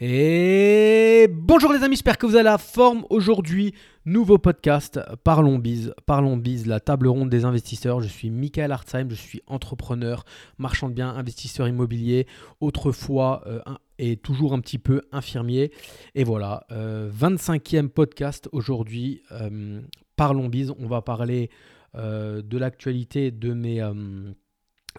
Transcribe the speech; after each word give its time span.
Et 0.00 1.28
bonjour 1.30 1.72
les 1.72 1.84
amis, 1.84 1.94
j'espère 1.94 2.18
que 2.18 2.26
vous 2.26 2.34
avez 2.34 2.44
la 2.44 2.58
forme 2.58 3.04
aujourd'hui. 3.10 3.74
Nouveau 4.04 4.38
podcast, 4.38 4.98
Parlons 5.22 5.58
Bise. 5.58 5.94
Parlons 6.06 6.36
Bise, 6.36 6.66
la 6.66 6.80
table 6.80 7.06
ronde 7.06 7.28
des 7.28 7.44
investisseurs. 7.44 8.00
Je 8.00 8.08
suis 8.08 8.30
Michael 8.30 8.72
Hartzheim, 8.72 9.10
je 9.10 9.14
suis 9.14 9.42
entrepreneur, 9.46 10.24
marchand 10.58 10.88
de 10.88 10.94
biens, 10.94 11.10
investisseur 11.10 11.68
immobilier, 11.68 12.26
autrefois 12.60 13.44
euh, 13.46 13.60
et 13.98 14.16
toujours 14.16 14.54
un 14.54 14.60
petit 14.60 14.78
peu 14.78 15.02
infirmier. 15.12 15.70
Et 16.14 16.24
voilà, 16.24 16.66
25e 16.70 17.84
euh, 17.84 17.88
podcast 17.88 18.48
aujourd'hui, 18.50 19.22
euh, 19.30 19.80
Parlons 20.16 20.48
Bise. 20.48 20.72
On 20.78 20.88
va 20.88 21.02
parler 21.02 21.50
de 21.94 22.56
l'actualité 22.56 23.30
de 23.30 23.52
mes 23.52 23.82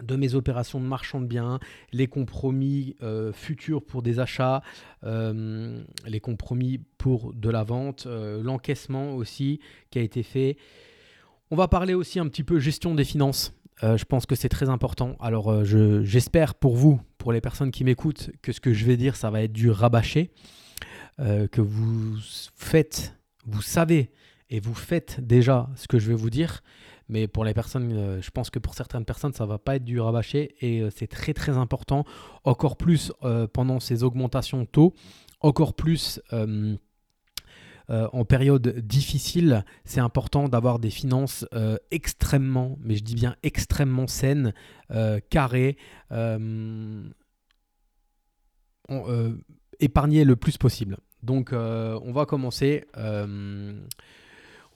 de 0.02 0.16
mes 0.16 0.34
opérations 0.34 0.80
de 0.80 0.86
marchand 0.86 1.20
de 1.20 1.26
biens, 1.26 1.60
les 1.92 2.06
compromis 2.06 2.96
euh, 3.02 3.32
futurs 3.32 3.84
pour 3.84 4.02
des 4.02 4.18
achats, 4.18 4.62
euh, 5.04 5.82
les 6.06 6.20
compromis 6.20 6.80
pour 6.98 7.32
de 7.34 7.50
la 7.50 7.62
vente, 7.62 8.06
euh, 8.06 8.42
l'encaissement 8.42 9.14
aussi 9.14 9.60
qui 9.90 9.98
a 9.98 10.02
été 10.02 10.22
fait. 10.22 10.56
On 11.50 11.56
va 11.56 11.68
parler 11.68 11.94
aussi 11.94 12.18
un 12.18 12.28
petit 12.28 12.44
peu 12.44 12.58
gestion 12.58 12.94
des 12.94 13.04
finances. 13.04 13.52
je 13.82 14.04
pense 14.04 14.24
que 14.24 14.34
c'est 14.34 14.48
très 14.48 14.68
important. 14.68 15.16
Alors 15.20 15.64
j'espère 15.64 16.54
pour 16.54 16.74
vous, 16.74 17.00
pour 17.18 17.32
les 17.32 17.40
personnes 17.40 17.70
qui 17.70 17.84
m'écoutent, 17.84 18.30
que 18.40 18.50
ce 18.50 18.60
que 18.60 18.72
je 18.72 18.84
vais 18.86 18.96
dire, 18.96 19.14
ça 19.14 19.30
va 19.30 19.42
être 19.42 19.52
du 19.52 19.70
rabâché, 19.70 20.30
que 21.18 21.60
vous 21.60 22.16
faites, 22.56 23.14
vous 23.46 23.62
savez 23.62 24.10
et 24.48 24.58
vous 24.58 24.74
faites 24.74 25.20
déjà 25.20 25.68
ce 25.76 25.86
que 25.86 25.98
je 25.98 26.08
vais 26.08 26.14
vous 26.14 26.30
dire. 26.30 26.62
Mais 27.08 27.28
pour 27.28 27.44
les 27.44 27.54
personnes, 27.54 27.92
euh, 27.92 28.22
je 28.22 28.30
pense 28.30 28.50
que 28.50 28.58
pour 28.58 28.74
certaines 28.74 29.04
personnes, 29.04 29.32
ça 29.32 29.46
va 29.46 29.58
pas 29.58 29.76
être 29.76 29.84
du 29.84 30.00
rabâché 30.00 30.54
et 30.60 30.80
euh, 30.80 30.90
c'est 30.94 31.06
très 31.06 31.34
très 31.34 31.56
important, 31.56 32.04
encore 32.44 32.76
plus 32.76 33.12
euh, 33.22 33.46
pendant 33.46 33.80
ces 33.80 34.02
augmentations 34.02 34.62
de 34.62 34.66
taux, 34.66 34.94
encore 35.40 35.74
plus 35.74 36.20
en 37.90 38.24
période 38.24 38.78
difficile, 38.78 39.62
c'est 39.84 40.00
important 40.00 40.48
d'avoir 40.48 40.78
des 40.78 40.88
finances 40.88 41.44
extrêmement, 41.90 42.78
mais 42.80 42.96
je 42.96 43.04
dis 43.04 43.14
bien 43.14 43.36
extrêmement 43.42 44.06
saines, 44.06 44.54
carrées, 45.28 45.76
épargnées 49.80 50.24
le 50.24 50.36
plus 50.36 50.56
possible. 50.56 50.96
Donc 51.22 51.52
on 51.52 52.12
va 52.12 52.24
commencer. 52.24 52.86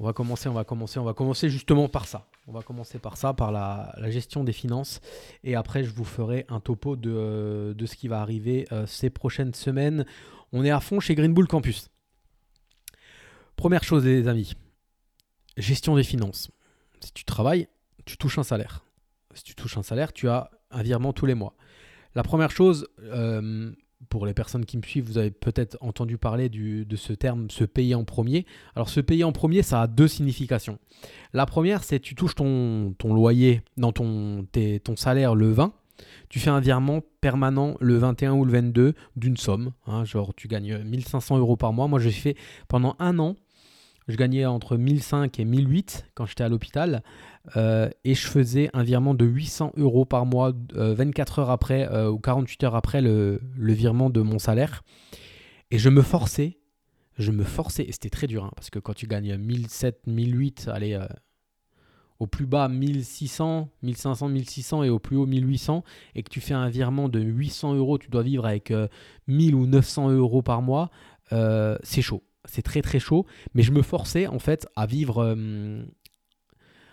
On 0.01 0.05
va 0.05 0.13
commencer, 0.13 0.49
on 0.49 0.53
va 0.53 0.65
commencer, 0.65 0.99
on 1.01 1.05
va 1.05 1.13
commencer 1.13 1.51
justement 1.51 1.89
par 1.89 2.07
ça. 2.07 2.29
On 2.47 2.53
va 2.53 2.63
commencer 2.63 2.99
par 2.99 3.17
ça, 3.17 3.35
par 3.35 3.51
la, 3.51 3.93
gestion 4.11 4.45
des 4.45 4.53
finances. 4.53 5.01
Et 5.43 5.57
après, 5.57 5.83
je 5.83 5.91
vous 5.91 6.05
ferai 6.05 6.47
un 6.49 6.61
topo 6.61 6.95
de, 6.95 7.75
ce 7.85 7.97
qui 7.97 8.07
va 8.07 8.21
arriver 8.21 8.69
euh, 8.71 8.87
ces 8.87 9.11
prochaines 9.11 9.55
semaines. 9.55 10.07
On 10.53 10.65
est 10.65 10.71
à 10.71 10.81
fond 10.81 11.01
chez 11.01 11.15
Green 11.17 11.35
Bull 11.35 11.49
Campus. 11.49 11.89
Première 13.57 13.83
chose, 13.83 14.05
les 14.05 14.29
amis, 14.29 14.55
gestion 15.57 15.97
des 15.97 16.05
finances. 16.05 16.49
Si 17.01 17.13
tu 17.13 17.25
travailles, 17.25 17.67
tu 18.05 18.17
touches 18.17 18.39
un 18.39 18.45
salaire. 18.45 18.85
Si 19.35 19.43
tu 19.43 19.57
touches 19.57 19.79
un 19.79 19.83
salaire, 19.83 20.13
tu 20.13 20.29
as 20.29 20.51
un 20.71 20.83
virement 20.83 21.13
tous 21.13 21.27
les 21.27 21.35
mois. 21.35 21.55
La 22.15 22.23
première 22.23 22.53
chose, 22.53 22.87
euh, 23.03 23.73
pour 24.09 24.27
les 24.27 24.35
personnes 24.35 24.65
qui 24.65 24.77
me 24.77 24.83
suivent, 24.83 25.05
vous 25.05 25.19
avez 25.19 25.31
peut-être 25.31 25.77
entendu 25.81 26.19
parler 26.19 26.49
de 26.49 26.97
ce 26.97 27.13
terme 27.13 27.51
se 27.51 27.65
payer 27.65 27.95
en 27.95 28.05
premier. 28.05 28.47
Alors 28.75 28.89
se 28.89 29.01
payer 29.01 29.25
en 29.25 29.33
premier, 29.33 29.63
ça 29.63 29.83
a 29.83 29.87
deux 29.87 30.09
significations. 30.09 30.79
La 31.33 31.47
première, 31.47 31.85
c'est 31.85 32.01
tu 32.01 32.15
touches 32.15 32.35
ton, 32.35 32.95
loyer, 33.03 33.63
dans 33.77 33.93
ton, 33.93 34.47
ton 34.85 34.97
salaire 34.97 35.35
le 35.35 35.51
20, 35.51 35.73
tu 36.29 36.39
fais 36.39 36.51
un 36.51 36.61
virement 36.61 37.01
permanent 37.21 37.77
le 37.81 37.97
21 37.97 38.35
ou 38.35 38.45
le 38.45 38.53
22 38.53 38.95
d'une 39.17 39.37
somme. 39.37 39.73
Hein, 39.87 40.05
genre 40.05 40.35
tu 40.35 40.49
gagnes 40.49 40.79
1500 40.79 41.39
euros 41.39 41.57
par 41.57 41.73
mois. 41.73 41.89
Moi 41.89 41.99
j'ai 41.99 42.13
fait 42.13 42.37
pendant 42.69 42.97
un 42.99 43.19
an, 43.19 43.37
je 44.09 44.17
gagnais 44.17 44.47
entre 44.47 44.77
1005 44.77 45.39
et 45.39 45.45
1008 45.45 46.07
quand 46.15 46.27
j'étais 46.27 46.45
à 46.45 46.49
l'hôpital. 46.49 47.03
Euh, 47.57 47.89
et 48.05 48.15
je 48.15 48.27
faisais 48.27 48.71
un 48.73 48.83
virement 48.83 49.15
de 49.15 49.25
800 49.25 49.73
euros 49.77 50.05
par 50.05 50.27
mois 50.27 50.53
24 50.75 51.39
euh, 51.39 51.43
heures 51.43 51.51
après 51.51 51.91
euh, 51.93 52.11
ou 52.11 52.19
48 52.19 52.65
heures 52.65 52.75
après 52.75 53.01
le, 53.01 53.41
virement 53.57 54.11
de 54.11 54.21
mon 54.21 54.39
salaire. 54.39 54.83
Et 55.71 55.79
je 55.79 55.91
me 55.91 56.01
forçais, 56.01 56.59
je 57.19 57.31
me 57.31 57.45
forçais, 57.45 57.85
et 57.85 57.93
c'était 57.93 58.11
très 58.11 58.27
dur, 58.27 58.45
hein, 58.45 58.51
parce 58.57 58.71
que 58.71 58.79
quand 58.79 58.95
tu 58.95 59.07
gagnes 59.07 59.37
1007, 59.37 60.07
1008, 60.07 60.71
allez, 60.73 60.99
au 62.19 62.27
plus 62.27 62.47
bas 62.47 62.69
1600, 62.69 63.69
1500, 63.83 64.29
1600 64.29 64.83
et 64.85 64.89
au 64.89 64.99
plus 64.99 65.17
haut 65.19 65.27
1800, 65.27 65.85
et 66.15 66.23
que 66.23 66.31
tu 66.31 66.41
fais 66.41 66.55
un 66.55 66.71
virement 66.71 67.11
de 67.11 67.21
800 67.21 67.75
euros, 67.75 67.99
tu 67.99 68.09
dois 68.09 68.23
vivre 68.23 68.47
avec 68.47 68.73
1000 69.27 69.55
ou 69.55 69.67
900 69.67 70.11
euros 70.13 70.41
par 70.41 70.63
mois, 70.63 70.91
c'est 71.31 72.01
chaud 72.01 72.23
c'est 72.49 72.63
très 72.63 72.83
très 72.83 72.99
chaud, 72.99 73.27
mais 73.55 73.63
je 73.63 73.73
me 73.73 73.83
forçais 73.83 74.27
en 74.27 74.39
fait 74.39 74.67
à 74.75 74.87
vivre, 74.87 75.37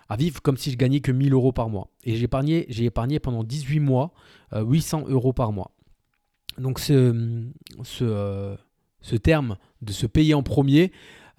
à 0.08 0.16
vivre 0.16 0.42
comme 0.42 0.58
si 0.58 0.72
je 0.72 0.78
gagnais 0.78 1.00
que 1.00 1.12
1000 1.12 1.34
euros 1.34 1.52
par 1.52 1.70
mois. 1.70 1.90
Et 2.04 2.16
j'ai 2.16 2.26
épargné, 2.26 2.66
j'ai 2.70 2.86
épargné 2.86 3.20
pendant 3.20 3.44
18 3.44 3.80
mois 3.80 4.14
800 4.54 5.06
euh, 5.08 5.12
euros 5.12 5.34
par 5.34 5.52
mois. 5.52 5.72
Donc 6.58 6.82
euh, 6.90 7.50
ce, 7.84 9.16
terme 9.16 9.58
de 9.82 9.92
se 9.92 10.06
payer 10.06 10.34
en 10.34 10.44
premier, 10.44 10.92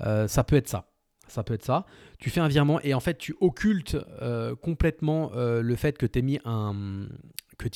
euh, 0.03 0.28
ça 0.28 0.44
peut 0.44 0.56
être 0.56 0.69
ça. 0.69 0.91
Ça 1.28 1.43
peut 1.43 1.54
être 1.54 1.65
ça. 1.65 1.87
Tu 2.19 2.31
fais 2.31 2.41
un 2.41 2.48
virement 2.48 2.81
et 2.83 2.94
en 2.94 3.00
fait 3.00 3.19
tu 3.19 3.34
occultes 3.41 3.97
complètement 4.62 5.33
le 5.34 5.75
fait 5.75 5.98
que 5.98 6.06
tu 6.06 6.22
mis 6.22 6.38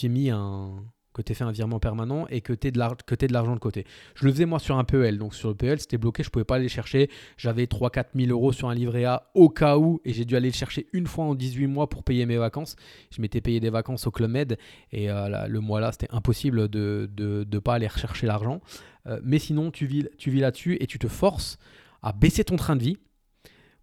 mis 0.05 0.31
un 0.31 0.85
que 1.13 1.23
tu 1.23 1.35
fait 1.35 1.45
un 1.45 1.51
virement 1.51 1.81
permanent 1.81 2.27
et 2.29 2.41
que 2.41 2.53
tu 2.53 2.69
aies 2.69 2.71
de 2.71 2.79
l'argent 2.79 3.55
de 3.55 3.61
côté. 3.61 3.85
Je 4.15 4.25
le 4.25 4.33
faisais 4.33 4.47
moi 4.47 4.59
sur 4.59 4.79
un 4.79 4.85
PEL, 4.85 5.19
donc 5.19 5.35
sur 5.35 5.49
le 5.49 5.55
PEL 5.55 5.81
c'était 5.81 5.99
bloqué, 5.99 6.23
je 6.23 6.31
pouvais 6.31 6.45
pas 6.45 6.57
aller 6.57 6.69
chercher. 6.69 7.11
J'avais 7.37 7.65
3-4 7.65 8.07
000 8.15 8.31
euros 8.31 8.53
sur 8.53 8.69
un 8.69 8.75
livret 8.75 9.05
A 9.05 9.31
au 9.35 9.49
cas 9.49 9.77
où 9.77 10.01
et 10.05 10.13
j'ai 10.13 10.25
dû 10.25 10.37
aller 10.37 10.49
le 10.49 10.55
chercher 10.55 10.87
une 10.93 11.07
fois 11.07 11.25
en 11.25 11.35
18 11.35 11.67
mois 11.67 11.89
pour 11.89 12.05
payer 12.05 12.27
mes 12.27 12.37
vacances. 12.37 12.77
Je 13.11 13.21
m'étais 13.21 13.41
payé 13.41 13.61
des 13.61 13.71
vacances 13.71 14.07
au 14.07 14.11
Club 14.11 14.31
Med 14.31 14.59
et 14.93 15.11
euh, 15.11 15.47
le 15.47 15.61
mois 15.61 15.81
là 15.81 15.93
c'était 15.93 16.09
impossible 16.11 16.69
de 16.69 17.11
ne 17.19 17.59
pas 17.59 17.75
aller 17.75 17.89
rechercher 17.89 18.27
l'argent. 18.27 18.61
Euh, 19.07 19.21
mais 19.25 19.39
sinon 19.39 19.71
tu 19.71 19.87
vis, 19.87 20.09
tu 20.19 20.31
vis 20.31 20.41
là-dessus 20.41 20.77
et 20.81 20.87
tu 20.87 20.99
te 20.99 21.09
forces 21.09 21.59
à 22.03 22.13
baisser 22.13 22.45
ton 22.45 22.57
train 22.57 22.77
de 22.77 22.83
vie 22.83 22.99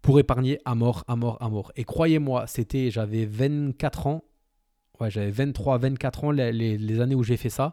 pour 0.02 0.18
épargner 0.18 0.58
à 0.64 0.74
mort, 0.74 1.04
à 1.08 1.16
mort, 1.16 1.38
à 1.40 1.48
mort. 1.48 1.72
Et 1.76 1.84
croyez-moi, 1.84 2.46
c'était, 2.46 2.90
j'avais 2.90 3.26
24 3.26 4.06
ans 4.06 4.24
j'avais 5.08 5.30
23, 5.30 5.78
24 5.78 6.24
ans 6.24 6.30
les, 6.30 7.00
années 7.00 7.14
où 7.14 7.22
j'ai 7.22 7.36
fait 7.36 7.50
ça. 7.50 7.72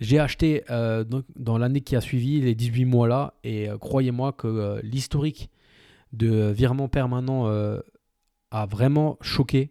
J'ai 0.00 0.18
acheté 0.18 0.64
euh, 0.70 1.04
dans 1.36 1.58
l'année 1.58 1.82
qui 1.82 1.94
a 1.94 2.00
suivi, 2.00 2.40
les 2.40 2.54
18 2.54 2.86
mois 2.86 3.06
là, 3.06 3.34
et 3.44 3.68
euh, 3.68 3.76
croyez-moi 3.76 4.32
que 4.32 4.46
euh, 4.46 4.80
l'historique 4.82 5.50
de 6.12 6.50
virement 6.50 6.88
permanent 6.88 7.46
a 8.50 8.66
vraiment 8.66 9.16
choqué, 9.20 9.70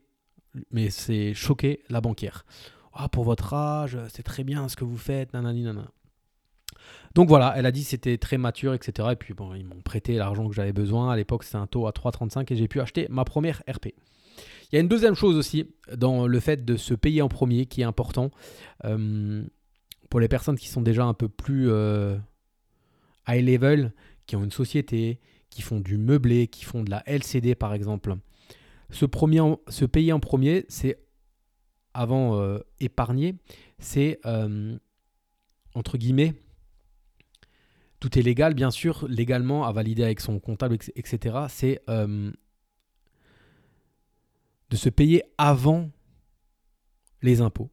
mais 0.72 0.90
c'est 0.90 1.34
choqué 1.34 1.84
la 1.90 2.00
banquière. 2.00 2.46
Ah, 2.94 3.10
pour 3.10 3.26
votre 3.26 3.54
âge, 3.54 3.98
c'est 4.08 4.24
très 4.24 4.46
bien 4.46 4.70
ce 4.70 4.78
que 4.78 4.86
vous 4.86 4.98
faites, 4.98 5.34
nanani. 5.34 5.68
Donc 7.16 7.28
voilà, 7.28 7.54
elle 7.58 7.66
a 7.66 7.72
dit 7.72 7.84
c'était 7.84 8.18
très 8.18 8.38
mature, 8.38 8.74
etc. 8.74 9.10
Et 9.12 9.16
puis 9.16 9.34
bon, 9.34 9.54
ils 9.54 9.66
m'ont 9.66 9.82
prêté 9.82 10.14
l'argent 10.16 10.48
que 10.48 10.56
j'avais 10.56 10.74
besoin. 10.74 11.12
À 11.12 11.16
l'époque, 11.16 11.44
c'était 11.44 11.58
un 11.58 11.68
taux 11.68 11.88
à 11.88 11.92
3,35 11.92 12.54
et 12.54 12.56
j'ai 12.56 12.68
pu 12.68 12.80
acheter 12.80 13.08
ma 13.10 13.26
première 13.26 13.64
RP. 13.70 13.90
Il 14.72 14.76
y 14.76 14.78
a 14.78 14.82
une 14.82 14.88
deuxième 14.88 15.16
chose 15.16 15.36
aussi 15.36 15.68
dans 15.96 16.28
le 16.28 16.40
fait 16.40 16.64
de 16.64 16.78
se 16.78 16.94
payer 16.94 17.22
en 17.22 17.30
premier 17.30 17.66
qui 17.66 17.82
est 17.82 17.86
important. 17.86 18.30
Euh, 18.86 19.44
pour 20.10 20.20
les 20.20 20.28
personnes 20.28 20.58
qui 20.58 20.68
sont 20.68 20.82
déjà 20.82 21.06
un 21.06 21.14
peu 21.14 21.28
plus 21.28 21.70
euh, 21.70 22.18
high 23.28 23.44
level, 23.44 23.94
qui 24.28 24.36
ont 24.36 24.44
une 24.44 24.52
société, 24.52 25.20
qui 25.50 25.64
font 25.64 25.80
du 25.80 25.98
meublé, 25.98 26.48
qui 26.48 26.66
font 26.66 26.84
de 26.84 26.92
la 26.92 27.04
LCD 27.08 27.56
par 27.56 27.74
exemple. 27.74 28.16
Se, 28.92 29.06
premier, 29.06 29.42
se 29.68 29.86
payer 29.86 30.14
en 30.14 30.20
premier, 30.20 30.66
c'est 30.68 31.00
avant 31.96 32.40
euh, 32.40 32.60
épargner, 32.80 33.36
c'est 33.80 34.20
entre 35.76 35.98
guillemets, 35.98 36.34
tout 38.00 38.18
est 38.18 38.22
légal 38.22 38.54
bien 38.54 38.72
sûr, 38.72 39.08
légalement 39.08 39.66
à 39.66 39.72
valider 39.72 40.04
avec 40.04 40.20
son 40.20 40.40
comptable, 40.40 40.78
etc. 40.96 41.38
C'est 41.50 41.82
de 44.70 44.76
se 44.78 44.90
payer 44.90 45.24
avant 45.38 45.90
les 47.22 47.42
impôts. 47.42 47.72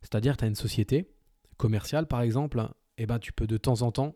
C'est-à-dire, 0.00 0.36
tu 0.36 0.44
as 0.44 0.48
une 0.48 0.54
société 0.54 1.10
commerciale, 1.56 2.06
par 2.06 2.20
exemple, 2.20 2.60
et 2.98 3.02
eh 3.02 3.06
ben, 3.06 3.18
tu 3.18 3.32
peux 3.32 3.46
de 3.46 3.56
temps 3.56 3.82
en 3.82 3.92
temps, 3.92 4.14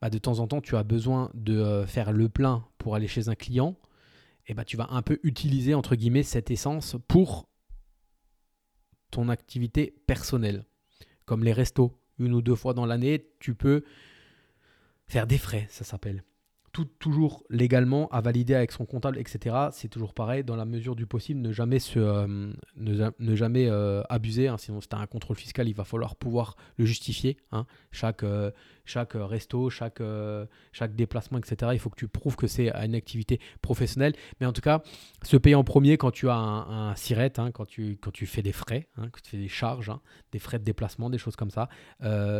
bah, 0.00 0.10
de 0.10 0.18
temps 0.18 0.38
en 0.38 0.46
temps, 0.46 0.60
tu 0.60 0.76
as 0.76 0.82
besoin 0.82 1.30
de 1.34 1.56
euh, 1.56 1.86
faire 1.86 2.12
le 2.12 2.28
plein 2.28 2.66
pour 2.78 2.94
aller 2.94 3.08
chez 3.08 3.28
un 3.28 3.34
client, 3.34 3.78
et 4.46 4.52
eh 4.52 4.54
ben, 4.54 4.64
tu 4.64 4.76
vas 4.76 4.88
un 4.90 5.02
peu 5.02 5.18
utiliser, 5.22 5.74
entre 5.74 5.96
guillemets, 5.96 6.22
cette 6.22 6.50
essence 6.50 6.96
pour 7.08 7.48
ton 9.10 9.28
activité 9.28 9.94
personnelle. 10.06 10.64
Comme 11.24 11.42
les 11.42 11.52
restos, 11.52 12.00
une 12.18 12.32
ou 12.32 12.42
deux 12.42 12.54
fois 12.54 12.72
dans 12.72 12.86
l'année, 12.86 13.28
tu 13.40 13.54
peux 13.54 13.82
faire 15.08 15.26
des 15.26 15.38
frais, 15.38 15.66
ça 15.70 15.84
s'appelle 15.84 16.22
toujours 16.84 17.44
légalement 17.50 18.08
à 18.08 18.20
valider 18.20 18.54
avec 18.54 18.72
son 18.72 18.84
comptable, 18.84 19.18
etc. 19.18 19.56
C'est 19.72 19.88
toujours 19.88 20.14
pareil, 20.14 20.44
dans 20.44 20.56
la 20.56 20.64
mesure 20.64 20.96
du 20.96 21.06
possible, 21.06 21.40
ne 21.40 21.52
jamais, 21.52 21.78
se, 21.78 21.98
euh, 21.98 22.52
ne, 22.76 23.34
jamais 23.34 23.68
euh, 23.68 24.02
abuser. 24.08 24.48
Hein. 24.48 24.56
sinon, 24.58 24.80
c'est 24.80 24.94
un 24.94 25.06
contrôle 25.06 25.36
fiscal, 25.36 25.68
il 25.68 25.74
va 25.74 25.84
falloir 25.84 26.16
pouvoir 26.16 26.56
le 26.76 26.84
justifier. 26.84 27.36
Hein. 27.52 27.66
Chaque, 27.92 28.22
euh, 28.22 28.50
chaque 28.84 29.12
resto, 29.14 29.70
chaque, 29.70 30.00
chaque 30.72 30.94
déplacement, 30.94 31.38
etc. 31.38 31.72
Il 31.74 31.78
faut 31.78 31.90
que 31.90 31.96
tu 31.96 32.08
prouves 32.08 32.36
que 32.36 32.46
c'est 32.46 32.70
une 32.70 32.94
activité 32.94 33.40
professionnelle. 33.60 34.14
Mais 34.40 34.46
en 34.46 34.52
tout 34.52 34.60
cas, 34.60 34.82
se 35.22 35.36
payer 35.36 35.56
en 35.56 35.64
premier 35.64 35.96
quand 35.96 36.12
tu 36.12 36.28
as 36.28 36.34
un, 36.34 36.90
un 36.90 36.94
hein, 36.94 37.50
quand, 37.52 37.66
tu, 37.66 37.98
quand 38.00 38.12
tu 38.12 38.26
fais 38.26 38.42
des 38.42 38.52
frais, 38.52 38.88
quand 38.96 39.22
tu 39.22 39.30
fais 39.30 39.38
des 39.38 39.48
charges, 39.48 39.90
des 40.30 40.38
frais 40.38 40.58
de 40.58 40.64
déplacement, 40.64 41.10
des 41.10 41.18
choses 41.18 41.36
comme 41.36 41.50
ça, 41.50 41.68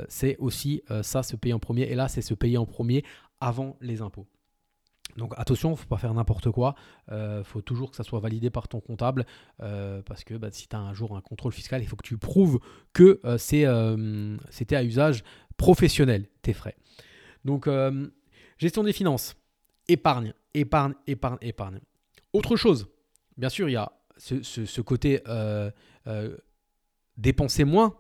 c'est 0.09 0.37
aussi 0.39 0.83
ça, 1.03 1.23
se 1.23 1.35
payer 1.35 1.53
en 1.53 1.59
premier. 1.59 1.83
Et 1.83 1.95
là, 1.95 2.07
c'est 2.07 2.23
se 2.23 2.35
payer 2.35 2.59
en 2.59 2.67
premier 2.67 3.05
avant 3.41 3.77
les 3.81 4.03
impôts. 4.03 4.27
Donc 5.17 5.33
attention, 5.37 5.71
il 5.71 5.73
ne 5.73 5.77
faut 5.77 5.87
pas 5.87 5.99
faire 5.99 6.13
n'importe 6.13 6.51
quoi. 6.51 6.75
Il 7.09 7.15
euh, 7.15 7.45
faut 7.45 7.63
toujours 7.63 7.91
que 7.91 7.97
ça 7.97 8.03
soit 8.03 8.21
validé 8.21 8.51
par 8.51 8.69
ton 8.69 8.81
comptable. 8.81 9.25
Euh, 9.63 10.03
parce 10.03 10.25
que 10.25 10.35
bah, 10.35 10.49
si 10.51 10.69
tu 10.69 10.77
as 10.77 10.81
un 10.81 10.93
jour 10.93 11.17
un 11.17 11.21
contrôle 11.21 11.53
fiscal, 11.53 11.83
il 11.83 11.87
faut 11.87 11.97
que 11.97 12.07
tu 12.07 12.19
prouves 12.19 12.59
que 12.93 13.21
euh, 13.25 13.39
c'était 13.39 14.77
à 14.77 14.85
usage 14.85 15.23
professionnel, 15.57 16.29
tes 16.43 16.53
frais. 16.53 16.77
Donc 17.45 17.69
gestion 18.59 18.83
des 18.83 18.93
finances, 18.93 19.37
épargne, 19.89 20.35
épargne, 20.53 20.95
épargne, 21.07 21.39
épargne. 21.41 21.81
Autre 22.33 22.57
chose, 22.57 22.89
bien 23.37 23.49
sûr, 23.49 23.69
il 23.69 23.73
y 23.73 23.77
a 23.77 23.93
ce, 24.19 24.43
ce 24.43 24.81
côté 24.81 25.23
dépenser 27.17 27.65
moins. 27.65 27.97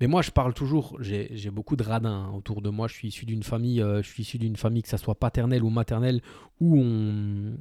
Mais 0.00 0.06
moi, 0.06 0.22
je 0.22 0.30
parle 0.30 0.54
toujours, 0.54 0.96
j'ai 1.00 1.50
beaucoup 1.50 1.76
de 1.76 1.82
radins 1.82 2.26
hein, 2.26 2.32
autour 2.32 2.62
de 2.62 2.70
moi. 2.70 2.88
Je 2.88 2.94
suis 2.94 3.08
issu 3.08 3.24
d'une 3.24 3.42
famille, 3.42 3.80
euh, 3.80 4.02
je 4.02 4.08
suis 4.08 4.22
issu 4.22 4.38
d'une 4.38 4.56
famille, 4.56 4.82
que 4.82 4.88
ça 4.88 4.98
soit 4.98 5.14
paternelle 5.14 5.62
ou 5.62 5.70
maternelle, 5.70 6.20
où, 6.60 6.78
on, 6.78 7.56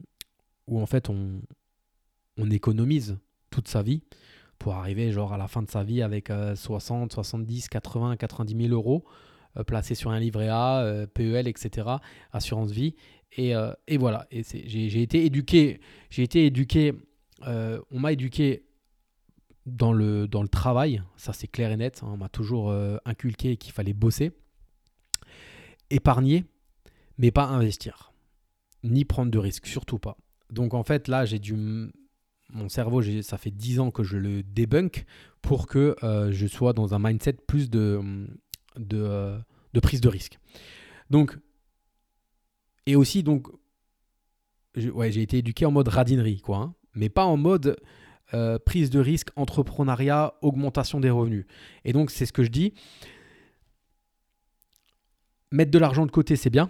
où 0.68 0.82
en 0.82 0.86
fait 0.86 1.10
on, 1.10 1.42
on 2.38 2.50
économise 2.50 3.20
toute 3.50 3.68
sa 3.68 3.84
vie 3.84 4.02
pour 4.58 4.74
arriver 4.74 5.12
genre 5.12 5.34
à 5.34 5.38
la 5.38 5.48
fin 5.48 5.62
de 5.62 5.70
sa 5.70 5.84
vie 5.84 6.02
avec 6.02 6.32
60, 6.56 7.12
70, 7.12 7.68
80, 7.68 8.18
90 8.18 8.68
000 8.68 8.74
euros 8.74 9.04
euh, 9.58 9.64
placés 9.64 9.96
sur 9.96 10.12
un 10.12 10.20
livret 10.20 10.48
A, 10.50 10.82
euh, 10.82 11.08
PEL, 11.08 11.48
etc., 11.48 11.88
assurance 12.32 12.72
vie. 12.72 12.96
Et, 13.38 13.54
et 13.88 13.98
voilà, 13.98 14.28
et 14.30 14.44
j'ai 14.44 15.02
été 15.02 15.24
éduqué, 15.24 15.80
j'ai 16.10 16.24
été 16.24 16.46
éduqué, 16.48 16.94
on 17.46 18.00
m'a 18.00 18.12
éduqué 18.12 18.66
dans 19.66 19.94
le, 19.94 20.28
dans 20.28 20.42
le 20.42 20.48
travail, 20.48 21.04
ça 21.18 21.34
c'est 21.34 21.48
clair 21.48 21.72
et 21.72 21.78
net, 21.78 22.02
hein, 22.04 22.10
on 22.14 22.18
m'a 22.18 22.30
toujours 22.30 22.70
euh, 22.70 22.98
inculqué 23.06 23.58
qu'il 23.58 23.74
fallait 23.74 23.94
bosser, 23.94 24.32
épargner, 25.90 26.46
mais 27.18 27.32
pas 27.32 27.46
investir, 27.46 28.14
ni 28.84 29.06
prendre 29.06 29.32
de 29.32 29.38
risques, 29.38 29.68
surtout 29.68 30.00
pas. 30.00 30.18
Donc 30.50 30.74
en 30.74 30.84
fait 30.84 31.08
là 31.08 31.26
j'ai 31.26 31.40
dû... 31.40 31.56
Mon 32.54 32.68
cerveau, 32.68 33.02
ça 33.22 33.38
fait 33.38 33.50
10 33.50 33.80
ans 33.80 33.92
que 33.92 34.04
je 34.04 34.18
le 34.18 34.44
débunk 34.44 35.06
pour 35.42 35.68
que 35.68 35.96
euh, 36.04 36.34
je 36.34 36.48
sois 36.48 36.74
dans 36.74 36.94
un 36.94 37.00
mindset 37.00 37.38
plus 37.48 37.70
de, 37.70 38.28
de, 38.76 39.80
prise 39.82 40.02
de 40.02 40.10
risque. 40.10 40.38
Donc, 41.10 41.38
et 42.86 42.98
aussi, 42.98 43.24
donc, 43.24 43.48
j'ai 44.76 45.22
été 45.22 45.38
éduqué 45.38 45.66
en 45.66 45.72
mode 45.72 45.88
radinerie, 45.88 46.42
quoi, 46.42 46.58
hein, 46.58 46.76
mais 46.94 47.08
pas 47.08 47.24
en 47.24 47.38
mode 47.38 47.78
euh, 48.34 48.58
prise 48.60 48.90
de 48.90 49.00
risque, 49.00 49.30
entrepreneuriat, 49.36 50.36
augmentation 50.42 51.00
des 51.00 51.10
revenus. 51.10 51.46
Et 51.86 51.94
donc, 51.94 52.12
c'est 52.12 52.26
ce 52.26 52.34
que 52.34 52.44
je 52.44 52.50
dis. 52.50 52.74
Mettre 55.52 55.72
de 55.72 55.80
l'argent 55.80 56.06
de 56.06 56.12
côté, 56.12 56.36
c'est 56.36 56.50
bien. 56.50 56.70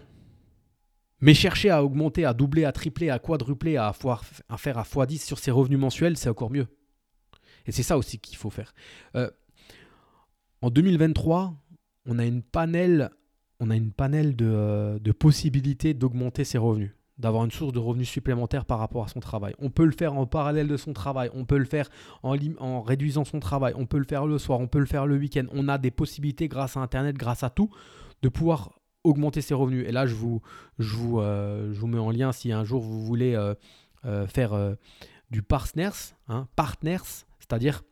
Mais 1.20 1.36
chercher 1.36 1.70
à 1.70 1.84
augmenter, 1.84 2.26
à 2.26 2.34
doubler, 2.34 2.66
à 2.66 2.72
tripler, 2.72 3.12
à 3.12 3.20
quadrupler, 3.20 3.78
à, 3.78 3.94
faire 3.94 4.78
à 4.78 4.84
x10 4.84 5.24
sur 5.24 5.38
ses 5.38 5.52
revenus 5.52 5.80
mensuels, 5.80 6.18
c'est 6.18 6.30
encore 6.30 6.50
mieux. 6.50 6.68
Et 7.68 7.72
c'est 7.72 7.84
ça 7.84 7.98
aussi 7.98 8.18
qu'il 8.18 8.38
faut 8.38 8.50
faire. 8.50 8.74
Euh, 9.16 9.30
en 10.62 10.72
2023, 10.72 11.54
on 12.08 12.18
a 12.18 12.26
une 12.26 12.42
panel, 12.42 13.12
on 13.60 13.70
a 13.70 13.76
une 13.76 13.92
panel 13.92 14.36
de, 14.36 14.46
euh, 14.48 15.00
de 15.00 15.12
possibilités 15.12 15.94
d'augmenter 15.94 16.44
ses 16.44 16.58
revenus 16.58 16.92
d'avoir 17.18 17.46
une 17.46 17.52
source 17.52 17.74
de 17.74 17.80
revenus 17.80 18.10
supplémentaire 18.10 18.66
par 18.66 18.80
rapport 18.80 19.04
à 19.04 19.08
son 19.08 19.20
travail. 19.20 19.54
On 19.60 19.70
peut 19.70 19.86
le 19.86 19.92
faire 19.92 20.16
en 20.16 20.26
parallèle 20.26 20.68
de 20.68 20.78
son 20.78 20.94
travail, 20.94 21.30
on 21.34 21.46
peut 21.46 21.58
le 21.58 21.66
faire 21.66 21.90
en, 22.24 22.82
réduisant 22.82 23.26
son 23.26 23.40
travail, 23.40 23.74
on 23.76 23.86
peut 23.86 24.00
le 24.00 24.06
faire 24.06 24.26
le 24.26 24.38
soir, 24.38 24.60
on 24.60 24.68
peut 24.68 24.80
le 24.80 24.86
faire 24.86 25.06
le 25.06 25.18
week-end. 25.18 25.46
On 25.52 25.68
a 25.68 25.78
des 25.78 25.92
possibilités 25.92 26.48
grâce 26.48 26.78
à 26.78 26.80
Internet, 26.80 27.16
grâce 27.18 27.44
à 27.44 27.50
tout, 27.50 27.70
de 28.22 28.30
pouvoir 28.30 28.72
augmenter 29.04 29.42
ses 29.42 29.54
revenus. 29.54 29.88
Et 29.88 29.92
là, 29.92 30.06
je 30.06 30.16
vous, 30.16 30.42
euh, 31.20 31.86
mets 31.86 32.00
en 32.00 32.12
lien 32.12 32.32
si 32.32 32.52
un 32.52 32.64
jour 32.64 32.82
vous 32.82 33.04
voulez 33.04 33.36
euh, 33.36 33.54
euh, 34.06 34.28
faire 34.28 34.76
du 35.30 35.42
partners, 35.42 36.16
hein, 36.28 36.48
partners, 36.56 37.26
c'est-à-dire 37.40 37.84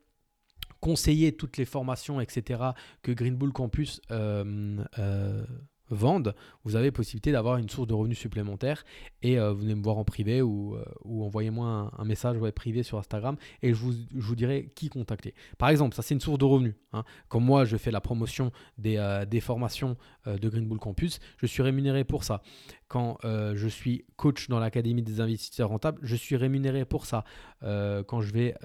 conseiller 0.79 1.33
toutes 1.35 1.57
les 1.57 1.65
formations, 1.65 2.21
etc., 2.21 2.61
que 3.01 3.11
Green 3.11 3.35
Bull 3.35 3.51
Campus 3.51 4.01
vendent, 5.89 6.35
vous 6.63 6.75
avez 6.75 6.91
possibilité 6.91 7.31
d'avoir 7.31 7.57
une 7.57 7.69
source 7.69 7.87
de 7.87 7.93
revenus 7.93 8.17
supplémentaire 8.17 8.83
et 9.21 9.39
euh, 9.39 9.53
venez 9.53 9.75
me 9.75 9.83
voir 9.83 9.97
en 9.97 10.03
privé 10.03 10.41
ou, 10.41 10.75
euh, 10.75 10.83
ou 11.03 11.23
envoyez-moi 11.23 11.91
un, 11.97 12.05
message 12.05 12.37
privé 12.51 12.83
sur 12.83 12.97
Instagram 12.97 13.37
et 13.61 13.73
je 13.73 13.79
vous, 13.79 14.35
dirai 14.35 14.71
qui 14.75 14.89
contacter. 14.89 15.33
Par 15.57 15.69
exemple, 15.69 15.95
ça 15.95 16.01
c'est 16.01 16.13
une 16.13 16.21
source 16.21 16.37
de 16.37 16.45
revenus. 16.45 16.75
Hein. 16.93 17.03
Comme 17.27 17.43
moi, 17.43 17.65
je 17.65 17.77
fais 17.77 17.91
la 17.91 18.01
promotion 18.01 18.51
des, 18.77 18.97
euh, 18.97 19.25
des 19.25 19.39
formations 19.39 19.97
de 20.25 20.49
Green 20.49 20.67
Bull 20.67 20.79
Campus, 20.79 21.19
je 21.37 21.45
suis 21.45 21.63
rémunéré 21.63 22.03
pour 22.03 22.23
ça. 22.23 22.41
Quand 22.87 23.17
je 23.23 23.67
suis 23.67 24.05
coach 24.15 24.47
dans 24.47 24.59
l'Académie 24.59 25.01
des 25.01 25.21
investisseurs 25.21 25.69
rentables, 25.69 25.99
je 26.03 26.15
suis 26.15 26.35
rémunéré 26.35 26.85
pour 26.85 27.05
ça. 27.05 27.23
quand 27.61 28.21
je 28.21 28.33
vais 28.33 28.55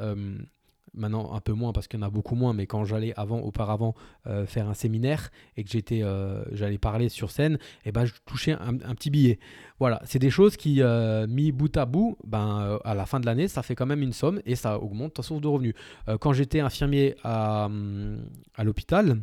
maintenant 0.94 1.34
un 1.34 1.40
peu 1.40 1.52
moins 1.52 1.72
parce 1.72 1.88
qu'il 1.88 2.00
y 2.00 2.02
en 2.02 2.06
a 2.06 2.10
beaucoup 2.10 2.34
moins, 2.34 2.52
mais 2.52 2.66
quand 2.66 2.84
j'allais 2.84 3.12
avant, 3.16 3.40
auparavant 3.40 3.94
euh, 4.26 4.46
faire 4.46 4.68
un 4.68 4.74
séminaire 4.74 5.30
et 5.56 5.64
que 5.64 5.70
j'étais, 5.70 6.02
euh, 6.02 6.44
j'allais 6.52 6.78
parler 6.78 7.08
sur 7.08 7.30
scène, 7.30 7.54
et 7.54 7.88
eh 7.88 7.92
ben 7.92 8.04
je 8.04 8.12
touchais 8.26 8.52
un, 8.52 8.94
petit 8.94 9.10
billet. 9.10 9.38
Voilà, 9.78 10.00
c'est 10.04 10.18
des 10.18 10.30
choses 10.30 10.56
qui, 10.56 10.82
euh, 10.82 11.26
mis 11.26 11.52
bout 11.52 11.76
à 11.76 11.86
bout, 11.86 12.16
ben 12.24 12.78
à 12.84 12.94
la 12.94 13.06
fin 13.06 13.20
de 13.20 13.26
l'année, 13.26 13.48
ça 13.48 13.62
fait 13.62 13.74
quand 13.74 13.86
même 13.86 14.02
une 14.02 14.12
somme 14.12 14.40
et 14.46 14.56
ça 14.56 14.78
augmente 14.78 15.14
ta 15.14 15.22
source 15.22 15.40
de 15.40 15.48
revenus. 15.48 15.74
quand 16.20 16.32
j'étais 16.32 16.60
infirmier 16.60 17.16
à, 17.22 17.68
à 18.54 18.64
l'hôpital. 18.64 19.18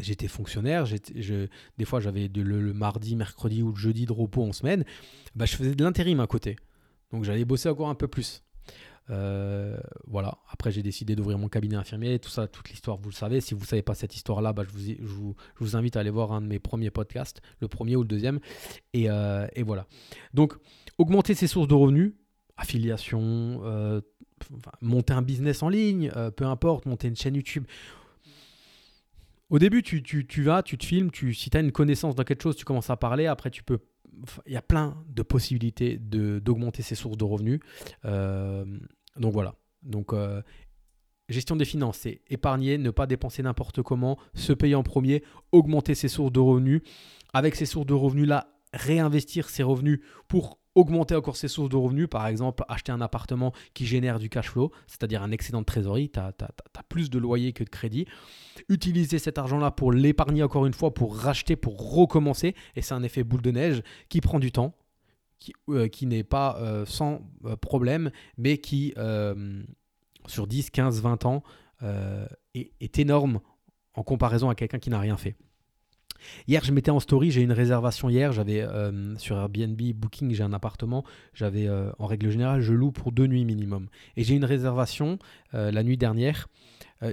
J'étais 0.00 0.28
fonctionnaire, 0.28 0.86
je, 0.86 1.46
des 1.76 1.84
fois 1.84 2.00
j'avais 2.00 2.28
le, 2.34 2.72
mardi, 2.72 3.16
mercredi 3.16 3.62
ou 3.62 3.70
le 3.70 3.76
jeudi 3.76 4.06
de 4.06 4.12
repos 4.12 4.42
en 4.42 4.52
semaine, 4.52 4.84
ben, 5.34 5.44
je 5.44 5.56
faisais 5.56 5.74
de 5.74 5.84
l'intérim 5.84 6.20
à 6.20 6.26
côté. 6.26 6.56
Donc 7.12 7.24
j'allais 7.24 7.44
bosser 7.44 7.68
encore 7.68 7.90
un 7.90 7.94
peu 7.94 8.08
plus. 8.08 8.42
Euh, 9.10 9.76
voilà. 10.06 10.38
Après, 10.50 10.70
j'ai 10.70 10.82
décidé 10.82 11.14
d'ouvrir 11.16 11.38
mon 11.38 11.48
cabinet 11.48 11.76
infirmier. 11.76 12.18
Tout 12.18 12.30
ça, 12.30 12.46
toute 12.48 12.70
l'histoire, 12.70 12.96
vous 12.96 13.10
le 13.10 13.14
savez. 13.14 13.40
Si 13.40 13.54
vous 13.54 13.60
ne 13.60 13.66
savez 13.66 13.82
pas 13.82 13.94
cette 13.94 14.14
histoire-là, 14.16 14.52
bah, 14.52 14.64
je, 14.66 14.72
vous, 14.72 15.34
je, 15.58 15.64
vous, 15.64 15.76
invite 15.76 15.96
à 15.96 16.00
aller 16.00 16.10
voir 16.10 16.32
un 16.32 16.40
de 16.40 16.46
mes 16.46 16.58
premiers 16.58 16.90
podcasts, 16.90 17.42
le 17.60 17.68
premier 17.68 17.96
ou 17.96 18.02
le 18.02 18.08
deuxième. 18.08 18.40
Et, 18.92 19.10
euh, 19.10 19.46
voilà. 19.64 19.86
Donc, 20.32 20.54
augmenter 20.98 21.34
ses 21.34 21.46
sources 21.46 21.68
de 21.68 21.74
revenus, 21.74 22.14
affiliation, 22.56 23.60
euh, 23.64 24.00
monter 24.80 25.12
un 25.12 25.22
business 25.22 25.62
en 25.62 25.68
ligne, 25.68 26.10
peu 26.36 26.44
importe, 26.44 26.86
monter 26.86 27.08
une 27.08 27.16
chaîne 27.16 27.34
YouTube. 27.34 27.64
Au 29.50 29.58
début, 29.58 29.82
tu, 29.82 30.02
tu, 30.02 30.42
vas, 30.42 30.62
tu 30.62 30.78
te 30.78 30.84
filmes, 30.84 31.10
tu, 31.10 31.34
si 31.34 31.50
tu 31.50 31.56
as 31.56 31.60
une 31.60 31.72
connaissance 31.72 32.14
dans 32.14 32.24
quelque 32.24 32.42
chose, 32.42 32.56
tu 32.56 32.64
commences 32.64 32.90
à 32.90 32.96
parler. 32.96 33.26
Après, 33.26 33.50
tu 33.50 33.62
peux 33.62 33.78
il 34.46 34.52
y 34.52 34.56
a 34.56 34.62
plein 34.62 35.02
de 35.08 35.22
possibilités 35.22 35.98
d'augmenter 35.98 36.82
ses 36.82 36.94
sources 36.94 37.16
de 37.16 37.24
revenus. 37.24 37.60
Euh, 38.04 38.64
donc 39.16 39.32
voilà. 39.32 39.54
Donc 39.82 40.12
euh, 40.12 40.42
gestion 41.28 41.56
des 41.56 41.64
finances, 41.64 41.98
c'est 41.98 42.22
épargner, 42.28 42.78
ne 42.78 42.90
pas 42.90 43.06
dépenser 43.06 43.42
n'importe 43.42 43.82
comment, 43.82 44.18
se 44.34 44.52
payer 44.52 44.74
en 44.74 44.82
premier, 44.82 45.22
augmenter 45.52 45.94
ses 45.94 46.08
sources 46.08 46.32
de 46.32 46.40
revenus. 46.40 46.82
Avec 47.32 47.54
ces 47.56 47.66
sources 47.66 47.86
de 47.86 47.94
revenus 47.94 48.28
là, 48.28 48.48
réinvestir 48.72 49.48
ses 49.48 49.62
revenus 49.62 50.00
pour 50.28 50.58
augmenter 50.74 51.14
encore 51.14 51.36
ses 51.36 51.48
sources 51.48 51.68
de 51.68 51.76
revenus, 51.76 52.08
par 52.08 52.26
exemple 52.26 52.64
acheter 52.68 52.92
un 52.92 53.00
appartement 53.00 53.52
qui 53.74 53.86
génère 53.86 54.18
du 54.18 54.28
cash 54.28 54.50
flow, 54.50 54.72
c'est-à-dire 54.86 55.22
un 55.22 55.30
excédent 55.30 55.60
de 55.60 55.66
trésorerie, 55.66 56.10
tu 56.10 56.18
as, 56.18 56.32
plus 56.88 57.10
de 57.10 57.18
loyer 57.18 57.52
que 57.52 57.64
de 57.64 57.70
crédit, 57.70 58.06
utiliser 58.68 59.18
cet 59.18 59.38
argent-là 59.38 59.70
pour 59.70 59.92
l'épargner 59.92 60.42
encore 60.42 60.66
une 60.66 60.74
fois, 60.74 60.92
pour 60.92 61.16
racheter, 61.16 61.56
pour 61.56 61.94
recommencer, 61.94 62.54
et 62.76 62.82
c'est 62.82 62.94
un 62.94 63.02
effet 63.02 63.24
boule 63.24 63.42
de 63.42 63.50
neige 63.50 63.82
qui 64.08 64.20
prend 64.20 64.38
du 64.38 64.52
temps, 64.52 64.74
qui, 65.38 65.52
euh, 65.68 65.88
n'est 66.02 66.24
pas 66.24 66.56
euh, 66.58 66.86
sans 66.86 67.20
euh, 67.44 67.56
problème, 67.56 68.10
mais 68.38 68.58
qui, 68.58 68.94
sur 70.26 70.46
10, 70.46 70.70
15, 70.70 71.02
20 71.02 71.26
ans, 71.26 71.42
est, 72.54 72.72
est 72.80 72.98
énorme 72.98 73.40
en 73.94 74.02
comparaison 74.02 74.48
à 74.48 74.54
quelqu'un 74.54 74.78
qui 74.78 74.90
n'a 74.90 74.98
rien 74.98 75.16
fait. 75.16 75.36
Hier, 76.46 76.62
je 76.64 76.72
mettais 76.72 76.90
en 76.90 77.00
story, 77.00 77.30
j'ai 77.30 77.42
une 77.42 77.52
réservation 77.52 78.08
hier, 78.08 78.32
j'avais 78.32 78.62
euh, 78.62 79.16
sur 79.16 79.36
Airbnb 79.36 79.80
Booking, 79.94 80.32
j'ai 80.32 80.42
un 80.42 80.52
appartement, 80.52 81.04
j'avais 81.32 81.66
euh, 81.66 81.90
en 81.98 82.06
règle 82.06 82.30
générale, 82.30 82.60
je 82.60 82.72
loue 82.72 82.92
pour 82.92 83.12
deux 83.12 83.26
nuits 83.26 83.44
minimum. 83.44 83.88
Et 84.16 84.24
j'ai 84.24 84.34
une 84.34 84.44
réservation 84.44 85.18
euh, 85.54 85.70
la 85.70 85.82
nuit 85.82 85.96
dernière, 85.96 86.48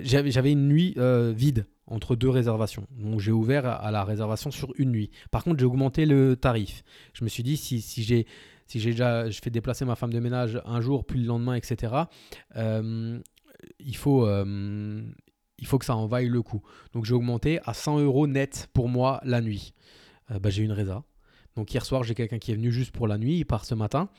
j'avais 0.04 0.54
une 0.54 0.70
nuit 0.70 0.96
vide 1.36 1.66
entre 1.86 2.16
deux 2.16 2.30
réservations. 2.30 2.88
Donc 2.98 3.20
j'ai 3.20 3.34
ouvert 3.34 3.66
à 3.66 3.92
la 3.92 4.06
réservation 4.06 4.50
sur 4.50 4.72
une 4.78 4.92
nuit. 4.92 5.12
Par 5.32 5.44
contre, 5.44 5.60
j'ai 5.60 5.66
augmenté 5.66 6.06
le 6.06 6.38
tarif. 6.38 6.84
Je 7.14 7.26
me 7.26 7.30
suis 7.30 7.44
dit, 7.44 7.58
si, 7.58 7.82
si 7.82 8.02
j'ai 8.04 8.26
déjà 8.70 9.30
je 9.30 9.42
fais 9.42 9.50
déplacer 9.50 9.84
ma 9.84 9.96
femme 9.96 10.14
de 10.14 10.20
ménage 10.20 10.62
un 10.64 10.80
jour, 10.80 11.04
puis 11.06 11.20
le 11.20 11.26
lendemain, 11.26 11.56
etc., 11.56 11.94
il 12.56 13.96
faut, 13.98 14.26
il 15.62 15.68
faut 15.68 15.78
que 15.78 15.86
ça 15.86 15.96
en 15.96 16.08
vaille 16.08 16.28
le 16.28 16.42
coup. 16.42 16.62
Donc 16.94 17.06
j'ai 17.06 17.14
augmenté 17.14 17.60
à 17.66 17.74
100 17.74 18.00
euros 18.00 18.28
net 18.28 18.68
pour 18.74 18.90
moi 18.90 19.22
la 19.24 19.42
nuit. 19.42 19.74
Euh, 20.32 20.40
bah, 20.40 20.50
j'ai 20.50 20.64
une 20.64 20.72
résa. 20.72 21.04
Donc 21.56 21.74
hier 21.74 21.86
soir, 21.86 22.04
j'ai 22.04 22.16
quelqu'un 22.16 22.40
qui 22.40 22.52
est 22.52 22.56
venu 22.56 22.72
juste 22.72 22.92
pour 22.92 23.08
la 23.08 23.18
nuit, 23.18 23.38
il 23.38 23.46
part 23.46 23.66
ce 23.66 23.76
matin. 23.76 24.10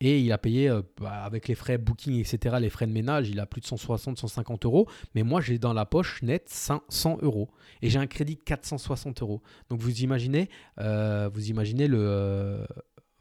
Et 0.00 0.20
il 0.20 0.32
a 0.32 0.38
payé, 0.38 0.68
euh, 0.68 0.82
bah, 1.00 1.22
avec 1.22 1.46
les 1.46 1.54
frais 1.54 1.78
booking, 1.78 2.18
etc., 2.18 2.56
les 2.60 2.68
frais 2.68 2.86
de 2.86 2.92
ménage, 2.92 3.28
il 3.28 3.38
a 3.38 3.46
plus 3.46 3.60
de 3.60 3.66
160, 3.66 4.18
150 4.18 4.64
euros. 4.64 4.88
Mais 5.14 5.22
moi, 5.22 5.40
j'ai 5.40 5.58
dans 5.58 5.72
la 5.72 5.86
poche 5.86 6.22
net 6.22 6.48
100 6.48 7.18
euros. 7.22 7.48
Et 7.80 7.90
j'ai 7.90 7.98
un 7.98 8.06
crédit 8.06 8.34
de 8.34 8.42
460 8.42 9.22
euros. 9.22 9.42
Donc 9.70 9.80
vous 9.80 10.02
imaginez, 10.02 10.50
euh, 10.80 11.30
vous 11.32 11.48
imaginez 11.48 11.86
le, 11.86 12.66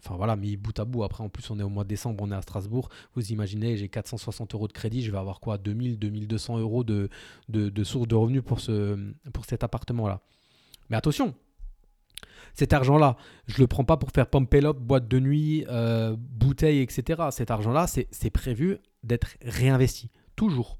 Enfin 0.03 0.15
voilà, 0.15 0.36
mis 0.36 0.57
bout 0.57 0.77
à 0.79 0.86
bout. 0.86 1.03
Après, 1.03 1.24
en 1.24 1.29
plus, 1.29 1.50
on 1.50 1.60
est 1.60 1.63
au 1.63 1.69
mois 1.69 1.83
de 1.83 1.89
décembre, 1.89 2.24
on 2.24 2.31
est 2.31 2.36
à 2.36 2.41
Strasbourg. 2.41 2.89
Vous 3.15 3.31
imaginez, 3.31 3.77
j'ai 3.77 3.88
460 3.88 4.53
euros 4.53 4.67
de 4.67 4.74
crédit, 4.74 5.01
je 5.01 5.12
vais 5.12 5.17
avoir 5.17 5.39
quoi 5.39 5.57
2000, 5.57 5.98
2200 5.98 6.60
euros 6.60 6.83
de, 6.83 7.10
de, 7.50 7.83
source 7.83 8.07
de 8.07 8.15
revenus 8.15 8.43
pour, 8.43 8.60
ce, 8.60 8.98
pour 9.31 9.45
cet 9.45 9.63
appartement-là. 9.63 10.22
Mais 10.89 10.98
attention, 10.98 11.33
cet 12.53 12.74
argent-là, 12.74 13.15
je 13.48 13.55
ne 13.55 13.60
le 13.60 13.67
prends 13.67 13.86
pas 13.86 13.98
pour 13.98 14.12
faire 14.12 14.27
pump 14.27 14.53
up, 14.55 14.77
boîte 14.77 15.07
de 15.07 15.19
nuit, 15.19 15.65
euh, 15.69 16.15
bouteille, 16.17 16.79
etc. 16.79 17.24
Cet 17.31 17.50
argent-là, 17.50 17.88
c'est 17.88 18.29
prévu 18.29 18.77
d'être 19.03 19.38
réinvesti. 19.41 20.12
Toujours. 20.36 20.77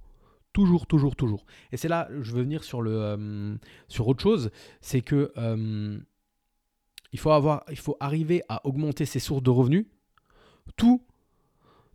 Toujours, 0.52 0.86
toujours, 0.86 1.16
toujours. 1.16 1.46
Et 1.72 1.78
c'est 1.78 1.88
là, 1.88 2.08
je 2.22 2.32
veux 2.32 2.44
venir 2.44 2.64
sur, 2.64 2.84
le, 2.84 2.92
euh, 2.94 3.56
autre 4.00 4.22
chose, 4.22 4.52
c'est 4.82 5.02
que 5.02 5.32
euh, 5.38 5.98
il 7.14 7.20
faut, 7.20 7.98
arriver 8.00 8.44
à 8.50 8.66
augmenter 8.66 9.06
ses 9.06 9.20
sources 9.20 9.44
de 9.44 9.52
revenus 9.52 9.86
tout 10.76 11.06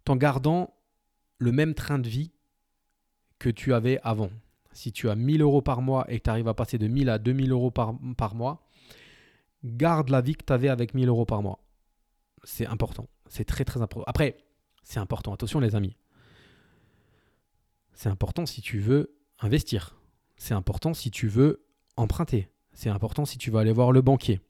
en 0.09 0.17
gardant 0.17 0.73
le 1.39 1.53
même 1.53 1.75
train 1.75 1.99
de 1.99 2.09
vie 2.09 2.33
que 3.39 3.51
tu 3.51 3.75
avais 3.75 4.01
avant. 4.03 4.31
Si 4.73 4.91
tu 4.93 5.11
as 5.11 5.17
1000 5.17 5.43
euros 5.43 5.61
par 5.61 5.83
mois 5.83 6.11
et 6.11 6.19
que 6.19 6.25
tu 6.25 6.31
arrives 6.31 6.49
à 6.49 6.55
passer 6.55 6.79
de 6.79 6.87
1000 6.87 7.11
à 7.11 7.19
2000 7.19 7.51
euros 7.51 7.71
par, 7.71 7.95
par 8.17 8.35
mois, 8.35 8.67
garde 9.65 10.09
la 10.09 10.21
vie 10.21 10.35
que 10.35 10.45
tu 10.45 10.53
avais 10.53 10.69
avec 10.69 10.95
1000 10.95 11.09
euros 11.09 11.27
par 11.27 11.43
mois. 11.43 11.59
C'est 12.45 12.67
important. 12.67 13.07
C'est 13.29 13.45
très 13.45 13.65
très 13.65 13.83
important. 13.83 14.09
Après, 14.09 14.39
c'est 14.83 15.01
important. 15.01 15.35
Attention 15.35 15.61
les 15.61 15.75
amis. 15.75 15.97
C'est 17.93 18.09
important 18.09 18.47
si 18.47 18.63
tu 18.63 18.79
veux 18.79 19.19
investir. 19.41 20.01
C'est 20.37 20.55
important 20.55 20.95
si 20.95 21.11
tu 21.11 21.29
veux 21.29 21.67
emprunter. 21.97 22.49
C'est 22.73 22.89
important 22.89 23.25
si 23.25 23.37
tu 23.37 23.51
veux 23.51 23.59
aller 23.59 23.73
voir 23.73 23.91
le 23.93 24.01
banquier. 24.01 24.41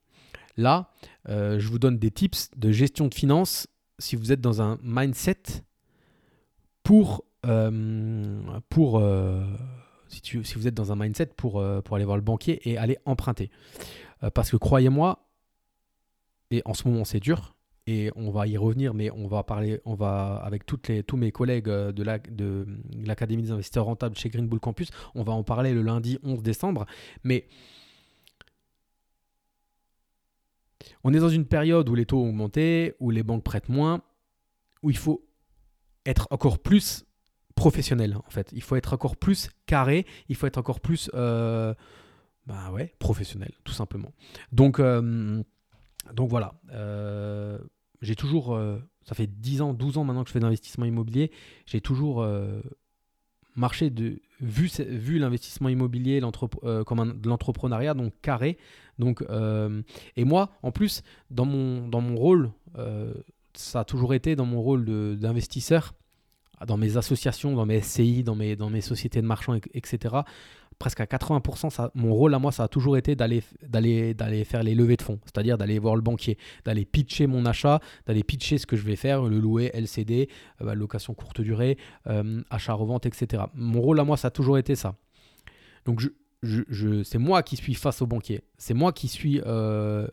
Là, 0.58 0.90
euh, 1.28 1.60
je 1.60 1.68
vous 1.68 1.78
donne 1.78 1.98
des 1.98 2.10
tips 2.10 2.50
de 2.56 2.72
gestion 2.72 3.06
de 3.06 3.14
finances 3.14 3.68
si 4.00 4.16
vous 4.16 4.32
êtes 4.32 4.40
dans 4.40 4.60
un 4.60 4.76
mindset 4.82 5.62
pour, 6.82 7.24
euh, 7.46 8.42
pour 8.68 8.98
euh, 8.98 9.44
si, 10.08 10.20
si, 10.42 10.54
vous 10.56 10.66
êtes 10.66 10.74
dans 10.74 10.90
un 10.90 10.96
mindset 10.96 11.26
pour, 11.26 11.64
pour 11.84 11.96
aller 11.96 12.04
voir 12.04 12.16
le 12.16 12.24
banquier 12.24 12.68
et 12.68 12.76
aller 12.76 12.98
emprunter. 13.04 13.50
parce 14.34 14.50
que 14.50 14.56
croyez-moi, 14.56 15.28
et 16.50 16.60
en 16.64 16.74
ce 16.74 16.88
moment 16.88 17.04
c'est 17.04 17.20
dur, 17.20 17.54
et 17.86 18.10
on 18.16 18.32
va 18.32 18.48
y 18.48 18.56
revenir, 18.56 18.94
mais 18.94 19.12
on 19.12 19.28
va 19.28 19.44
parler, 19.44 19.80
on 19.84 19.94
va 19.94 20.42
avec 20.44 20.66
toutes 20.66 20.88
les, 20.88 21.04
tous 21.04 21.16
mes 21.16 21.30
collègues 21.30 21.66
de 21.66 22.66
l'Académie 23.06 23.44
des 23.44 23.52
investisseurs 23.52 23.84
rentables 23.84 24.16
chez 24.16 24.28
Green 24.28 24.48
Bull 24.48 24.58
Campus, 24.58 24.90
on 25.14 25.22
va 25.22 25.34
en 25.34 25.44
parler 25.44 25.72
le 25.72 25.82
lundi 25.82 26.18
11 26.24 26.42
décembre. 26.42 26.84
Mais 27.22 27.46
On 31.04 31.12
est 31.12 31.18
dans 31.18 31.28
une 31.28 31.46
période 31.46 31.88
où 31.88 31.94
les 31.94 32.06
taux 32.06 32.22
ont 32.22 32.28
augmenté, 32.28 32.94
où 33.00 33.10
les 33.10 33.22
banques 33.22 33.44
prêtent 33.44 33.68
moins, 33.68 34.02
où 34.82 34.90
il 34.90 34.96
faut 34.96 35.24
être 36.06 36.28
encore 36.30 36.58
plus 36.58 37.04
professionnel 37.54 38.16
en 38.16 38.30
fait. 38.30 38.50
Il 38.52 38.62
faut 38.62 38.76
être 38.76 38.92
encore 38.92 39.16
plus 39.16 39.50
carré, 39.66 40.06
il 40.28 40.36
faut 40.36 40.46
être 40.46 40.58
encore 40.58 40.80
plus 40.80 41.10
euh, 41.14 41.74
bah 42.46 42.72
professionnel 42.98 43.52
tout 43.64 43.72
simplement. 43.72 44.12
Donc, 44.52 44.78
euh, 44.78 45.42
donc 46.14 46.30
voilà, 46.30 46.54
euh, 46.72 47.58
j'ai 48.00 48.14
toujours, 48.14 48.58
ça 49.02 49.14
fait 49.14 49.26
10 49.26 49.60
ans, 49.60 49.74
12 49.74 49.98
ans 49.98 50.04
maintenant 50.04 50.22
que 50.22 50.28
je 50.28 50.32
fais 50.32 50.38
de 50.38 50.44
l'investissement 50.44 50.86
immobilier, 50.86 51.32
j'ai 51.66 51.80
toujours 51.80 52.26
marché 53.56 53.90
de 53.90 54.20
vu, 54.40 54.70
vu 54.78 55.18
l'investissement 55.18 55.68
immobilier 55.68 56.22
comme 56.86 57.20
de 57.20 57.28
l'entrepreneuriat 57.28 57.94
donc 57.94 58.14
carré 58.22 58.56
donc, 58.98 59.22
euh, 59.30 59.82
et 60.16 60.24
moi, 60.24 60.50
en 60.62 60.72
plus, 60.72 61.02
dans 61.30 61.44
mon, 61.44 61.88
dans 61.88 62.00
mon 62.00 62.16
rôle, 62.16 62.50
euh, 62.78 63.14
ça 63.54 63.80
a 63.80 63.84
toujours 63.84 64.14
été 64.14 64.36
dans 64.36 64.46
mon 64.46 64.60
rôle 64.60 64.84
d'investisseur, 65.18 65.94
dans 66.66 66.76
mes 66.76 66.96
associations, 66.96 67.54
dans 67.54 67.66
mes 67.66 67.80
SCI, 67.80 68.24
dans 68.24 68.34
mes, 68.34 68.56
dans 68.56 68.70
mes 68.70 68.80
sociétés 68.80 69.22
de 69.22 69.26
marchand, 69.26 69.54
etc. 69.74 70.16
Presque 70.80 71.00
à 71.00 71.04
80%, 71.04 71.70
ça, 71.70 71.90
mon 71.94 72.14
rôle 72.14 72.34
à 72.34 72.38
moi, 72.38 72.52
ça 72.52 72.64
a 72.64 72.68
toujours 72.68 72.96
été 72.96 73.16
d'aller 73.16 73.40
faire 74.44 74.62
les 74.62 74.74
levées 74.74 74.96
de 74.96 75.02
fonds, 75.02 75.20
c'est-à-dire 75.24 75.58
d'aller 75.58 75.78
voir 75.78 75.96
le 75.96 76.02
banquier, 76.02 76.36
d'aller 76.64 76.84
pitcher 76.84 77.26
mon 77.26 77.46
achat, 77.46 77.80
d'aller 78.06 78.24
pitcher 78.24 78.58
ce 78.58 78.66
que 78.66 78.76
je 78.76 78.82
vais 78.82 78.96
faire, 78.96 79.22
le 79.22 79.38
louer, 79.38 79.70
LCD, 79.74 80.28
euh, 80.60 80.64
bah, 80.64 80.74
location 80.74 81.14
courte 81.14 81.40
durée, 81.40 81.78
achat-revente, 82.50 83.06
etc. 83.06 83.44
Mon 83.54 83.80
rôle 83.80 84.00
à 84.00 84.04
moi, 84.04 84.16
ça 84.16 84.28
a 84.28 84.30
toujours 84.32 84.58
été 84.58 84.74
ça. 84.74 84.96
Donc 85.84 86.00
je, 86.00 86.08
c'est 86.42 87.18
moi 87.18 87.42
qui 87.42 87.56
suis 87.56 87.74
face 87.74 88.02
au 88.02 88.06
banquier. 88.06 88.42
C'est 88.56 88.74
moi 88.74 88.92
qui 88.92 89.08
suis 89.08 89.40
euh, 89.46 90.06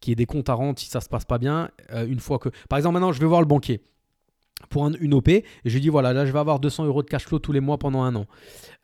qui 0.00 0.12
ai 0.12 0.14
des 0.14 0.26
comptes 0.26 0.48
à 0.48 0.54
rendre 0.54 0.78
si 0.78 0.86
ça 0.86 1.00
se 1.00 1.08
passe 1.08 1.24
pas 1.24 1.38
bien. 1.38 1.70
Euh, 1.92 2.06
une 2.06 2.20
fois 2.20 2.38
que, 2.38 2.48
par 2.68 2.78
exemple, 2.78 2.94
maintenant 2.94 3.12
je 3.12 3.20
vais 3.20 3.26
voir 3.26 3.40
le 3.40 3.46
banquier 3.46 3.82
pour 4.68 4.86
une 4.86 5.14
OP 5.14 5.28
je 5.64 5.74
lui 5.74 5.80
dis 5.80 5.88
voilà 5.88 6.12
là 6.12 6.24
je 6.24 6.30
vais 6.30 6.38
avoir 6.38 6.60
200 6.60 6.84
euros 6.84 7.02
de 7.02 7.08
cash 7.08 7.24
flow 7.24 7.40
tous 7.40 7.52
les 7.52 7.60
mois 7.60 7.78
pendant 7.78 8.02
un 8.02 8.14
an. 8.14 8.26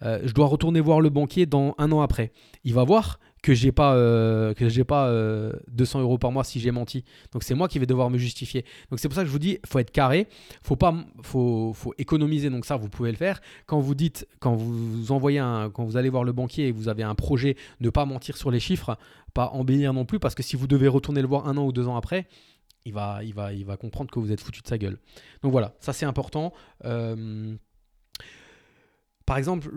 Euh, 0.03 0.21
je 0.25 0.33
dois 0.33 0.47
retourner 0.47 0.81
voir 0.81 1.01
le 1.01 1.11
banquier 1.11 1.47
dans 1.47 1.75
un 1.79 1.93
an 1.93 2.01
après. 2.01 2.33
Il 2.65 2.75
va 2.75 2.85
voir 2.85 3.19
que 3.49 3.55
j'ai 3.55 3.73
pas 3.73 3.95
euh, 3.95 4.53
que 4.53 4.69
j'ai 4.69 4.85
pas 4.85 5.11
200 5.69 5.99
euh, 5.99 6.03
euros 6.03 6.19
par 6.19 6.31
mois 6.31 6.45
si 6.45 6.61
j'ai 6.61 6.71
menti. 6.71 7.03
Donc 7.33 7.43
c'est 7.43 7.55
moi 7.55 7.67
qui 7.67 7.79
vais 7.79 7.87
devoir 7.87 8.11
me 8.11 8.19
justifier. 8.19 8.63
Donc 8.91 9.01
c'est 9.01 9.09
pour 9.09 9.15
ça 9.15 9.23
que 9.23 9.27
je 9.27 9.33
vous 9.33 9.39
dis, 9.39 9.59
faut 9.67 9.79
être 9.79 9.91
carré, 9.91 10.29
faut 10.63 10.77
pas, 10.77 10.95
faut, 11.23 11.73
faut 11.73 11.95
économiser. 11.97 12.51
Donc 12.51 12.67
ça, 12.67 12.77
vous 12.77 12.91
pouvez 12.91 13.11
le 13.11 13.17
faire. 13.17 13.41
Quand 13.65 13.81
vous 13.81 13.95
dites, 13.95 14.29
quand 14.39 14.55
vous 14.55 15.13
envoyez 15.13 15.39
un, 15.39 15.71
quand 15.71 15.83
vous 15.85 15.97
allez 15.97 16.11
voir 16.11 16.25
le 16.25 16.33
banquier 16.33 16.69
et 16.69 16.73
vous 16.73 16.89
avez 16.89 17.05
un 17.05 17.15
projet, 17.15 17.57
ne 17.81 17.89
pas 17.89 18.05
mentir 18.05 18.37
sur 18.37 18.51
les 18.51 18.61
chiffres, 18.61 18.99
pas 19.33 19.49
embellir 19.55 19.95
non 19.95 20.05
plus, 20.05 20.19
parce 20.19 20.35
que 20.35 20.43
si 20.43 20.55
vous 20.55 20.67
devez 20.67 20.89
retourner 20.89 21.23
le 21.23 21.29
voir 21.29 21.49
un 21.49 21.57
an 21.57 21.65
ou 21.65 21.73
deux 21.73 21.89
ans 21.89 21.97
après, 21.97 22.27
il 22.85 22.93
va, 22.93 23.25
il 23.25 23.33
va, 23.33 23.55
il 23.55 23.65
va 23.65 23.79
comprendre 23.79 24.11
que 24.11 24.19
vous 24.19 24.31
êtes 24.31 24.43
foutu 24.43 24.61
de 24.61 24.69
sa 24.69 24.77
gueule. 24.77 24.99
Donc 25.43 25.53
voilà, 25.53 25.75
ça 25.81 25.95
c'est 25.95 26.05
important. 26.05 26.53
Euh, 26.85 27.57
par 29.25 29.39
exemple, 29.39 29.71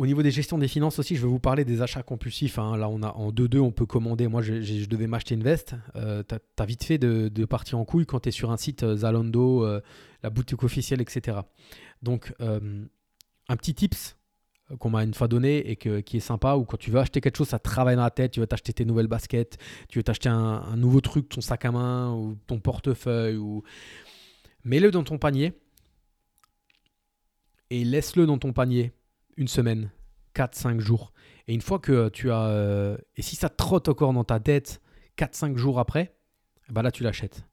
au 0.00 0.06
niveau 0.06 0.22
des 0.22 0.30
gestions 0.30 0.56
des 0.56 0.66
finances 0.66 0.98
aussi, 0.98 1.14
je 1.14 1.20
vais 1.20 1.28
vous 1.28 1.38
parler 1.38 1.66
des 1.66 1.82
achats 1.82 2.02
compulsifs. 2.02 2.58
Hein. 2.58 2.74
Là, 2.78 2.88
on 2.88 3.02
a 3.02 3.08
en 3.08 3.32
2-2, 3.32 3.58
on 3.58 3.70
peut 3.70 3.84
commander. 3.84 4.28
Moi, 4.28 4.40
je, 4.40 4.86
devais 4.86 5.06
m'acheter 5.06 5.34
une 5.34 5.42
veste. 5.42 5.74
Euh, 5.94 6.22
tu 6.26 6.36
as, 6.56 6.64
vite 6.64 6.84
fait 6.84 6.96
de, 6.96 7.44
partir 7.44 7.78
en 7.78 7.84
couille 7.84 8.06
quand 8.06 8.20
tu 8.20 8.30
es 8.30 8.32
sur 8.32 8.50
un 8.50 8.56
site 8.56 8.82
euh, 8.82 8.96
Zalando, 8.96 9.66
euh, 9.66 9.82
la 10.22 10.30
boutique 10.30 10.62
officielle, 10.62 11.02
etc. 11.02 11.40
Donc, 12.00 12.32
un 12.40 13.56
petit 13.56 13.74
tips 13.74 14.16
qu'on 14.78 14.88
m'a 14.88 15.04
une 15.04 15.12
fois 15.12 15.28
donné 15.28 15.70
et 15.70 15.76
qui 15.76 16.16
est 16.16 16.20
sympa, 16.20 16.54
ou 16.54 16.64
quand 16.64 16.78
tu 16.78 16.90
veux 16.90 17.00
acheter 17.00 17.20
quelque 17.20 17.36
chose, 17.36 17.48
ça 17.48 17.58
travaille 17.58 17.96
dans 17.96 18.02
la 18.02 18.10
tête, 18.10 18.30
tu 18.32 18.40
veux 18.40 18.46
t'acheter 18.46 18.72
tes 18.72 18.86
nouvelles 18.86 19.06
baskets, 19.06 19.58
tu 19.90 19.98
veux 19.98 20.02
t'acheter 20.02 20.30
un, 20.30 20.76
nouveau 20.76 21.02
truc, 21.02 21.28
ton 21.28 21.42
sac 21.42 21.66
à 21.66 21.72
main 21.72 22.14
ou 22.14 22.38
ton 22.46 22.58
portefeuille, 22.58 23.38
mets-le 24.64 24.90
dans 24.90 25.04
ton 25.04 25.18
panier 25.18 25.52
et 27.68 27.84
laisse-le 27.84 28.24
dans 28.24 28.38
ton 28.38 28.54
panier 28.54 28.92
une 29.36 29.48
semaine, 29.48 29.90
4-5 30.34 30.80
jours. 30.80 31.12
Et 31.48 31.54
une 31.54 31.60
fois 31.60 31.78
que 31.78 32.08
tu 32.08 32.30
as... 32.30 32.46
Euh, 32.46 32.96
et 33.16 33.22
si 33.22 33.36
ça 33.36 33.48
trotte 33.48 33.88
encore 33.88 34.12
dans 34.12 34.24
ta 34.24 34.40
tête 34.40 34.80
4-5 35.18 35.56
jours 35.56 35.78
après, 35.78 36.14
bah 36.68 36.82
là 36.82 36.90
tu 36.90 37.02
l'achètes. 37.02 37.44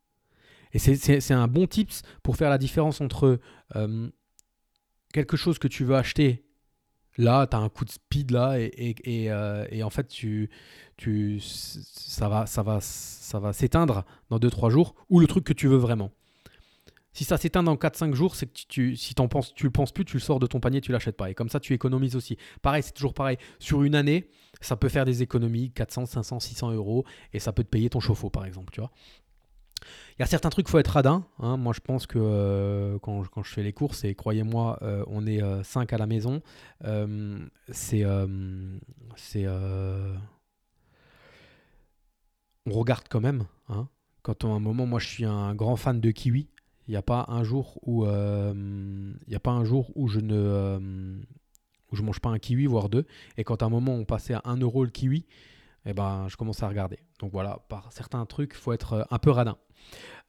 Et 0.74 0.80
c'est 0.80 1.34
un 1.34 1.48
bon 1.48 1.66
tips 1.66 2.04
pour 2.24 2.36
faire 2.36 2.50
la 2.50 2.58
différence 2.58 3.02
entre 3.02 3.40
euh, 3.76 4.10
quelque 5.14 5.38
chose 5.38 5.60
que 5.60 5.68
tu 5.68 5.84
veux 5.84 5.96
acheter. 5.96 6.44
Là, 7.18 7.48
tu 7.48 7.56
as 7.56 7.60
un 7.60 7.70
coup 7.70 7.84
de 7.86 7.90
speed 7.90 8.32
là 8.32 8.60
et, 8.60 8.96
et, 9.04 9.32
euh, 9.32 9.66
et, 9.72 9.82
en 9.82 9.90
fait, 9.90 10.08
tu, 10.08 10.52
tu, 10.98 11.40
ça 11.40 12.30
va, 12.30 12.46
ça 12.46 12.62
va, 12.62 12.80
ça 12.80 13.40
va 13.40 13.54
s'éteindre 13.54 14.06
dans 14.30 14.38
2-3 14.38 14.70
jours 14.70 14.94
ou 15.10 15.20
le 15.20 15.26
truc 15.26 15.44
que 15.44 15.54
tu 15.54 15.68
veux 15.68 15.78
vraiment. 15.78 16.12
Si 17.18 17.24
ça 17.24 17.38
s'éteint 17.38 17.64
dans 17.64 17.74
4-5 17.74 18.14
jours, 18.14 18.36
c'est 18.36 18.46
que 18.46 18.60
tu, 18.70 18.96
si 18.96 19.16
en 19.18 19.28
penses, 19.28 19.52
tu 19.56 19.64
le 19.64 19.72
penses 19.72 19.92
plus, 19.92 20.06
tu 20.06 20.18
le 20.18 20.22
sors 20.22 20.38
de 20.38 20.46
ton 20.46 20.60
panier, 20.60 20.82
tu 20.82 20.92
l'achètes 20.92 21.18
pas. 21.18 21.32
Et 21.32 21.34
comme 21.34 21.50
ça, 21.50 21.60
tu 21.60 21.74
économises 21.74 22.16
aussi. 22.16 22.38
Pareil, 22.62 22.84
c'est 22.84 22.92
toujours 22.92 23.16
pareil. 23.16 23.38
Sur 23.58 23.82
une 23.82 23.96
année, 23.96 24.30
ça 24.62 24.76
peut 24.76 24.88
faire 24.88 25.04
des 25.04 25.24
économies, 25.24 25.72
400, 25.72 26.06
500, 26.06 26.40
600 26.40 26.74
euros, 26.74 27.06
et 27.34 27.40
ça 27.40 27.54
peut 27.54 27.64
te 27.64 27.70
payer 27.70 27.90
ton 27.90 28.00
chauffe-eau, 28.00 28.30
par 28.30 28.46
exemple, 28.46 28.72
tu 28.72 28.82
vois. 28.82 28.92
Il 29.82 30.20
y 30.20 30.24
a 30.24 30.28
certains 30.28 30.52
trucs, 30.52 30.70
faut 30.70 30.78
être 30.78 30.90
radin. 30.90 31.26
Hein. 31.40 31.58
Moi, 31.58 31.74
je 31.74 31.80
pense 31.80 32.06
que 32.06 32.20
euh, 32.22 33.00
quand, 33.00 33.24
je 33.24 33.52
fais 33.52 33.64
les 33.64 33.74
courses, 33.74 34.04
et 34.04 34.14
croyez-moi, 34.14 34.78
euh, 34.84 35.04
on 35.08 35.26
est 35.26 35.42
5 35.64 35.92
euh, 35.92 35.96
à 35.96 35.98
la 35.98 36.06
maison, 36.06 36.44
c'est. 37.72 38.06
c'est 39.16 39.48
on 42.68 42.74
regarde 42.74 43.06
quand 43.10 43.22
même. 43.22 43.46
Hein. 43.70 43.88
Quand 44.22 44.46
à 44.46 44.50
un 44.50 44.60
moment, 44.60 44.86
moi, 44.86 45.00
je 45.00 45.08
suis 45.08 45.26
un 45.26 45.56
grand 45.56 45.78
fan 45.78 46.00
de 46.00 46.12
kiwi. 46.12 46.48
Il 46.88 46.92
n'y 46.92 46.98
a 46.98 47.02
pas 47.02 47.26
un 47.28 47.44
jour 47.44 47.80
où 47.84 48.06
il 48.06 49.36
a 49.36 49.40
pas 49.40 49.52
un 49.52 49.66
jour 49.66 49.92
où 49.96 50.08
je 50.08 50.20
ne 50.20 51.20
je 51.94 52.02
mange 52.02 52.20
pas 52.20 52.30
un 52.30 52.40
kiwi 52.40 52.66
voire 52.66 52.90
deux 52.90 53.06
et 53.38 53.44
quand 53.44 53.64
à 53.64 53.66
un 53.66 53.70
moment 53.70 53.94
on 53.94 54.04
passait 54.04 54.34
à 54.34 54.42
1 54.44 54.58
euro 54.58 54.84
le 54.84 54.90
kiwi 54.90 55.26
eh 55.88 55.94
ben, 55.94 56.28
je 56.28 56.36
commence 56.36 56.62
à 56.62 56.68
regarder. 56.68 57.00
Donc 57.20 57.32
voilà, 57.32 57.66
par 57.70 57.92
certains 57.94 58.26
trucs, 58.26 58.52
il 58.54 58.58
faut 58.58 58.74
être 58.74 58.94
euh, 58.94 59.04
un 59.10 59.20
peu 59.20 59.32
radin. 59.32 59.58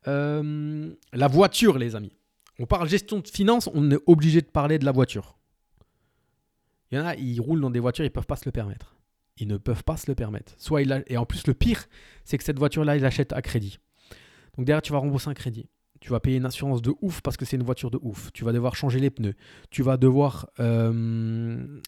Euh, 0.06 0.94
la 1.12 1.26
voiture, 1.26 1.78
les 1.78 1.96
amis. 1.96 2.16
On 2.60 2.66
parle 2.66 2.88
gestion 2.88 3.18
de 3.18 3.26
finances, 3.26 3.68
on 3.74 3.90
est 3.90 3.98
obligé 4.06 4.40
de 4.40 4.46
parler 4.46 4.78
de 4.78 4.84
la 4.84 4.92
voiture. 4.92 5.36
Il 6.90 6.98
y 6.98 7.00
en 7.00 7.04
a, 7.04 7.16
ils 7.16 7.40
roulent 7.40 7.60
dans 7.60 7.70
des 7.70 7.80
voitures, 7.80 8.04
ils 8.04 8.08
ne 8.08 8.12
peuvent 8.12 8.26
pas 8.26 8.36
se 8.36 8.44
le 8.46 8.52
permettre. 8.52 8.96
Ils 9.36 9.48
ne 9.48 9.56
peuvent 9.56 9.84
pas 9.84 9.96
se 9.96 10.08
le 10.08 10.14
permettre. 10.14 10.54
Soit 10.58 10.82
Et 10.82 11.16
en 11.16 11.26
plus, 11.26 11.46
le 11.46 11.54
pire, 11.54 11.86
c'est 12.24 12.38
que 12.38 12.44
cette 12.44 12.58
voiture-là, 12.58 12.96
ils 12.96 13.02
l'achètent 13.02 13.32
à 13.32 13.42
crédit. 13.42 13.78
Donc 14.56 14.64
derrière, 14.64 14.82
tu 14.82 14.92
vas 14.92 14.98
rembourser 14.98 15.28
un 15.28 15.34
crédit. 15.34 15.68
Tu 16.00 16.10
vas 16.10 16.20
payer 16.20 16.36
une 16.36 16.46
assurance 16.46 16.82
de 16.82 16.94
ouf 17.00 17.20
parce 17.20 17.36
que 17.36 17.44
c'est 17.44 17.56
une 17.56 17.62
voiture 17.62 17.90
de 17.90 17.98
ouf. 18.02 18.32
Tu 18.32 18.44
vas 18.44 18.52
devoir 18.52 18.76
changer 18.76 19.00
les 19.00 19.10
pneus. 19.10 19.34
Tu 19.70 19.82
vas 19.82 19.96
devoir, 19.96 20.48
euh, 20.60 21.80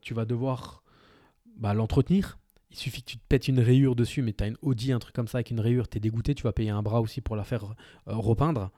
tu 0.00 0.14
vas 0.14 0.24
devoir 0.24 0.82
bah, 1.56 1.74
l'entretenir. 1.74 2.38
Il 2.70 2.76
suffit 2.76 3.02
que 3.02 3.10
tu 3.10 3.18
te 3.18 3.24
pètes 3.28 3.48
une 3.48 3.60
rayure 3.60 3.96
dessus, 3.96 4.22
mais 4.22 4.32
tu 4.32 4.44
as 4.44 4.48
une 4.48 4.58
Audi, 4.62 4.92
un 4.92 4.98
truc 4.98 5.14
comme 5.14 5.28
ça 5.28 5.38
avec 5.38 5.50
une 5.50 5.60
rayure, 5.60 5.88
tu 5.88 5.96
es 5.96 6.00
dégoûté, 6.00 6.34
tu 6.34 6.42
vas 6.42 6.52
payer 6.52 6.70
un 6.70 6.82
bras 6.82 7.00
aussi 7.00 7.20
pour 7.20 7.36
la 7.36 7.44
faire 7.44 7.64
euh, 8.08 8.14
repeindre. 8.14 8.70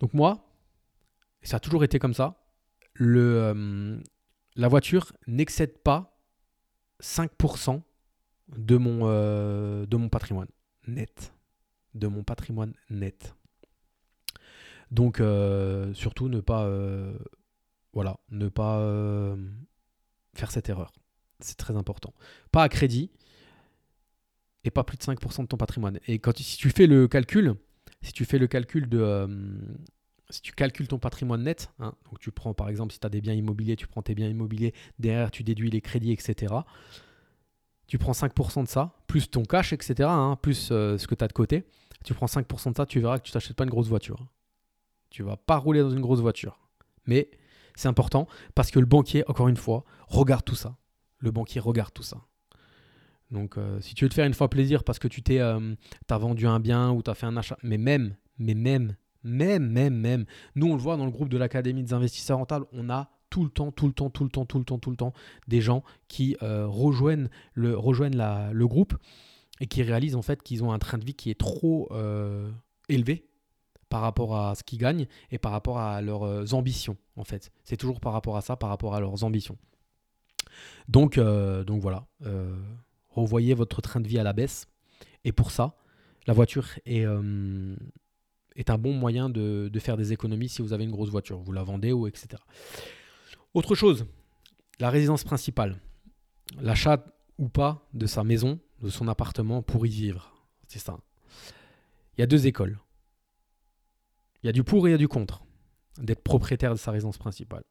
Donc 0.00 0.14
moi, 0.14 0.46
ça 1.42 1.56
a 1.56 1.60
toujours 1.60 1.82
été 1.82 1.98
comme 1.98 2.14
ça, 2.14 2.42
euh, 3.00 4.00
la 4.56 4.68
voiture 4.68 5.12
n'excède 5.26 5.78
pas 5.78 6.18
5% 7.02 7.82
de 8.56 8.76
mon, 8.76 9.00
euh, 9.04 9.86
de 9.86 9.96
mon 9.96 10.08
patrimoine 10.08 10.48
net. 10.86 11.32
De 11.94 12.06
mon 12.06 12.24
patrimoine 12.24 12.74
net. 12.90 13.34
Donc 14.90 15.22
surtout 15.94 16.28
ne 16.28 16.40
pas, 16.40 16.70
voilà, 17.92 18.18
ne 18.30 18.48
pas 18.48 19.36
faire 20.34 20.50
cette 20.50 20.68
erreur. 20.68 20.92
C'est 21.40 21.56
très 21.56 21.76
important. 21.76 22.14
Pas 22.50 22.62
à 22.62 22.68
crédit 22.68 23.10
et 24.64 24.70
pas 24.70 24.84
plus 24.84 24.96
de 24.96 25.02
5% 25.02 25.42
de 25.42 25.46
ton 25.46 25.56
patrimoine. 25.56 25.98
Et 26.06 26.18
quand 26.18 26.36
si 26.38 26.56
tu 26.56 26.70
fais 26.70 26.86
le 26.86 27.08
calcul, 27.08 27.54
si 28.02 28.12
tu 28.12 28.24
fais 28.24 28.38
le 28.38 28.46
calcul 28.46 28.88
de 28.88 28.98
euh, 28.98 29.26
si 30.30 30.40
tu 30.40 30.52
calcules 30.52 30.88
ton 30.88 30.98
patrimoine 30.98 31.42
net, 31.42 31.70
hein, 31.78 31.94
donc 32.06 32.18
tu 32.20 32.30
prends 32.30 32.54
par 32.54 32.68
exemple 32.68 32.92
si 32.92 33.00
tu 33.00 33.06
as 33.06 33.10
des 33.10 33.20
biens 33.20 33.34
immobiliers, 33.34 33.76
tu 33.76 33.86
prends 33.86 34.02
tes 34.02 34.14
biens 34.14 34.28
immobiliers, 34.28 34.72
derrière 34.98 35.30
tu 35.30 35.42
déduis 35.42 35.70
les 35.70 35.80
crédits, 35.80 36.12
etc. 36.12 36.54
Tu 37.86 37.98
prends 37.98 38.12
5% 38.12 38.64
de 38.64 38.68
ça, 38.68 38.94
plus 39.06 39.30
ton 39.30 39.42
cash, 39.42 39.72
etc., 39.72 40.08
hein, 40.08 40.38
plus 40.40 40.70
euh, 40.70 40.96
ce 40.98 41.06
que 41.06 41.14
tu 41.14 41.24
as 41.24 41.28
de 41.28 41.32
côté. 41.32 41.64
Tu 42.04 42.14
prends 42.14 42.26
5% 42.26 42.70
de 42.70 42.76
ça, 42.76 42.86
tu 42.86 43.00
verras 43.00 43.18
que 43.18 43.24
tu 43.24 43.32
t'achètes 43.32 43.56
pas 43.56 43.64
une 43.64 43.70
grosse 43.70 43.88
voiture. 43.88 44.26
Tu 45.10 45.22
vas 45.22 45.36
pas 45.36 45.56
rouler 45.56 45.80
dans 45.80 45.90
une 45.90 46.00
grosse 46.00 46.20
voiture. 46.20 46.58
Mais 47.06 47.30
c'est 47.74 47.88
important 47.88 48.26
parce 48.54 48.70
que 48.70 48.78
le 48.78 48.86
banquier, 48.86 49.24
encore 49.28 49.48
une 49.48 49.56
fois, 49.56 49.84
regarde 50.08 50.44
tout 50.44 50.54
ça 50.54 50.76
le 51.22 51.30
banquier 51.30 51.60
regarde 51.60 51.92
tout 51.94 52.02
ça. 52.02 52.18
Donc, 53.30 53.56
euh, 53.56 53.80
si 53.80 53.94
tu 53.94 54.04
veux 54.04 54.10
te 54.10 54.14
faire 54.14 54.26
une 54.26 54.34
fois 54.34 54.50
plaisir 54.50 54.84
parce 54.84 54.98
que 54.98 55.08
tu 55.08 55.22
t'es, 55.22 55.38
euh, 55.38 55.74
as 56.10 56.18
vendu 56.18 56.46
un 56.46 56.60
bien 56.60 56.90
ou 56.90 57.02
tu 57.02 57.10
as 57.10 57.14
fait 57.14 57.26
un 57.26 57.36
achat, 57.36 57.56
mais 57.62 57.78
même, 57.78 58.16
mais 58.38 58.54
même, 58.54 58.96
même, 59.24 59.66
même, 59.70 59.94
même, 59.94 60.26
nous 60.54 60.66
on 60.66 60.74
le 60.74 60.82
voit 60.82 60.96
dans 60.96 61.06
le 61.06 61.10
groupe 61.10 61.30
de 61.30 61.38
l'Académie 61.38 61.82
des 61.82 61.94
investisseurs 61.94 62.38
rentables, 62.38 62.66
on 62.72 62.90
a 62.90 63.10
tout 63.32 63.42
le 63.44 63.50
temps, 63.50 63.72
tout 63.72 63.86
le 63.86 63.92
temps, 63.92 64.10
tout 64.10 64.24
le 64.24 64.30
temps, 64.30 64.44
tout 64.44 64.58
le 64.58 64.64
temps, 64.64 64.78
tout 64.78 64.90
le 64.90 64.96
temps, 64.96 65.12
des 65.48 65.60
gens 65.60 65.82
qui 66.08 66.36
euh, 66.42 66.66
rejoignent, 66.66 67.28
le, 67.54 67.76
rejoignent 67.76 68.16
la, 68.16 68.52
le 68.52 68.68
groupe 68.68 68.94
et 69.60 69.66
qui 69.66 69.82
réalisent 69.82 70.16
en 70.16 70.22
fait 70.22 70.42
qu'ils 70.42 70.62
ont 70.62 70.72
un 70.72 70.78
train 70.78 70.98
de 70.98 71.04
vie 71.04 71.14
qui 71.14 71.30
est 71.30 71.38
trop 71.38 71.90
élevé 72.88 73.26
par 73.88 74.00
rapport 74.00 74.36
à 74.36 74.54
ce 74.54 74.62
qu'ils 74.62 74.78
gagnent 74.78 75.06
et 75.30 75.38
par 75.38 75.52
rapport 75.52 75.78
à 75.78 76.00
leurs 76.00 76.54
ambitions 76.54 76.96
en 77.16 77.24
fait. 77.24 77.50
C'est 77.64 77.76
toujours 77.76 78.00
par 78.00 78.12
rapport 78.12 78.36
à 78.36 78.40
ça, 78.40 78.56
par 78.56 78.68
rapport 78.68 78.94
à 78.94 79.00
leurs 79.00 79.24
ambitions. 79.24 79.56
Donc, 80.88 81.18
euh, 81.18 81.64
donc 81.64 81.80
voilà, 81.80 82.06
euh, 82.26 82.54
revoyez 83.10 83.54
votre 83.54 83.80
train 83.80 84.00
de 84.00 84.08
vie 84.08 84.18
à 84.18 84.22
la 84.22 84.32
baisse. 84.32 84.66
Et 85.24 85.32
pour 85.32 85.50
ça, 85.50 85.76
la 86.26 86.34
voiture 86.34 86.66
est, 86.86 87.04
euh, 87.04 87.76
est 88.56 88.70
un 88.70 88.78
bon 88.78 88.92
moyen 88.92 89.28
de, 89.28 89.70
faire 89.78 89.96
des 89.96 90.12
économies 90.12 90.48
si 90.48 90.62
vous 90.62 90.72
avez 90.72 90.84
une 90.84 90.90
grosse 90.90 91.10
voiture. 91.10 91.38
Vous 91.38 91.52
la 91.52 91.62
vendez 91.62 91.92
ou 91.92 92.06
etc. 92.06 92.42
Autre 93.54 93.74
chose, 93.74 94.06
la 94.80 94.90
résidence 94.90 95.24
principale. 95.24 95.78
L'achat 96.60 97.04
ou 97.38 97.48
pas 97.48 97.86
de 97.92 98.06
sa 98.06 98.24
maison, 98.24 98.58
de 98.80 98.88
son 98.88 99.08
appartement 99.08 99.62
pour 99.62 99.86
y 99.86 99.90
vivre. 99.90 100.32
C'est 100.68 100.78
ça. 100.78 100.98
Il 102.16 102.20
y 102.20 102.24
a 102.24 102.26
deux 102.26 102.46
écoles. 102.46 102.78
Il 104.42 104.46
y 104.46 104.48
a 104.48 104.52
du 104.52 104.64
pour 104.64 104.86
et 104.86 104.90
il 104.90 104.92
y 104.92 104.94
a 104.94 104.98
du 104.98 105.08
contre 105.08 105.44
d'être 105.98 106.22
propriétaire 106.22 106.72
de 106.72 106.78
sa 106.78 106.90
résidence 106.90 107.18
principale. 107.18 107.64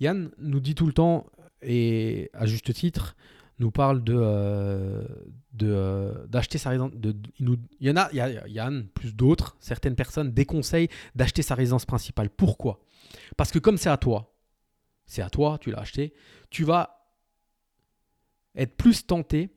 Yann 0.00 0.30
nous 0.38 0.60
dit 0.60 0.74
tout 0.74 0.86
le 0.86 0.92
temps, 0.92 1.26
et 1.62 2.30
à 2.32 2.46
juste 2.46 2.72
titre, 2.72 3.16
nous 3.58 3.70
parle 3.70 4.02
de 4.02 4.14
euh, 4.16 5.04
euh, 5.62 6.26
d'acheter 6.26 6.58
sa 6.58 6.70
résidence. 6.70 6.92
De, 6.94 7.14
il, 7.40 7.58
y 7.80 7.90
en 7.90 7.96
a, 7.96 8.08
il 8.12 8.16
y 8.16 8.20
a 8.20 8.48
Yann 8.48 8.86
plus 8.94 9.14
d'autres, 9.14 9.56
certaines 9.60 9.94
personnes 9.94 10.32
déconseillent 10.32 10.88
d'acheter 11.14 11.42
sa 11.42 11.54
résidence 11.54 11.86
principale. 11.86 12.30
Pourquoi? 12.30 12.80
Parce 13.36 13.50
que 13.50 13.58
comme 13.58 13.76
c'est 13.76 13.90
à 13.90 13.96
toi, 13.96 14.33
c'est 15.06 15.22
à 15.22 15.30
toi, 15.30 15.58
tu 15.60 15.70
l'as 15.70 15.80
acheté, 15.80 16.14
tu 16.50 16.64
vas 16.64 17.08
être 18.54 18.76
plus 18.76 19.06
tenté 19.06 19.50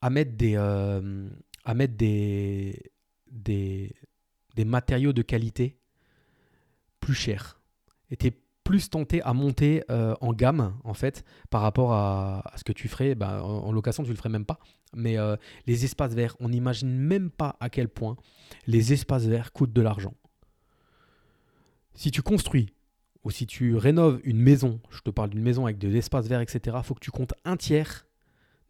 à 0.00 0.10
mettre 0.10 0.36
des 0.36 0.54
euh, 0.56 1.28
matériaux 4.58 5.12
de 5.12 5.22
qualité 5.22 5.78
plus 7.00 7.14
chers. 7.14 7.60
Et 8.10 8.16
tu 8.16 8.32
plus 8.66 8.90
tenté 8.90 9.22
à 9.22 9.32
monter 9.32 9.84
euh, 9.90 10.16
en 10.20 10.32
gamme 10.32 10.74
en 10.82 10.92
fait 10.92 11.24
par 11.50 11.62
rapport 11.62 11.92
à, 11.92 12.42
ce 12.56 12.64
que 12.64 12.72
tu 12.72 12.88
ferais. 12.88 13.14
Bah, 13.14 13.42
en, 13.44 13.70
location 13.70 14.02
tu 14.02 14.10
le 14.10 14.16
ferais 14.16 14.28
même 14.28 14.44
pas. 14.44 14.58
Mais 14.92 15.18
euh, 15.18 15.36
les 15.66 15.84
espaces 15.84 16.14
verts 16.14 16.36
on 16.40 16.48
n'imagine 16.48 16.90
même 16.90 17.30
pas 17.30 17.56
à 17.60 17.70
quel 17.70 17.88
point 17.88 18.16
les 18.66 18.92
espaces 18.92 19.26
verts 19.26 19.52
coûtent 19.52 19.72
de 19.72 19.82
l'argent. 19.82 20.14
Si 21.94 22.10
tu 22.10 22.22
construis 22.22 22.74
ou 23.26 23.30
si 23.30 23.46
tu 23.46 23.76
rénoves 23.76 24.20
une 24.24 24.40
maison 24.40 24.80
je 24.90 25.00
te 25.00 25.10
parle 25.10 25.30
d'une 25.30 25.42
maison 25.42 25.66
avec 25.66 25.78
des 25.78 25.96
espaces 25.96 26.26
verts 26.26 26.40
etc 26.40 26.78
faut 26.82 26.94
que 26.94 27.00
tu 27.00 27.10
comptes 27.10 27.34
un 27.44 27.56
tiers 27.56 28.06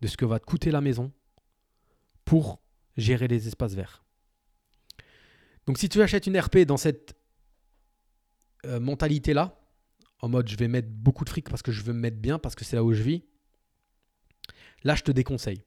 de 0.00 0.06
ce 0.06 0.16
que 0.16 0.24
va 0.24 0.38
te 0.40 0.46
coûter 0.46 0.70
la 0.70 0.80
maison 0.80 1.12
pour 2.24 2.60
gérer 2.96 3.28
les 3.28 3.46
espaces 3.46 3.74
verts 3.74 4.04
donc 5.66 5.78
si 5.78 5.88
tu 5.88 6.02
achètes 6.02 6.26
une 6.26 6.38
RP 6.38 6.58
dans 6.60 6.76
cette 6.76 7.16
euh, 8.64 8.80
mentalité 8.80 9.34
là 9.34 9.60
en 10.20 10.28
mode 10.28 10.48
je 10.48 10.56
vais 10.56 10.68
mettre 10.68 10.88
beaucoup 10.88 11.24
de 11.24 11.30
fric 11.30 11.48
parce 11.48 11.62
que 11.62 11.72
je 11.72 11.82
veux 11.82 11.92
me 11.92 12.00
mettre 12.00 12.18
bien, 12.18 12.38
parce 12.38 12.54
que 12.54 12.64
c'est 12.64 12.76
là 12.76 12.84
où 12.84 12.92
je 12.92 13.02
vis, 13.02 13.24
là 14.84 14.94
je 14.94 15.02
te 15.02 15.12
déconseille. 15.12 15.62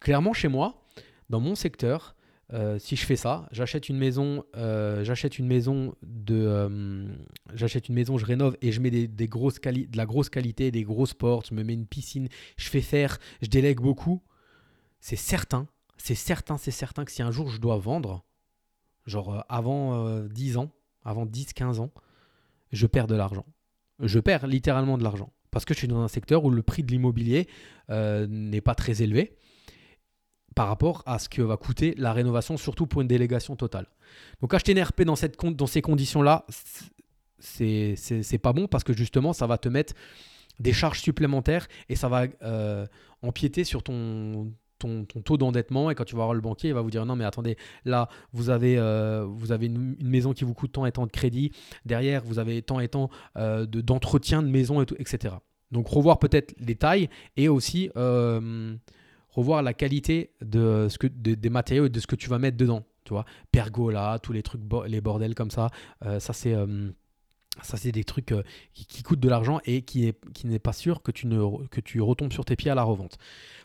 Clairement, 0.00 0.32
chez 0.32 0.48
moi, 0.48 0.84
dans 1.30 1.40
mon 1.40 1.54
secteur, 1.54 2.14
euh, 2.52 2.78
si 2.78 2.96
je 2.96 3.06
fais 3.06 3.16
ça, 3.16 3.48
j'achète 3.50 3.88
une 3.88 3.96
maison, 3.96 4.44
euh, 4.56 5.04
j'achète 5.04 5.38
une 5.38 5.46
maison 5.46 5.94
de, 6.02 6.34
euh, 6.36 7.06
j'achète 7.54 7.88
une 7.88 7.94
maison, 7.94 8.18
je 8.18 8.26
rénove 8.26 8.56
et 8.60 8.72
je 8.72 8.80
mets 8.80 8.90
des, 8.90 9.28
grosses 9.28 9.60
de 9.60 9.96
la 9.96 10.04
grosse 10.06 10.28
qualité, 10.28 10.70
des 10.70 10.82
grosses 10.82 11.14
portes, 11.14 11.48
je 11.48 11.54
me 11.54 11.62
mets 11.62 11.72
une 11.72 11.86
piscine, 11.86 12.28
je 12.58 12.68
fais 12.68 12.82
faire, 12.82 13.18
je 13.40 13.48
délègue 13.48 13.80
beaucoup. 13.80 14.22
C'est 15.00 15.16
certain, 15.16 15.66
c'est 15.96 16.14
certain, 16.14 16.58
c'est 16.58 16.70
certain 16.70 17.04
que 17.04 17.12
si 17.12 17.22
un 17.22 17.30
jour 17.30 17.48
je 17.48 17.58
dois 17.58 17.78
vendre, 17.78 18.22
genre 19.06 19.44
avant 19.48 20.20
10 20.20 20.58
ans, 20.58 20.70
avant 21.04 21.24
10-15 21.24 21.80
ans, 21.80 21.90
je 22.70 22.86
perds 22.86 23.06
de 23.06 23.14
l'argent 23.14 23.46
je 24.04 24.18
perds 24.18 24.48
littéralement 24.48 24.98
de 24.98 25.04
l'argent. 25.04 25.32
Parce 25.52 25.64
que 25.64 25.74
je 25.74 25.78
suis 25.78 25.86
dans 25.86 26.00
un 26.00 26.08
secteur 26.08 26.44
où 26.44 26.50
le 26.50 26.62
prix 26.62 26.82
de 26.82 26.90
l'immobilier 26.90 27.46
n'est 27.88 28.60
pas 28.60 28.74
très 28.74 29.02
élevé 29.02 29.36
par 30.54 30.68
rapport 30.68 31.02
à 31.06 31.18
ce 31.18 31.28
que 31.28 31.42
va 31.42 31.56
coûter 31.56 31.94
la 31.96 32.12
rénovation, 32.12 32.56
surtout 32.56 32.86
pour 32.86 33.00
une 33.00 33.08
délégation 33.08 33.56
totale. 33.56 33.86
Donc 34.40 34.54
acheter 34.54 34.72
une 34.72 34.82
RP 34.82 35.02
dans, 35.02 35.16
ces 35.66 35.82
conditions-là, 35.82 36.46
c'est 37.38 38.40
pas 38.42 38.52
bon 38.52 38.66
parce 38.66 38.84
que 38.84 38.92
justement, 38.92 39.32
ça 39.32 39.46
va 39.46 39.58
te 39.58 39.68
mettre 39.68 39.94
des 40.60 40.72
charges 40.72 41.00
supplémentaires 41.00 41.66
et 41.88 41.96
ça 41.96 42.08
va 42.08 42.26
euh, 42.42 42.86
empiéter 43.22 43.64
sur 43.64 43.82
ton, 43.82 44.52
taux 45.24 45.36
d'endettement 45.36 45.90
et 45.90 45.94
quand 45.94 46.04
tu 46.04 46.16
vas 46.16 46.24
voir 46.24 46.34
le 46.34 46.40
banquier, 46.40 46.70
il 46.70 46.74
va 46.74 46.82
vous 46.82 46.90
dire 46.90 47.06
non 47.06 47.14
mais 47.14 47.24
attendez, 47.24 47.56
là 47.84 48.08
vous 48.32 48.50
avez, 48.50 48.76
euh, 48.78 49.26
une, 49.60 49.96
maison 50.00 50.32
qui 50.32 50.44
vous 50.44 50.54
coûte 50.54 50.72
tant 50.72 50.86
et 50.86 50.92
tant 50.92 51.06
de 51.06 51.12
crédit, 51.12 51.52
derrière 51.86 52.24
vous 52.24 52.40
avez 52.40 52.62
tant 52.62 52.80
et 52.80 52.88
tant 52.88 53.08
euh, 53.36 53.64
d'entretien 53.64 54.42
de, 54.42 54.48
maison, 54.48 54.82
et 54.82 54.86
tout, 54.86 54.96
etc. 54.98 55.36
Donc 55.70 55.86
revoir 55.88 56.18
peut-être 56.18 56.54
les 56.58 56.74
tailles 56.74 57.08
et 57.36 57.48
aussi 57.48 57.90
revoir 59.32 59.62
la 59.62 59.74
qualité 59.74 60.30
de 60.40 60.86
ce 60.88 60.98
que, 60.98 61.06
des 61.06 61.50
matériaux 61.50 61.86
et 61.86 61.90
de 61.90 62.00
ce 62.00 62.06
que 62.06 62.16
tu 62.16 62.28
vas 62.28 62.38
mettre 62.38 62.56
dedans. 62.56 62.84
Tu 63.04 63.14
pergola, 63.50 64.20
tous 64.22 64.32
les 64.32 64.42
trucs, 64.44 64.60
les 64.86 65.00
bordels 65.00 65.34
comme 65.34 65.50
ça, 65.50 65.70
ça 66.20 66.32
c'est 66.32 66.54
ça, 67.60 67.76
c'est 67.76 67.92
des 67.92 68.04
trucs 68.04 68.32
euh, 68.32 68.42
qui, 68.72 69.02
coûtent 69.02 69.20
de 69.20 69.28
l'argent 69.28 69.60
et 69.66 69.82
qui 69.82 70.14
n'est 70.44 70.58
pas 70.58 70.72
sûr 70.72 71.02
que 71.02 71.12
tu, 71.12 71.26
ne, 71.26 71.38
retombes 72.00 72.32
sur 72.32 72.44
tes 72.44 72.56
pieds 72.56 72.70
à 72.70 72.74
la 72.74 72.82
revente. 72.82 73.18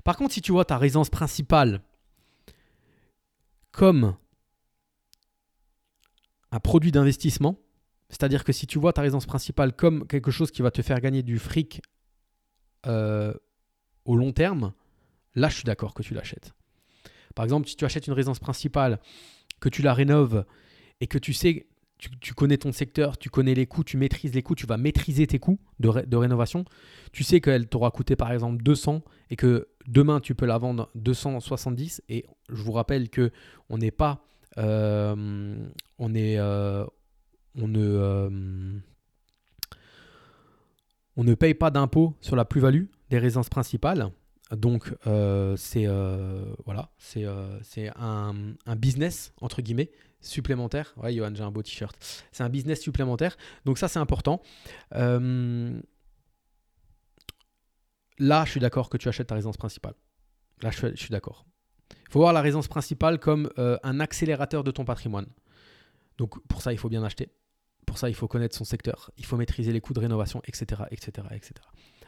Par 0.04 0.18
contre, 0.18 0.34
si 0.34 0.42
tu 0.42 0.52
vois 0.52 0.66
ta 0.66 0.78
résidence 0.78 1.10
principale 1.10 1.82
comme 3.72 4.16
un 6.52 6.60
produit 6.60 6.92
d'investissement, 6.92 7.58
c'est-à-dire 8.10 8.44
que 8.44 8.52
si 8.52 8.68
tu 8.68 8.80
vois 8.80 8.94
ta 8.94 9.02
résidence 9.02 9.26
principale 9.26 9.74
comme 9.74 10.06
quelque 10.08 10.32
chose 10.32 10.52
qui 10.52 10.62
va 10.62 10.72
te 10.72 10.82
faire 10.82 11.00
gagner 11.00 11.24
du 11.24 11.40
fric 11.40 11.82
euh, 12.86 13.34
au 14.06 14.16
long 14.16 14.32
terme, 14.34 14.74
là, 15.38 15.50
je 15.50 15.56
suis 15.56 15.64
d'accord 15.64 15.94
que 15.94 16.04
tu 16.04 16.14
l'achètes. 16.14 16.54
Par 17.36 17.44
exemple, 17.46 17.68
si 17.68 17.76
tu 17.76 17.86
achètes 17.86 18.08
une 18.08 18.14
résidence 18.14 18.40
principale, 18.40 19.00
que 19.60 19.70
tu 19.70 19.82
la 19.82 19.94
rénoves 19.94 20.46
et 21.02 21.08
que 21.08 21.18
tu 21.18 21.34
sais 21.34 21.68
tu, 21.98 22.34
connais 22.34 22.58
ton 22.58 22.72
secteur, 22.72 23.18
tu 23.18 23.30
connais 23.30 23.56
les 23.56 23.66
coûts, 23.66 23.84
tu 23.84 23.98
maîtrises 23.98 24.34
les 24.34 24.44
coûts, 24.44 24.56
tu 24.56 24.68
vas 24.68 24.78
maîtriser 24.78 25.26
tes 25.26 25.40
coûts 25.40 25.60
de, 25.80 26.16
rénovation. 26.16 26.64
Tu 27.12 27.24
sais 27.24 27.42
qu'elle 27.42 27.68
t'aura 27.68 27.92
coûté 27.92 28.16
par 28.16 28.32
exemple 28.32 28.62
200 28.62 29.02
et 29.32 29.36
que 29.36 29.68
demain 29.88 30.20
tu 30.20 30.36
peux 30.36 30.46
la 30.46 30.58
vendre 30.58 30.92
270. 30.96 32.04
Et 32.10 32.26
je 32.50 32.62
vous 32.62 32.72
rappelle 32.72 33.10
que 33.10 33.32
on 33.70 33.80
n'est 33.80 33.92
pas, 33.92 34.24
euh, 34.58 35.56
on 35.98 36.14
est, 36.14 36.38
euh, 36.38 36.86
on 37.56 37.68
ne, 37.68 37.80
euh, 37.80 38.80
on 41.16 41.24
ne 41.24 41.34
paye 41.34 41.56
pas 41.56 41.72
d'impôt 41.72 42.16
sur 42.22 42.36
la 42.36 42.46
plus-value 42.46 42.86
des 43.10 43.18
résidences 43.18 43.50
principales. 43.50 44.12
Donc 44.52 44.94
c'est 45.58 45.86
voilà, 46.66 46.90
c'est 46.98 47.26
un, 47.96 48.54
un, 48.66 48.76
business 48.76 49.34
entre 49.42 49.62
guillemets 49.62 49.92
supplémentaire. 50.22 50.94
Ouais, 50.98 51.14
Johan, 51.14 51.34
j'ai 51.34 51.44
un 51.44 51.52
beau 51.52 51.64
t-shirt. 51.64 51.96
C'est 52.32 52.44
un 52.44 52.50
business 52.50 52.82
supplémentaire. 52.82 53.38
Donc 53.66 53.78
ça, 53.78 53.88
c'est 53.88 54.00
important. 54.00 54.42
Euh, 54.96 55.80
là, 58.20 58.46
je 58.46 58.52
suis 58.52 58.60
d'accord 58.60 58.90
que 58.90 58.98
tu 58.98 59.08
achètes 59.08 59.28
ta 59.28 59.36
résidence 59.36 59.58
principale. 59.58 59.94
Là, 60.62 60.72
je 60.72 60.96
suis, 60.96 61.10
d'accord. 61.10 61.46
Il 61.92 62.12
faut 62.12 62.20
voir 62.20 62.34
la 62.34 62.42
résidence 62.42 62.68
principale 62.68 63.20
comme 63.20 63.50
euh, 63.58 63.78
un 63.84 64.00
accélérateur 64.00 64.64
de 64.64 64.72
ton 64.72 64.86
patrimoine. 64.86 65.28
Donc 66.18 66.42
pour 66.48 66.62
ça, 66.62 66.74
il 66.74 66.80
faut 66.80 66.90
bien 66.90 67.04
acheter. 67.04 67.30
Pour 67.86 67.98
ça, 67.98 68.10
il 68.10 68.16
faut 68.16 68.28
connaître 68.28 68.56
son 68.56 68.66
secteur. 68.66 69.12
Il 69.18 69.26
faut 69.26 69.38
maîtriser 69.38 69.72
les 69.72 69.82
coûts 69.82 69.94
de 69.94 70.00
rénovation, 70.00 70.42
etc., 70.46 70.84
etc., 70.92 71.28
etc. 71.32 71.54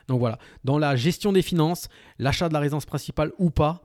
Donc 0.09 0.19
voilà. 0.19 0.37
Dans 0.65 0.77
la 0.77 0.95
gestion 0.97 1.31
des 1.31 1.41
finances, 1.41 1.87
l'achat 2.17 2.49
de 2.49 2.53
la 2.53 2.59
résidence 2.59 2.85
principale 2.85 3.31
ou 3.37 3.51
pas, 3.51 3.83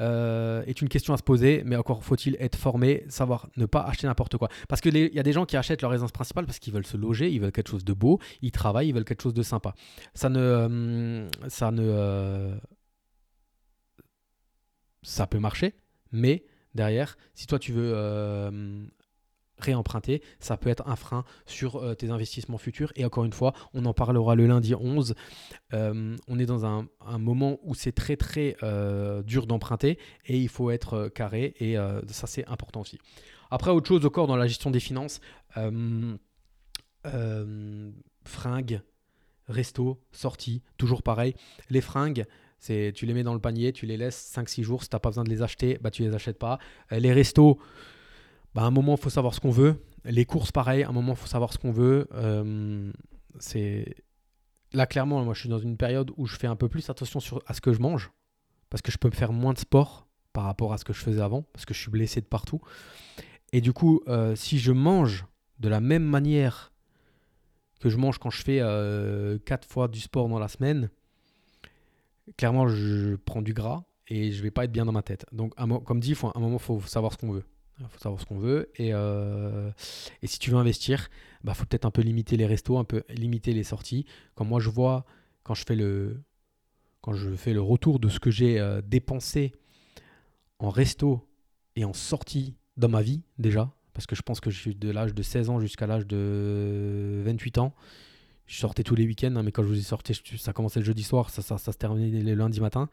euh, 0.00 0.64
est 0.66 0.80
une 0.80 0.88
question 0.88 1.14
à 1.14 1.16
se 1.16 1.22
poser, 1.22 1.62
mais 1.64 1.76
encore 1.76 2.02
faut-il 2.02 2.36
être 2.40 2.56
formé, 2.56 3.04
savoir 3.08 3.48
ne 3.56 3.66
pas 3.66 3.82
acheter 3.82 4.06
n'importe 4.06 4.36
quoi. 4.36 4.48
Parce 4.68 4.80
qu'il 4.80 4.96
y 4.96 5.18
a 5.18 5.22
des 5.22 5.32
gens 5.32 5.44
qui 5.46 5.56
achètent 5.56 5.82
leur 5.82 5.90
résidence 5.90 6.10
principale 6.10 6.46
parce 6.46 6.58
qu'ils 6.58 6.72
veulent 6.72 6.86
se 6.86 6.96
loger, 6.96 7.30
ils 7.30 7.40
veulent 7.40 7.52
quelque 7.52 7.70
chose 7.70 7.84
de 7.84 7.92
beau, 7.92 8.18
ils 8.42 8.50
travaillent, 8.50 8.88
ils 8.88 8.94
veulent 8.94 9.04
quelque 9.04 9.22
chose 9.22 9.34
de 9.34 9.42
sympa. 9.42 9.74
Ça 10.14 10.28
ne. 10.28 10.40
Euh, 10.40 11.28
ça 11.48 11.70
ne. 11.70 11.82
Euh, 11.84 12.56
ça 15.02 15.26
peut 15.26 15.38
marcher, 15.38 15.74
mais 16.10 16.44
derrière, 16.74 17.16
si 17.34 17.46
toi 17.46 17.58
tu 17.58 17.72
veux 17.72 17.92
réemprunter, 19.58 20.22
ça 20.40 20.56
peut 20.56 20.70
être 20.70 20.86
un 20.88 20.96
frein 20.96 21.24
sur 21.46 21.76
euh, 21.76 21.94
tes 21.94 22.10
investissements 22.10 22.58
futurs. 22.58 22.92
Et 22.96 23.04
encore 23.04 23.24
une 23.24 23.32
fois, 23.32 23.54
on 23.72 23.84
en 23.84 23.94
parlera 23.94 24.34
le 24.34 24.46
lundi 24.46 24.74
11. 24.74 25.14
Euh, 25.72 26.16
on 26.28 26.38
est 26.38 26.46
dans 26.46 26.66
un, 26.66 26.88
moment 27.18 27.58
où 27.62 27.74
c'est 27.74 27.92
très 27.92 28.16
très 28.16 28.56
euh, 28.62 29.22
dur 29.22 29.46
d'emprunter 29.46 29.98
et 30.26 30.38
il 30.38 30.48
faut 30.48 30.70
être 30.70 31.08
carré 31.08 31.54
et 31.60 31.76
ça 32.08 32.26
c'est 32.26 32.46
important 32.46 32.80
aussi. 32.80 32.98
Après, 33.50 33.70
autre 33.70 33.86
chose 33.86 34.04
encore 34.04 34.26
dans 34.26 34.36
la 34.36 34.46
gestion 34.46 34.70
des 34.70 34.80
finances, 34.80 35.20
fringues, 38.24 38.80
resto, 39.48 40.00
sortie, 40.12 40.62
toujours 40.76 41.02
pareil. 41.02 41.34
Les 41.70 41.80
fringues, 41.80 42.26
c'est 42.58 42.92
tu 42.94 43.06
les 43.06 43.14
mets 43.14 43.22
dans 43.22 43.34
le 43.34 43.40
panier, 43.40 43.72
tu 43.72 43.86
les 43.86 43.96
laisses 43.96 44.32
5-6 44.36 44.62
jours, 44.62 44.82
si 44.82 44.88
tu 44.88 44.96
n'as 44.96 45.00
pas 45.00 45.10
besoin 45.10 45.24
de 45.24 45.30
les 45.30 45.42
acheter, 45.42 45.78
bah, 45.80 45.90
tu 45.90 46.02
les 46.02 46.14
achètes 46.14 46.38
pas. 46.38 46.58
les 46.90 47.12
restos, 47.12 47.58
bah, 48.54 48.62
à 48.62 48.64
un 48.66 48.70
moment, 48.70 48.94
il 48.94 49.00
faut 49.00 49.10
savoir 49.10 49.34
ce 49.34 49.40
qu'on 49.40 49.50
veut. 49.50 49.82
Les 50.04 50.24
courses, 50.24 50.52
pareil, 50.52 50.82
à 50.82 50.88
un 50.88 50.92
moment, 50.92 51.12
il 51.12 51.18
faut 51.18 51.26
savoir 51.26 51.52
ce 51.52 51.58
qu'on 51.58 51.72
veut. 51.72 52.08
Euh, 52.14 52.92
Là, 54.74 54.86
clairement, 54.86 55.24
moi, 55.24 55.34
je 55.34 55.40
suis 55.40 55.48
dans 55.48 55.58
une 55.58 55.76
période 55.76 56.10
où 56.16 56.26
je 56.26 56.36
fais 56.36 56.48
un 56.48 56.56
peu 56.56 56.68
plus 56.68 56.90
attention 56.90 57.20
à 57.46 57.54
ce 57.54 57.60
que 57.60 57.72
je 57.72 57.80
mange, 57.80 58.10
parce 58.70 58.82
que 58.82 58.90
je 58.90 58.98
peux 58.98 59.08
faire 59.10 59.32
moins 59.32 59.52
de 59.52 59.58
sport 59.58 60.08
par 60.32 60.44
rapport 60.44 60.72
à 60.72 60.78
ce 60.78 60.84
que 60.84 60.92
je 60.92 60.98
faisais 60.98 61.20
avant, 61.22 61.42
parce 61.52 61.64
que 61.64 61.72
je 61.72 61.80
suis 61.80 61.92
blessé 61.92 62.20
de 62.20 62.26
partout. 62.26 62.60
Et 63.52 63.60
du 63.60 63.72
coup, 63.72 64.00
euh, 64.08 64.34
si 64.34 64.58
je 64.58 64.72
mange 64.72 65.26
de 65.60 65.68
la 65.68 65.78
même 65.78 66.02
manière 66.02 66.72
que 67.78 67.88
je 67.88 67.96
mange 67.96 68.18
quand 68.18 68.30
je 68.30 68.42
fais 68.42 68.58
euh, 68.60 69.38
4 69.46 69.68
fois 69.68 69.86
du 69.86 70.00
sport 70.00 70.28
dans 70.28 70.40
la 70.40 70.48
semaine, 70.48 70.90
clairement, 72.36 72.66
je 72.66 73.14
prends 73.14 73.42
du 73.42 73.54
gras 73.54 73.84
et 74.08 74.32
je 74.32 74.42
vais 74.42 74.50
pas 74.50 74.64
être 74.64 74.72
bien 74.72 74.84
dans 74.84 74.92
ma 74.92 75.02
tête. 75.02 75.24
Donc, 75.30 75.54
comme 75.84 76.00
dit, 76.00 76.16
à 76.20 76.32
un 76.34 76.40
moment, 76.40 76.56
il 76.56 76.62
faut 76.62 76.80
savoir 76.80 77.12
ce 77.12 77.18
qu'on 77.18 77.30
veut. 77.30 77.44
Il 77.80 77.86
faut 77.88 77.98
savoir 77.98 78.20
ce 78.20 78.26
qu'on 78.26 78.38
veut. 78.38 78.70
Et, 78.76 78.90
euh, 78.92 79.70
et, 80.22 80.26
si 80.26 80.38
tu 80.38 80.50
veux 80.50 80.56
investir, 80.56 81.08
il 81.42 81.46
bah, 81.46 81.54
faut 81.54 81.64
peut-être 81.64 81.84
un 81.84 81.90
peu 81.90 82.02
limiter 82.02 82.36
les 82.36 82.46
restos, 82.46 82.78
un 82.78 82.84
peu 82.84 83.02
limiter 83.08 83.52
les 83.52 83.64
sorties. 83.64 84.06
Quand 84.34 84.44
moi 84.44 84.60
je 84.60 84.70
vois, 84.70 85.04
quand 85.42 85.54
je 85.54 85.64
fais 85.64 85.74
le, 85.74 86.22
quand 87.00 87.14
je 87.14 87.34
fais 87.34 87.52
le 87.52 87.60
retour 87.60 87.98
de 87.98 88.08
ce 88.08 88.20
que 88.20 88.30
j'ai 88.30 88.60
euh, 88.60 88.80
dépensé 88.80 89.52
en 90.58 90.70
resto 90.70 91.26
et 91.76 91.84
en 91.84 91.92
sortie 91.92 92.54
dans 92.76 92.88
ma 92.88 93.02
vie 93.02 93.22
déjà, 93.38 93.72
parce 93.92 94.06
que 94.06 94.14
je 94.14 94.22
pense 94.22 94.40
que 94.40 94.50
je 94.50 94.58
suis 94.58 94.74
de 94.74 94.90
l'âge 94.90 95.14
de 95.14 95.22
16 95.22 95.50
ans 95.50 95.60
jusqu'à 95.60 95.86
l'âge 95.86 96.06
de 96.06 97.22
28 97.24 97.58
ans. 97.58 97.74
Je 98.46 98.56
sortais 98.56 98.82
tous 98.82 98.94
les 98.94 99.06
week-ends, 99.06 99.34
hein, 99.36 99.42
mais 99.42 99.52
quand 99.52 99.62
je 99.62 99.68
vous 99.68 99.78
ai 99.78 99.82
sorti, 99.82 100.20
ça 100.38 100.52
commençait 100.52 100.80
le 100.80 100.84
jeudi 100.84 101.02
soir, 101.02 101.30
ça, 101.30 101.40
ça, 101.42 101.56
ça 101.56 101.72
se 101.72 101.78
terminait 101.78 102.22
le 102.22 102.34
lundi 102.34 102.60
matin. 102.60 102.88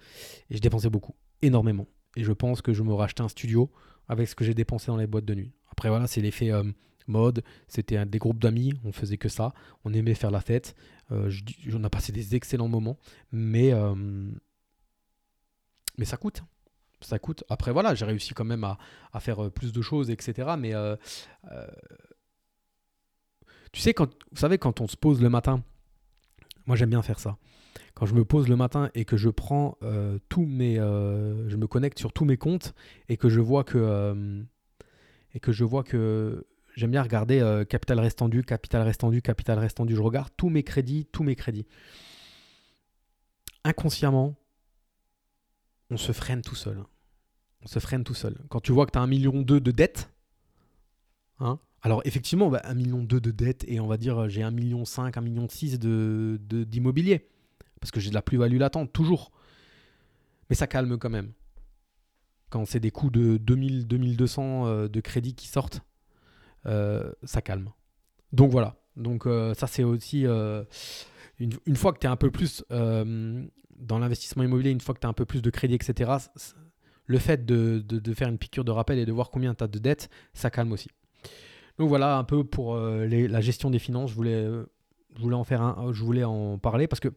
Et 0.50 0.56
je 0.56 0.62
dépensais 0.62 0.90
beaucoup, 0.90 1.14
énormément. 1.42 1.88
Et 2.16 2.24
je 2.24 2.32
pense 2.32 2.62
que 2.62 2.74
je 2.74 2.84
me 2.84 2.94
rachetais 2.94 3.22
un 3.22 3.28
studio 3.28 3.70
avec 4.08 4.28
ce 4.28 4.36
que 4.36 4.44
j'ai 4.44 4.54
dépensé 4.54 4.88
dans 4.88 4.98
les 4.98 5.08
boîtes 5.08 5.26
de 5.26 5.36
nuit. 5.36 5.52
Après, 5.72 5.90
voilà, 5.90 6.08
c'est 6.08 6.22
l'effet 6.22 6.52
euh, 6.52 6.64
mode. 7.08 7.44
C'était 7.68 8.06
des 8.06 8.18
groupes 8.18 8.40
d'amis, 8.40 8.74
on 8.84 8.92
faisait 8.92 9.18
que 9.18 9.30
ça. 9.30 9.54
On 9.84 9.94
aimait 9.94 10.16
faire 10.16 10.32
la 10.32 10.42
fête. 10.42 10.76
Euh, 11.12 11.32
on 11.74 11.84
a 11.84 11.90
passé 11.90 12.12
des 12.12 12.36
excellents 12.36 12.68
moments. 12.68 12.98
Mais, 13.32 13.74
euh, 13.74 13.96
mais 15.98 16.06
ça 16.06 16.18
coûte. 16.18 16.44
Ça 17.02 17.18
coûte. 17.20 17.44
Après, 17.50 17.72
voilà, 17.72 17.96
j'ai 17.96 18.06
réussi 18.06 18.34
quand 18.34 18.46
même 18.46 18.64
à, 18.64 18.78
faire 19.20 19.50
plus 19.52 19.72
de 19.72 19.82
choses, 19.82 20.12
etc. 20.12 20.52
Mais 20.58 20.74
tu 23.72 23.82
sais, 23.82 23.94
quand 23.94 24.82
on 24.82 24.88
se 24.88 24.98
pose 24.98 25.22
le 25.22 25.30
matin, 25.30 25.64
moi 26.68 26.76
j'aime 26.76 26.92
bien 26.92 27.02
faire 27.02 27.20
ça 27.20 27.38
quand 28.02 28.08
je 28.08 28.16
me 28.16 28.26
pose 28.26 28.48
le 28.48 28.56
matin 28.56 28.90
et 28.96 29.06
que 29.06 29.16
je 29.16 29.30
prends 29.30 29.78
euh, 29.84 30.18
tous 30.28 30.44
mes, 30.44 30.80
euh, 30.80 31.48
je 31.50 31.56
me 31.56 31.68
connecte 31.68 32.00
sur 32.00 32.12
tous 32.12 32.26
mes 32.26 32.36
comptes 32.36 32.74
et 33.10 33.16
que 33.16 33.30
je 33.30 33.40
vois 33.40 33.64
que 33.64 33.78
euh, 33.78 34.42
et 35.36 35.40
que 35.40 35.52
je 35.52 35.64
vois 35.64 35.84
que 35.84 36.48
j'aime 36.76 36.90
bien 36.90 37.04
regarder 37.04 37.64
capital 37.70 38.00
restendu, 38.00 38.42
capital 38.42 38.82
restendu, 38.82 39.22
capital 39.22 39.60
restendu. 39.60 39.96
Je 39.96 40.02
regarde 40.02 40.30
tous 40.36 40.50
mes 40.50 40.64
crédits, 40.64 41.06
tous 41.12 41.22
mes 41.22 41.36
crédits. 41.36 41.68
Inconsciemment, 43.66 44.36
on 45.92 45.98
se 45.98 46.12
freine 46.12 46.42
tout 46.42 46.56
seul. 46.56 46.84
On 47.62 47.68
se 47.68 47.78
freine 47.78 48.04
tout 48.04 48.16
seul. 48.16 48.36
Quand 48.50 48.62
tu 48.62 48.72
vois 48.72 48.88
que 48.88 48.94
tu 48.94 48.98
as 48.98 49.02
un 49.04 49.08
million 49.08 49.44
de 49.44 49.60
dettes, 49.60 50.10
hein, 51.40 51.60
alors 51.84 52.02
effectivement, 52.06 52.50
bah, 52.50 52.64
un 52.64 52.74
million 52.74 53.04
de 53.04 53.20
dettes 53.20 53.64
et 53.68 53.80
on 53.80 53.86
va 53.86 53.98
dire 53.98 54.28
j'ai 54.28 54.42
un 54.42 54.50
million 54.50 54.86
cinq, 54.86 55.18
un 55.18 55.22
million 55.22 55.48
six 55.48 55.78
de 55.78 56.40
d'immobilier 56.66 57.28
parce 57.82 57.92
que 57.92 58.00
j'ai 58.00 58.12
de 58.12 58.16
la 58.16 58.22
plus-value 58.22 58.58
latente, 58.58 58.94
toujours. 58.94 59.32
Mais 60.50 60.56
ça 60.56 60.68
calme 60.68 60.98
quand 60.98 61.10
même. 61.10 61.34
Quand 62.50 62.66
c'est 62.66 62.80
des 62.80 62.92
coûts 62.92 63.10
de 63.10 63.38
2000, 63.38 63.88
2200 63.88 64.68
euh, 64.68 64.88
de 64.88 65.02
crédit 65.02 65.34
qui 65.34 65.48
sortent, 65.48 65.82
euh, 66.68 67.12
ça 67.24 67.42
calme. 67.42 67.72
Donc 68.32 68.52
voilà. 68.52 68.78
Donc 68.96 69.26
euh, 69.26 69.54
ça 69.56 69.68
c'est 69.68 69.84
aussi 69.84 70.26
une, 71.40 71.76
fois 71.76 71.92
que 71.92 72.00
tu 72.00 72.06
es 72.06 72.10
un 72.10 72.16
peu 72.16 72.30
plus 72.30 72.64
dans 72.70 73.98
l'investissement 73.98 74.44
immobilier, 74.44 74.70
une 74.70 74.82
fois 74.82 74.94
que 74.94 75.00
tu 75.00 75.08
as 75.08 75.10
un 75.10 75.14
peu 75.14 75.26
plus 75.26 75.42
de 75.42 75.50
crédit, 75.50 75.74
etc., 75.74 76.12
le 77.08 77.18
fait 77.18 77.46
de, 77.46 78.14
faire 78.14 78.30
une 78.30 78.38
piqûre 78.38 78.64
de 78.64 78.72
rappel 78.72 79.00
et 79.00 79.06
de 79.06 79.12
voir 79.12 79.32
combien 79.32 79.56
tu 79.56 79.64
as 79.64 79.68
de 79.68 79.80
dettes, 79.80 80.10
ça 80.34 80.52
calme 80.52 80.72
aussi. 80.72 80.90
Donc 81.80 81.90
voilà 81.90 82.18
un 82.18 82.24
peu 82.24 82.44
pour 82.44 82.76
la 82.76 83.42
gestion 83.42 83.72
des 83.72 83.80
finances. 83.80 84.12
Je 84.12 84.16
voulais, 84.16 84.46
je 85.16 85.22
voulais 85.22 85.36
en 85.36 85.44
faire 85.44 85.62
un, 85.62 85.92
je 85.94 86.04
voulais 86.04 86.24
en 86.24 86.60
parler 86.60 86.88
parce 86.88 87.00
que 87.00 87.10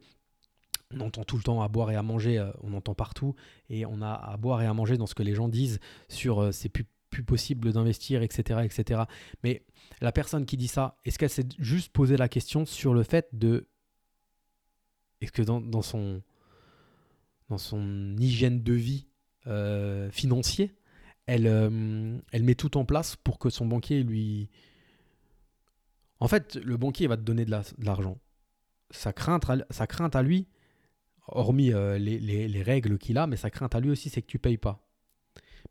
on 0.92 1.00
entend 1.00 1.24
tout 1.24 1.36
le 1.36 1.42
temps 1.42 1.62
à 1.62 1.68
boire 1.68 1.90
et 1.90 1.96
à 1.96 2.02
manger, 2.02 2.38
euh, 2.38 2.50
on 2.62 2.72
entend 2.74 2.94
partout, 2.94 3.34
et 3.68 3.86
on 3.86 4.00
a 4.02 4.12
à 4.12 4.36
boire 4.36 4.62
et 4.62 4.66
à 4.66 4.74
manger 4.74 4.96
dans 4.96 5.06
ce 5.06 5.14
que 5.14 5.22
les 5.22 5.34
gens 5.34 5.48
disent 5.48 5.80
sur 6.08 6.40
euh, 6.40 6.52
c'est 6.52 6.68
plus, 6.68 6.84
plus 7.10 7.24
possible 7.24 7.72
d'investir, 7.72 8.22
etc., 8.22 8.60
etc. 8.64 9.02
Mais 9.42 9.64
la 10.00 10.12
personne 10.12 10.46
qui 10.46 10.56
dit 10.56 10.68
ça, 10.68 10.96
est-ce 11.04 11.18
qu'elle 11.18 11.30
s'est 11.30 11.48
juste 11.58 11.92
posé 11.92 12.16
la 12.16 12.28
question 12.28 12.64
sur 12.66 12.94
le 12.94 13.02
fait 13.02 13.28
de... 13.32 13.68
Est-ce 15.20 15.32
que 15.32 15.42
dans, 15.42 15.60
dans 15.60 15.82
son, 15.82 16.22
dans 17.48 17.58
son 17.58 18.16
hygiène 18.18 18.62
de 18.62 18.72
vie 18.72 19.06
euh, 19.46 20.10
financier, 20.10 20.74
elle, 21.26 21.46
euh, 21.46 22.18
elle 22.32 22.42
met 22.42 22.54
tout 22.54 22.76
en 22.76 22.84
place 22.84 23.16
pour 23.16 23.38
que 23.38 23.48
son 23.50 23.66
banquier 23.66 24.02
lui... 24.02 24.50
En 26.20 26.28
fait, 26.28 26.56
le 26.56 26.76
banquier 26.76 27.06
va 27.06 27.16
te 27.16 27.22
donner 27.22 27.44
de 27.44 27.50
la- 27.50 27.62
de 27.62 27.84
l'argent. 27.84 28.18
Sa 28.90 29.12
crainte 29.12 29.44
à 30.14 30.22
lui, 30.22 30.46
hormis 31.26 31.72
euh, 31.72 31.98
les, 31.98 32.18
les- 32.18 32.48
les 32.48 32.62
règles 32.62 32.98
qu'il 32.98 33.18
a, 33.18 33.26
mais 33.26 33.36
sa 33.36 33.50
crainte 33.50 33.74
à 33.74 33.80
lui 33.80 33.90
aussi, 33.90 34.10
c'est 34.10 34.22
que 34.22 34.26
tu 34.26 34.38
payes 34.38 34.58
pas. 34.58 34.86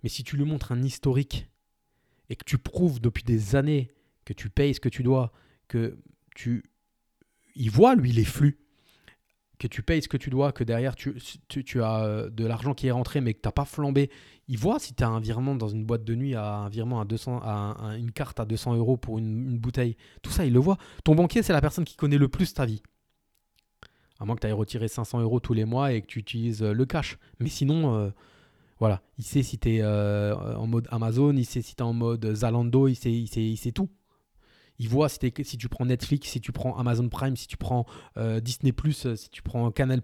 Mais 0.03 0.09
si 0.09 0.23
tu 0.23 0.35
lui 0.37 0.45
montres 0.45 0.71
un 0.71 0.81
historique 0.83 1.47
et 2.29 2.35
que 2.35 2.43
tu 2.45 2.57
prouves 2.57 2.99
depuis 2.99 3.23
des 3.23 3.55
années 3.55 3.91
que 4.25 4.33
tu 4.33 4.49
payes 4.49 4.73
ce 4.73 4.79
que 4.79 4.89
tu 4.89 5.03
dois, 5.03 5.31
que 5.67 5.97
tu... 6.35 6.63
Il 7.55 7.69
voit, 7.69 7.95
lui, 7.95 8.11
les 8.11 8.23
flux, 8.25 8.57
que 9.59 9.67
tu 9.67 9.83
payes 9.83 10.01
ce 10.01 10.07
que 10.07 10.17
tu 10.17 10.29
dois, 10.29 10.51
que 10.51 10.63
derrière, 10.63 10.95
tu, 10.95 11.13
tu, 11.47 11.83
as 11.83 12.03
euh, 12.05 12.29
de 12.29 12.45
l'argent 12.45 12.73
qui 12.73 12.87
est 12.87 12.91
rentré, 12.91 13.21
mais 13.21 13.33
que 13.33 13.41
tu 13.41 13.47
n'as 13.47 13.51
pas 13.51 13.65
flambé. 13.65 14.09
Il 14.47 14.57
voit 14.57 14.79
si 14.79 14.93
tu 14.95 15.03
as 15.03 15.07
un 15.09 15.19
virement 15.19 15.55
dans 15.55 15.67
une 15.67 15.85
boîte 15.85 16.03
de 16.03 16.15
nuit, 16.15 16.35
à 16.35 16.55
un 16.55 16.69
virement 16.69 16.99
à 16.99 17.05
200, 17.05 17.39
à 17.43 17.51
un- 17.79 17.97
une 17.97 18.11
carte 18.11 18.39
à 18.39 18.45
200 18.45 18.75
euros 18.75 18.97
pour 18.97 19.19
une 19.19 19.57
bouteille. 19.59 19.95
Tout 20.21 20.31
ça, 20.31 20.45
il 20.45 20.53
le 20.53 20.59
voit. 20.59 20.77
Ton 21.03 21.15
banquier, 21.15 21.43
c'est 21.43 21.53
la 21.53 21.61
personne 21.61 21.85
qui 21.85 21.95
connaît 21.95 22.17
le 22.17 22.27
plus 22.29 22.53
ta 22.53 22.65
vie. 22.65 22.81
À 24.23 24.25
moins 24.25 24.35
que 24.35 24.41
tu 24.41 24.47
ailles 24.47 24.53
retirer 24.53 24.87
500 24.87 25.19
euros 25.21 25.39
tous 25.39 25.53
les 25.53 25.65
mois 25.65 25.91
et 25.91 26.01
que 26.01 26.07
tu 26.07 26.19
utilises 26.19 26.63
euh, 26.63 26.73
le 26.73 26.85
cash. 26.85 27.17
Mais 27.39 27.49
sinon, 27.49 27.95
euh, 27.95 28.09
voilà, 28.79 29.03
il 29.17 29.23
sait 29.23 29.43
si 29.43 29.59
tu 29.59 29.75
es 29.75 29.83
en 29.83 30.65
mode 30.65 30.87
Amazon, 30.89 31.33
il 31.33 31.45
sait 31.45 31.61
si 31.61 31.75
tu 31.75 31.83
es 31.83 31.85
en 31.85 31.93
mode 31.93 32.33
Zalando, 32.33 32.87
il 32.87 32.95
sait, 32.95 33.11
il 33.11 33.27
sait, 33.27 33.43
il 33.43 33.57
sait 33.57 33.71
tout. 33.71 33.89
Il 34.79 34.89
voit 34.89 35.07
si, 35.07 35.19
tu 35.57 35.69
prends 35.69 35.85
Netflix, 35.85 36.29
si 36.29 36.41
tu 36.41 36.51
prends 36.51 36.75
Amazon 36.77 37.07
Prime, 37.07 37.35
si 37.35 37.47
tu 37.47 37.57
prends 37.57 37.85
euh, 38.17 38.39
Disney, 38.39 38.73
si 39.15 39.29
tu 39.29 39.41
prends 39.43 39.71
Canal, 39.71 40.01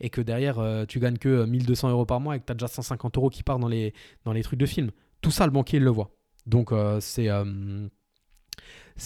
et 0.00 0.10
que 0.10 0.20
derrière 0.20 0.58
euh, 0.58 0.84
tu 0.84 1.00
gagnes 1.00 1.16
que 1.16 1.28
euh, 1.28 1.46
1200 1.46 1.90
euros 1.90 2.04
par 2.04 2.20
mois 2.20 2.36
et 2.36 2.40
que 2.40 2.44
tu 2.44 2.52
as 2.52 2.54
déjà 2.54 2.68
150 2.68 3.16
euros 3.16 3.30
qui 3.30 3.42
partent 3.42 3.60
dans 3.60 3.68
les, 3.68 3.94
dans 4.24 4.32
les 4.32 4.42
trucs 4.42 4.58
de 4.58 4.66
film. 4.66 4.90
Tout 5.22 5.30
ça, 5.30 5.46
le 5.46 5.52
banquier, 5.52 5.78
il 5.78 5.84
le 5.84 5.90
voit. 5.90 6.10
Donc, 6.46 6.72
euh, 6.72 7.00
c'est 7.00 7.30
euh, 7.30 7.88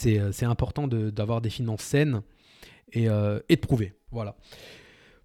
euh, 0.07 0.33
important 0.42 0.88
d'avoir 0.88 1.40
des 1.40 1.51
finances 1.51 1.83
saines 1.83 2.23
et, 2.92 3.09
euh, 3.09 3.38
et 3.49 3.57
de 3.57 3.61
prouver. 3.61 3.95
Voilà. 4.11 4.37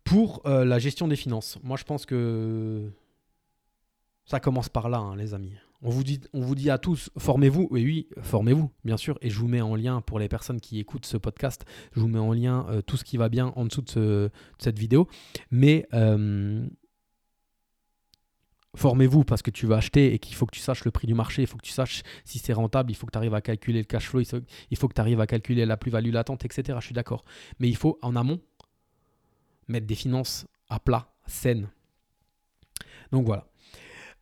Pour 0.03 0.41
euh, 0.45 0.65
la 0.65 0.79
gestion 0.79 1.07
des 1.07 1.15
finances, 1.15 1.57
moi 1.63 1.77
je 1.77 1.83
pense 1.83 2.05
que 2.05 2.89
ça 4.25 4.39
commence 4.39 4.69
par 4.69 4.89
là, 4.89 4.97
hein, 4.97 5.15
les 5.15 5.33
amis. 5.33 5.53
On 5.83 5.89
vous, 5.89 6.03
dit, 6.03 6.69
à 6.69 6.77
tous, 6.77 7.09
formez-vous. 7.17 7.67
Oui, 7.71 7.83
oui, 7.83 8.07
formez-vous, 8.21 8.69
bien 8.85 8.97
sûr. 8.97 9.17
Et 9.21 9.31
je 9.31 9.39
vous 9.39 9.47
mets 9.47 9.61
en 9.61 9.75
lien, 9.75 10.01
pour 10.01 10.19
les 10.19 10.29
personnes 10.29 10.61
qui 10.61 10.77
écoutent 10.79 11.07
ce 11.07 11.17
podcast, 11.17 11.65
je 11.95 11.99
vous 11.99 12.07
mets 12.07 12.19
en 12.19 12.33
lien 12.33 12.67
euh, 12.69 12.83
tout 12.83 12.97
ce 12.97 13.03
qui 13.03 13.17
va 13.17 13.29
bien 13.29 13.47
en 13.55 13.65
dessous 13.65 13.81
de, 13.81 13.89
ce- 13.89 13.99
de 14.27 14.31
cette 14.59 14.77
vidéo. 14.77 15.07
Mais 15.49 15.87
euh, 15.95 16.63
formez-vous 18.75 19.23
parce 19.23 19.41
que 19.41 19.51
tu 19.51 19.65
vas 19.65 19.77
acheter 19.77 20.13
et 20.13 20.19
qu'il 20.19 20.35
faut 20.35 20.45
que 20.45 20.55
tu 20.55 20.61
saches 20.61 20.85
le 20.85 20.91
prix 20.91 21.07
du 21.07 21.13
marché, 21.15 21.41
il 21.41 21.47
faut 21.47 21.57
que 21.57 21.65
tu 21.65 21.71
saches 21.73 22.03
si 22.25 22.39
c'est 22.39 22.53
rentable, 22.53 22.91
il 22.91 22.95
faut 22.95 23.05
que 23.05 23.11
tu 23.11 23.17
arrives 23.17 23.33
à 23.33 23.41
calculer 23.41 23.79
le 23.79 23.85
cash 23.85 24.07
flow, 24.07 24.21
il 24.21 24.25
faut, 24.25 24.37
il 24.69 24.77
faut 24.77 24.87
que 24.87 24.93
tu 24.93 25.01
arrives 25.01 25.19
à 25.19 25.25
calculer 25.27 25.65
la 25.65 25.77
plus-value 25.77 26.11
latente, 26.11 26.45
etc. 26.45 26.77
Je 26.79 26.85
suis 26.85 26.93
d'accord. 26.95 27.25
Mais 27.59 27.67
il 27.69 27.75
faut, 27.75 27.97
en 28.01 28.15
amont, 28.15 28.39
mettre 29.71 29.87
des 29.87 29.95
finances 29.95 30.45
à 30.69 30.79
plat, 30.79 31.07
saines. 31.25 31.69
Donc 33.11 33.25
voilà. 33.25 33.47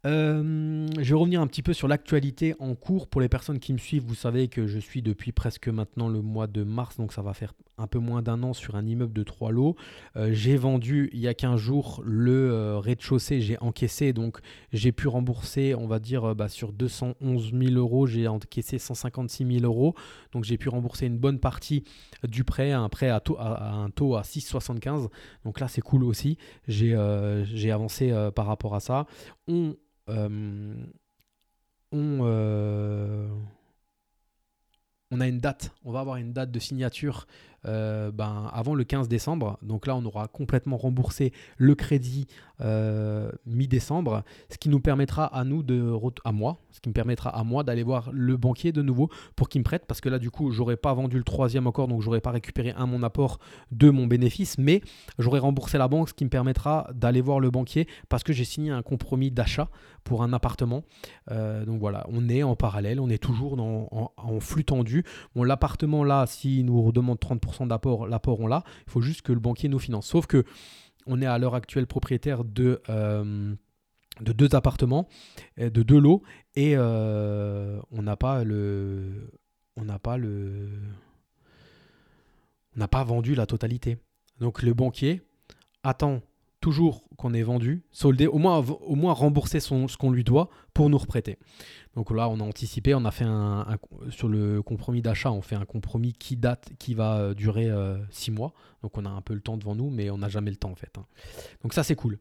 Euh, 0.06 0.88
je 0.98 1.10
vais 1.10 1.20
revenir 1.20 1.42
un 1.42 1.48
petit 1.48 1.62
peu 1.62 1.74
sur 1.74 1.88
l'actualité 1.88 2.56
en 2.60 2.74
cours. 2.76 3.08
Pour 3.08 3.22
les 3.22 3.30
personnes 3.30 3.60
qui 3.60 3.74
me 3.74 3.78
suivent, 3.78 4.04
vous 4.04 4.16
savez 4.16 4.48
que 4.48 4.66
je 4.66 4.80
suis 4.80 5.02
depuis 5.02 5.32
presque 5.32 5.68
maintenant 5.68 6.08
le 6.08 6.22
mois 6.22 6.48
de 6.48 6.64
mars, 6.64 6.98
donc 6.98 7.12
ça 7.12 7.22
va 7.22 7.34
faire 7.34 7.54
un 7.80 7.88
peu 7.88 8.00
moins 8.00 8.22
d'un 8.22 8.44
an 8.44 8.54
sur 8.54 8.76
un 8.76 8.86
immeuble 8.86 9.14
de 9.14 9.24
3 9.24 9.52
lots. 9.52 9.76
Euh, 10.16 10.30
j'ai 10.34 10.58
vendu 10.58 11.10
il 11.14 11.20
y 11.20 11.28
a 11.28 11.34
15 11.34 11.60
jours 11.60 12.02
le 12.06 12.52
euh, 12.52 12.80
rez-de-chaussée, 12.80 13.42
j'ai 13.42 13.58
encaissé, 13.60 14.14
donc 14.14 14.40
j'ai 14.72 14.92
pu 14.92 15.08
rembourser, 15.08 15.76
on 15.76 15.88
va 15.88 16.00
dire, 16.00 16.24
euh, 16.30 16.34
bah, 16.34 16.50
sur 16.50 16.72
211 16.74 17.52
000 17.54 17.74
euros, 17.76 18.06
j'ai 18.08 18.28
encaissé 18.28 18.78
156 18.80 19.46
000 19.60 19.66
euros. 19.66 19.96
Donc 20.32 20.44
j'ai 20.44 20.58
pu 20.58 20.70
rembourser 20.70 21.08
une 21.08 21.18
bonne 21.18 21.40
partie 21.40 21.84
du 22.28 22.44
prêt, 22.44 22.72
un 22.72 22.90
prêt 22.90 23.10
à, 23.10 23.20
taux- 23.20 23.38
à- 23.40 23.72
un 23.74 23.90
taux 23.90 24.16
à 24.16 24.24
6,75. 24.24 25.10
Donc 25.44 25.60
là, 25.60 25.68
c'est 25.68 25.82
cool 25.82 26.04
aussi. 26.04 26.38
J'ai 26.68 26.96
j'ai 27.54 27.72
avancé 27.72 28.14
par 28.36 28.46
rapport 28.46 28.76
à 28.76 28.80
ça. 28.80 29.06
On 29.48 29.76
on 35.12 35.22
a 35.22 35.28
une 35.28 35.40
date, 35.40 35.72
on 35.84 35.92
va 35.92 36.02
avoir 36.02 36.18
une 36.18 36.34
date 36.34 36.52
de 36.52 36.60
signature 36.60 37.26
euh, 37.66 38.12
ben, 38.12 38.50
avant 38.54 38.74
le 38.74 38.84
15 38.84 39.08
décembre. 39.08 39.58
Donc 39.62 39.88
là, 39.88 39.96
on 39.96 40.06
aura 40.06 40.28
complètement 40.28 40.78
remboursé 40.78 41.34
le 41.58 41.76
crédit 41.76 42.28
euh, 42.62 43.32
mi-décembre, 43.46 44.24
ce 44.50 44.58
qui 44.58 44.70
nous 44.70 44.80
permettra 44.80 45.26
à 45.26 45.44
nous 45.44 45.64
de 45.64 45.94
à 46.26 46.32
moi, 46.32 46.58
ce 46.72 46.82
qui 46.82 46.90
me 46.90 46.94
permettra 46.94 47.30
à 47.30 47.44
moi 47.44 47.64
d'aller 47.64 47.84
voir 47.84 48.10
le 48.12 48.36
banquier 48.38 48.72
de 48.72 48.82
nouveau 48.82 49.10
pour 49.36 49.48
qu'il 49.50 49.60
me 49.60 49.64
prête, 49.64 49.86
parce 49.86 50.02
que 50.02 50.10
là, 50.10 50.20
du 50.20 50.30
coup, 50.30 50.52
j'aurais 50.52 50.78
pas 50.78 50.94
vendu 50.94 51.18
le 51.18 51.24
troisième 51.24 51.68
encore, 51.68 51.88
donc 51.88 52.02
j'aurais 52.02 52.22
pas 52.22 52.32
récupéré 52.32 52.74
un 52.76 52.86
mon 52.86 53.04
apport 53.04 53.40
de 53.72 53.90
mon 53.90 54.08
bénéfice, 54.08 54.58
mais 54.58 54.82
j'aurais 55.20 55.40
remboursé 55.40 55.78
la 55.78 55.88
banque, 55.88 56.10
ce 56.10 56.14
qui 56.14 56.26
me 56.26 56.30
permettra 56.30 56.90
d'aller 56.94 57.22
voir 57.22 57.40
le 57.40 57.50
banquier 57.50 57.88
parce 58.10 58.24
que 58.24 58.34
j'ai 58.34 58.46
signé 58.46 58.72
un 58.72 58.82
compromis 58.82 59.32
d'achat 59.32 59.70
pour 60.04 60.24
un 60.24 60.34
appartement. 60.34 60.84
Euh, 61.32 61.66
donc 61.66 61.80
voilà, 61.80 62.06
on 62.10 62.28
est 62.30 62.44
en 62.44 62.56
parallèle, 62.56 63.00
on 63.00 63.10
est 63.10 63.22
toujours 63.22 63.60
en, 63.60 64.12
en 64.18 64.40
flux 64.40 64.66
tendu. 64.66 65.06
L'appartement 65.36 66.04
là, 66.04 66.26
s'il 66.28 66.66
nous 66.66 66.82
redemande 66.82 67.18
30% 67.20 67.49
d'apport, 67.68 68.08
l'apport 68.08 68.40
on 68.40 68.48
l'a. 68.48 68.64
Il 68.88 68.92
faut 68.92 69.02
juste 69.02 69.22
que 69.22 69.34
le 69.34 69.40
banquier 69.40 69.70
nous 69.70 69.80
finance. 69.80 70.08
Sauf 70.08 70.26
que 70.28 70.44
on 71.06 71.22
est 71.22 71.26
à 71.26 71.38
l'heure 71.38 71.56
actuelle 71.56 71.88
propriétaire 71.88 72.44
de, 72.44 72.82
euh, 72.90 73.54
de 74.22 74.32
deux 74.32 74.54
appartements, 74.56 75.08
euh, 75.60 75.70
de 75.70 75.84
deux 75.84 76.00
lots, 76.00 76.24
et 76.56 76.74
euh, 76.76 77.80
on 77.92 78.02
n'a 78.02 78.16
pas 78.16 78.44
le, 78.44 79.32
on 79.76 79.86
n'a 79.86 80.00
pas 80.00 80.18
le, 80.18 80.70
on 82.76 82.80
n'a 82.80 82.88
pas 82.88 83.04
vendu 83.04 83.36
la 83.36 83.46
totalité. 83.46 83.98
Donc 84.40 84.62
le 84.62 84.74
banquier 84.74 85.22
attend 85.84 86.22
toujours 86.62 87.04
qu'on 87.18 87.34
ait 87.34 87.44
vendu, 87.44 87.84
soldé, 87.92 88.28
au 88.28 88.38
moins, 88.38 88.58
au 88.58 88.96
moins 88.96 89.14
rembourser 89.14 89.60
ce 89.60 89.98
qu'on 89.98 90.12
lui 90.12 90.24
doit 90.24 90.50
pour 90.74 90.90
nous 90.90 90.98
reprêter. 90.98 91.38
Donc 91.96 92.12
là, 92.12 92.30
on 92.30 92.40
a 92.40 92.44
anticipé, 92.44 92.94
on 92.94 93.04
a 93.06 93.12
fait 93.12 93.26
un, 93.26 93.66
sur 94.10 94.28
le 94.28 94.62
compromis 94.62 95.02
d'achat, 95.02 95.32
on 95.32 95.42
fait 95.42 95.56
un 95.56 95.66
compromis 95.66 96.14
qui 96.14 96.38
date, 96.38 96.70
qui 96.80 96.94
va 96.94 97.18
euh, 97.18 97.34
durer 97.34 97.70
euh, 97.70 97.98
six 98.10 98.32
mois. 98.32 98.54
Donc 98.84 98.98
on 98.98 99.06
a 99.06 99.10
un 99.10 99.22
peu 99.22 99.34
le 99.34 99.42
temps 99.42 99.58
devant 99.58 99.76
nous, 99.76 99.90
mais 99.90 100.10
on 100.10 100.18
n'a 100.18 100.30
jamais 100.30 100.52
le 100.52 100.58
temps 100.58 100.72
en 100.72 100.76
fait. 100.76 100.98
hein. 100.98 101.06
Donc 101.64 101.74
ça, 101.74 101.84
c'est 101.84 101.96
cool. 101.96 102.20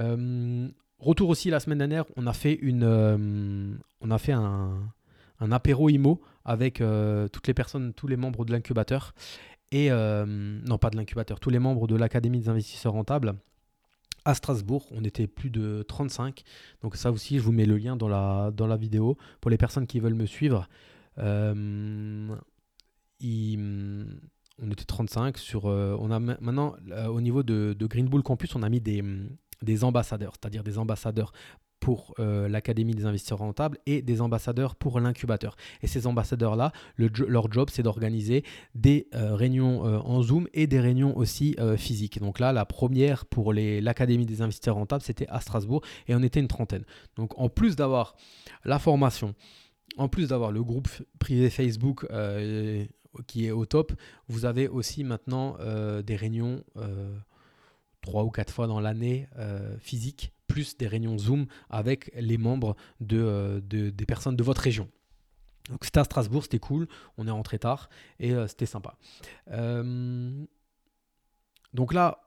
Euh, 0.00 0.68
retour 0.98 1.28
aussi 1.28 1.50
la 1.50 1.60
semaine 1.60 1.78
dernière, 1.78 2.04
on 2.16 2.26
a 2.26 2.32
fait 2.32 2.54
une, 2.54 2.84
euh, 2.84 3.74
on 4.00 4.10
a 4.10 4.18
fait 4.18 4.32
un, 4.32 4.90
apéro 5.50 5.88
IMO 5.88 6.20
avec 6.44 6.80
euh, 6.80 7.28
toutes 7.28 7.46
les 7.46 7.54
personnes, 7.54 7.92
tous 7.94 8.06
les 8.06 8.16
membres 8.16 8.44
de 8.44 8.52
l'incubateur 8.52 9.14
et 9.72 9.90
euh, 9.90 10.26
non 10.26 10.78
pas 10.78 10.90
de 10.90 10.96
l'incubateur, 10.96 11.40
tous 11.40 11.50
les 11.50 11.58
membres 11.58 11.86
de 11.86 11.96
l'Académie 11.96 12.40
des 12.40 12.48
investisseurs 12.48 12.92
rentables 12.92 13.34
à 14.24 14.34
Strasbourg. 14.34 14.86
On 14.92 15.04
était 15.04 15.26
plus 15.26 15.50
de 15.50 15.82
35. 15.88 16.42
Donc 16.82 16.96
ça 16.96 17.10
aussi, 17.10 17.38
je 17.38 17.42
vous 17.42 17.52
mets 17.52 17.66
le 17.66 17.76
lien 17.76 17.96
dans 17.96 18.08
la, 18.08 18.50
dans 18.54 18.66
la 18.66 18.76
vidéo 18.76 19.16
pour 19.40 19.50
les 19.50 19.58
personnes 19.58 19.86
qui 19.86 20.00
veulent 20.00 20.14
me 20.14 20.26
suivre. 20.26 20.68
Euh, 21.18 22.34
on 24.62 24.70
était 24.70 24.84
35 24.84 25.38
sur. 25.38 25.66
euh, 25.66 25.96
on 26.00 26.10
a 26.10 26.18
ma- 26.20 26.36
maintenant 26.40 26.74
euh, 26.90 27.06
au 27.06 27.20
niveau 27.20 27.42
de, 27.42 27.74
de 27.78 27.86
Green 27.86 28.08
Bull 28.08 28.22
Campus, 28.22 28.54
on 28.54 28.62
a 28.62 28.68
mis 28.68 28.80
des, 28.80 29.02
des 29.62 29.84
ambassadeurs, 29.84 30.32
c'est-à-dire 30.40 30.62
des 30.64 30.78
ambassadeurs 30.78 31.32
pour 31.80 32.14
euh, 32.18 32.48
l'Académie 32.48 32.94
des 32.94 33.06
investisseurs 33.06 33.38
rentables 33.38 33.78
et 33.86 34.02
des 34.02 34.20
ambassadeurs 34.20 34.76
pour 34.76 35.00
l'incubateur. 35.00 35.56
Et 35.82 35.86
ces 35.86 36.06
ambassadeurs-là, 36.06 36.72
leur 36.96 37.50
job, 37.50 37.68
c'est 37.72 37.82
d'organiser 37.82 38.44
des 38.74 39.08
euh, 39.14 39.34
réunions 39.34 39.86
euh, 39.86 39.98
en 39.98 40.22
Zoom 40.22 40.46
et 40.52 40.66
des 40.66 40.78
réunions 40.78 41.16
aussi 41.16 41.56
physiques. 41.76 42.20
Donc 42.20 42.38
là, 42.38 42.52
la 42.52 42.64
première 42.64 43.24
pour 43.24 43.52
l'Académie 43.52 44.26
des 44.26 44.42
investisseurs 44.42 44.74
rentables, 44.76 45.02
c'était 45.02 45.26
à 45.28 45.40
Strasbourg 45.40 45.82
et 46.06 46.14
on 46.14 46.22
était 46.22 46.40
une 46.40 46.48
trentaine. 46.48 46.84
Donc 47.16 47.38
en 47.38 47.48
plus 47.48 47.76
d'avoir 47.76 48.14
la 48.64 48.78
formation, 48.78 49.34
en 49.96 50.08
plus 50.08 50.28
d'avoir 50.28 50.52
le 50.52 50.62
groupe 50.62 50.88
privé 51.18 51.48
Facebook 51.48 52.06
qui 53.26 53.46
est 53.46 53.50
au 53.50 53.64
top, 53.64 53.92
vous 54.28 54.44
avez 54.44 54.68
aussi 54.68 55.04
maintenant 55.04 55.56
des 56.02 56.16
réunions 56.16 56.62
trois 58.02 58.24
ou 58.24 58.30
quatre 58.30 58.52
fois 58.52 58.66
dans 58.66 58.80
l'année 58.80 59.28
physiques, 59.80 60.32
plus 60.50 60.76
des 60.76 60.86
réunions 60.88 61.16
Zoom 61.18 61.46
avec 61.68 62.10
les 62.16 62.38
membres 62.38 62.76
euh, 63.12 63.60
de- 63.62 63.90
des 63.90 64.06
personnes 64.06 64.36
de 64.36 64.42
votre 64.42 64.60
région. 64.62 64.88
Donc 65.68 65.84
c'était 65.84 66.00
à 66.00 66.04
Strasbourg, 66.04 66.42
c'était 66.42 66.58
cool, 66.58 66.88
on 67.16 67.26
est 67.26 67.30
rentré 67.30 67.58
tard 67.58 67.88
et 68.18 68.32
euh, 68.32 68.46
c'était 68.48 68.66
sympa. 68.66 68.96
Euh, 69.52 70.44
donc 71.74 71.92
là, 71.92 72.18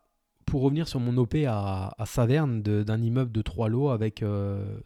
pour 0.45 0.61
revenir 0.61 0.87
sur 0.87 0.99
mon 0.99 1.17
OP 1.17 1.35
à, 1.47 1.93
Saverne 2.05 2.61
d'un 2.61 3.01
immeuble 3.01 3.31
de 3.31 3.41
trois 3.41 3.69
lots 3.69 3.89
avec 3.89 4.23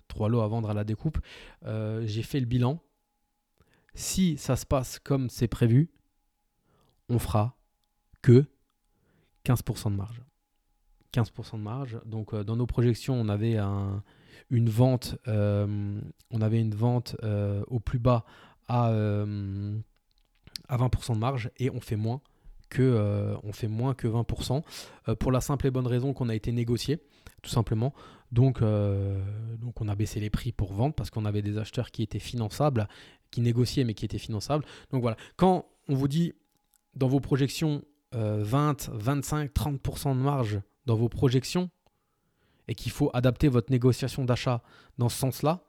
trois 0.07 0.29
lots 0.29 0.41
à 0.41 0.47
vendre 0.47 0.69
à 0.69 0.73
la 0.73 0.83
découpe, 0.83 1.17
j'ai 1.65 2.21
fait 2.23 2.39
le 2.39 2.45
bilan. 2.45 2.79
Si 3.95 4.37
ça 4.37 4.55
se 4.55 4.65
passe 4.65 4.99
comme 4.99 5.29
c'est 5.29 5.47
prévu, 5.47 5.89
on 7.09 7.17
fera 7.19 7.57
que 8.21 8.45
15% 9.45 9.91
de 9.91 9.95
marge. 9.95 10.21
15% 11.17 11.57
de 11.57 11.63
marge. 11.63 11.99
Donc 12.05 12.35
dans 12.35 12.55
nos 12.55 12.67
projections, 12.67 13.15
on 13.15 13.29
avait 13.29 13.57
un, 13.57 14.03
une 14.49 14.69
vente, 14.69 15.17
euh, 15.27 15.99
on 16.31 16.41
avait 16.41 16.61
une 16.61 16.75
vente 16.75 17.15
euh, 17.23 17.63
au 17.67 17.79
plus 17.79 17.99
bas 17.99 18.25
à, 18.67 18.89
euh, 18.91 19.77
à 20.67 20.77
20% 20.77 21.15
de 21.15 21.19
marge 21.19 21.51
et 21.57 21.69
on 21.69 21.81
fait 21.81 21.95
moins 21.95 22.21
que, 22.69 23.33
on 23.43 23.53
fait 23.53 23.69
moins 23.69 23.93
que 23.93 24.07
20% 24.07 24.61
pour 25.15 25.31
la 25.31 25.39
simple 25.39 25.67
et 25.67 25.71
bonne 25.71 25.87
raison 25.87 26.13
qu'on 26.13 26.27
a 26.27 26.35
été 26.35 26.51
négocié, 26.51 27.01
tout 27.41 27.49
simplement. 27.49 27.93
Donc, 28.33 28.61
donc 28.61 29.79
on 29.79 29.87
a 29.87 29.95
baissé 29.95 30.19
les 30.19 30.29
prix 30.29 30.51
pour 30.51 30.73
vendre 30.73 30.93
parce 30.93 31.09
qu'on 31.09 31.23
avait 31.23 31.41
des 31.41 31.57
acheteurs 31.57 31.91
qui 31.91 32.03
étaient 32.03 32.19
finançables, 32.19 32.89
qui 33.31 33.39
négociaient 33.39 33.85
mais 33.85 33.93
qui 33.93 34.03
étaient 34.03 34.17
finançables. 34.17 34.65
Donc 34.91 35.01
voilà, 35.01 35.15
quand 35.37 35.65
on 35.87 35.95
vous 35.95 36.09
dit 36.09 36.33
dans 36.93 37.07
vos 37.07 37.21
projections 37.21 37.85
20, 38.11 38.89
25, 38.89 39.53
30% 39.53 40.09
de 40.09 40.21
marge 40.21 40.59
dans 40.87 40.95
vos 40.95 41.09
projections, 41.09 41.69
et 42.67 42.75
qu'il 42.75 42.91
faut 42.91 43.11
adapter 43.13 43.47
votre 43.47 43.71
négociation 43.71 44.25
d'achat 44.25 44.63
dans 44.97 45.09
ce 45.09 45.17
sens-là, 45.17 45.63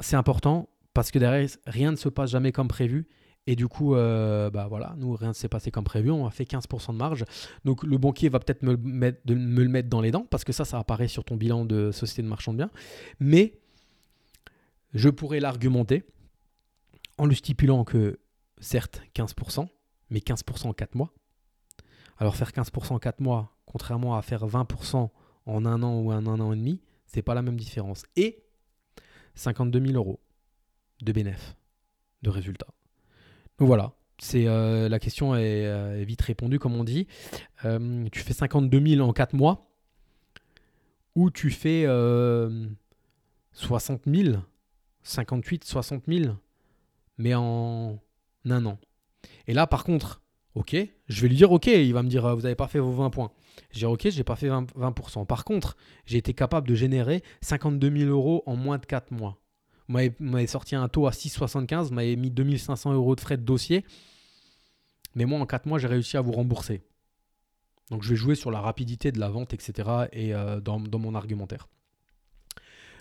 c'est 0.00 0.16
important 0.16 0.68
parce 0.92 1.10
que 1.10 1.18
derrière, 1.18 1.48
rien 1.66 1.90
ne 1.90 1.96
se 1.96 2.08
passe 2.08 2.30
jamais 2.30 2.52
comme 2.52 2.68
prévu. 2.68 3.08
Et 3.46 3.56
du 3.56 3.68
coup, 3.68 3.94
euh, 3.94 4.48
bah 4.48 4.68
voilà, 4.68 4.94
nous, 4.96 5.14
rien 5.14 5.28
ne 5.28 5.34
s'est 5.34 5.50
passé 5.50 5.70
comme 5.70 5.84
prévu. 5.84 6.10
On 6.10 6.26
a 6.26 6.30
fait 6.30 6.44
15% 6.44 6.92
de 6.92 6.96
marge. 6.96 7.24
Donc, 7.64 7.82
le 7.82 7.98
banquier 7.98 8.30
va 8.30 8.38
peut-être 8.38 8.62
me, 8.62 8.76
me, 8.76 9.12
le 9.26 9.68
mettre 9.68 9.90
dans 9.90 10.00
les 10.00 10.10
dents 10.10 10.26
parce 10.30 10.44
que 10.44 10.52
ça, 10.52 10.64
ça 10.64 10.78
apparaît 10.78 11.08
sur 11.08 11.24
ton 11.24 11.36
bilan 11.36 11.66
de 11.66 11.90
société 11.90 12.22
de 12.22 12.28
marchand 12.28 12.52
de 12.52 12.58
biens. 12.58 12.70
Mais 13.20 13.58
je 14.94 15.10
pourrais 15.10 15.40
l'argumenter 15.40 16.04
en 17.18 17.26
lui 17.26 17.36
stipulant 17.36 17.84
que, 17.84 18.18
certes, 18.60 19.02
15%, 19.14 19.68
mais 20.08 20.20
15% 20.20 20.68
en 20.68 20.72
4 20.72 20.94
mois. 20.94 21.12
Alors, 22.16 22.36
faire 22.36 22.50
15% 22.50 22.94
en 22.94 22.98
4 22.98 23.20
mois, 23.20 23.53
contrairement 23.74 24.16
à 24.16 24.22
faire 24.22 24.46
20% 24.46 25.10
en 25.46 25.66
un 25.66 25.82
an 25.82 25.98
ou 25.98 26.12
un 26.12 26.24
an 26.26 26.52
et 26.52 26.56
demi, 26.56 26.80
c'est 27.06 27.22
pas 27.22 27.34
la 27.34 27.42
même 27.42 27.56
différence. 27.56 28.04
Et 28.14 28.44
52 29.34 29.80
000 29.86 29.94
euros 29.94 30.20
de 31.02 31.10
bénéfice, 31.10 31.56
de 32.22 32.30
résultats. 32.30 32.68
Donc 33.58 33.66
voilà, 33.66 33.94
c'est 34.18 34.46
euh, 34.46 34.88
la 34.88 35.00
question 35.00 35.34
euh, 35.34 36.00
est, 36.00 36.04
vite 36.04 36.22
répondue 36.22 36.60
comme 36.60 36.76
on 36.76 36.84
dit. 36.84 37.08
Euh, 37.64 38.06
tu 38.12 38.20
fais 38.20 38.32
52 38.32 38.94
000 38.94 39.08
en 39.08 39.12
4 39.12 39.34
mois 39.34 39.68
ou 41.16 41.32
tu 41.32 41.50
fais 41.50 41.84
60 43.54 44.02
000, 44.06 44.36
58, 45.02 45.64
60 45.64 46.04
000, 46.06 46.36
mais 47.18 47.34
en 47.34 47.98
un 48.44 48.66
an. 48.66 48.78
Et 49.48 49.52
là, 49.52 49.66
par 49.66 49.82
contre, 49.82 50.22
ok, 50.54 50.76
je 51.08 51.22
vais 51.22 51.28
lui 51.28 51.36
dire 51.36 51.50
ok, 51.50 51.66
il 51.66 51.92
va 51.92 52.04
me 52.04 52.08
dire 52.08 52.36
vous 52.36 52.42
n'avez 52.42 52.54
pas 52.54 52.68
fait 52.68 52.78
vos 52.78 52.92
20 52.92 53.10
points. 53.10 53.32
J'ai 53.70 53.86
ok, 53.86 54.08
j'ai 54.10 54.24
pas 54.24 54.36
fait 54.36 54.48
20%. 54.48 55.26
Par 55.26 55.44
contre, 55.44 55.76
j'ai 56.06 56.18
été 56.18 56.34
capable 56.34 56.68
de 56.68 56.74
générer 56.74 57.22
52 57.40 57.98
000 57.98 58.10
euros 58.10 58.42
en 58.46 58.56
moins 58.56 58.78
de 58.78 58.86
4 58.86 59.10
mois. 59.10 59.38
Vous 59.88 59.98
m'avez 60.18 60.46
sorti 60.46 60.76
un 60.76 60.88
taux 60.88 61.06
à 61.06 61.10
6,75, 61.10 61.88
vous 61.88 61.94
m'avez 61.94 62.16
mis 62.16 62.30
2500 62.30 62.94
euros 62.94 63.14
de 63.14 63.20
frais 63.20 63.36
de 63.36 63.42
dossier. 63.42 63.84
Mais 65.14 65.26
moi, 65.26 65.38
en 65.38 65.46
4 65.46 65.66
mois, 65.66 65.78
j'ai 65.78 65.88
réussi 65.88 66.16
à 66.16 66.20
vous 66.20 66.32
rembourser. 66.32 66.82
Donc, 67.90 68.02
je 68.02 68.10
vais 68.10 68.16
jouer 68.16 68.34
sur 68.34 68.50
la 68.50 68.60
rapidité 68.60 69.12
de 69.12 69.20
la 69.20 69.28
vente, 69.28 69.52
etc. 69.52 70.06
et 70.12 70.34
euh, 70.34 70.60
dans, 70.60 70.78
mon 70.78 71.14
argumentaire. 71.14 71.68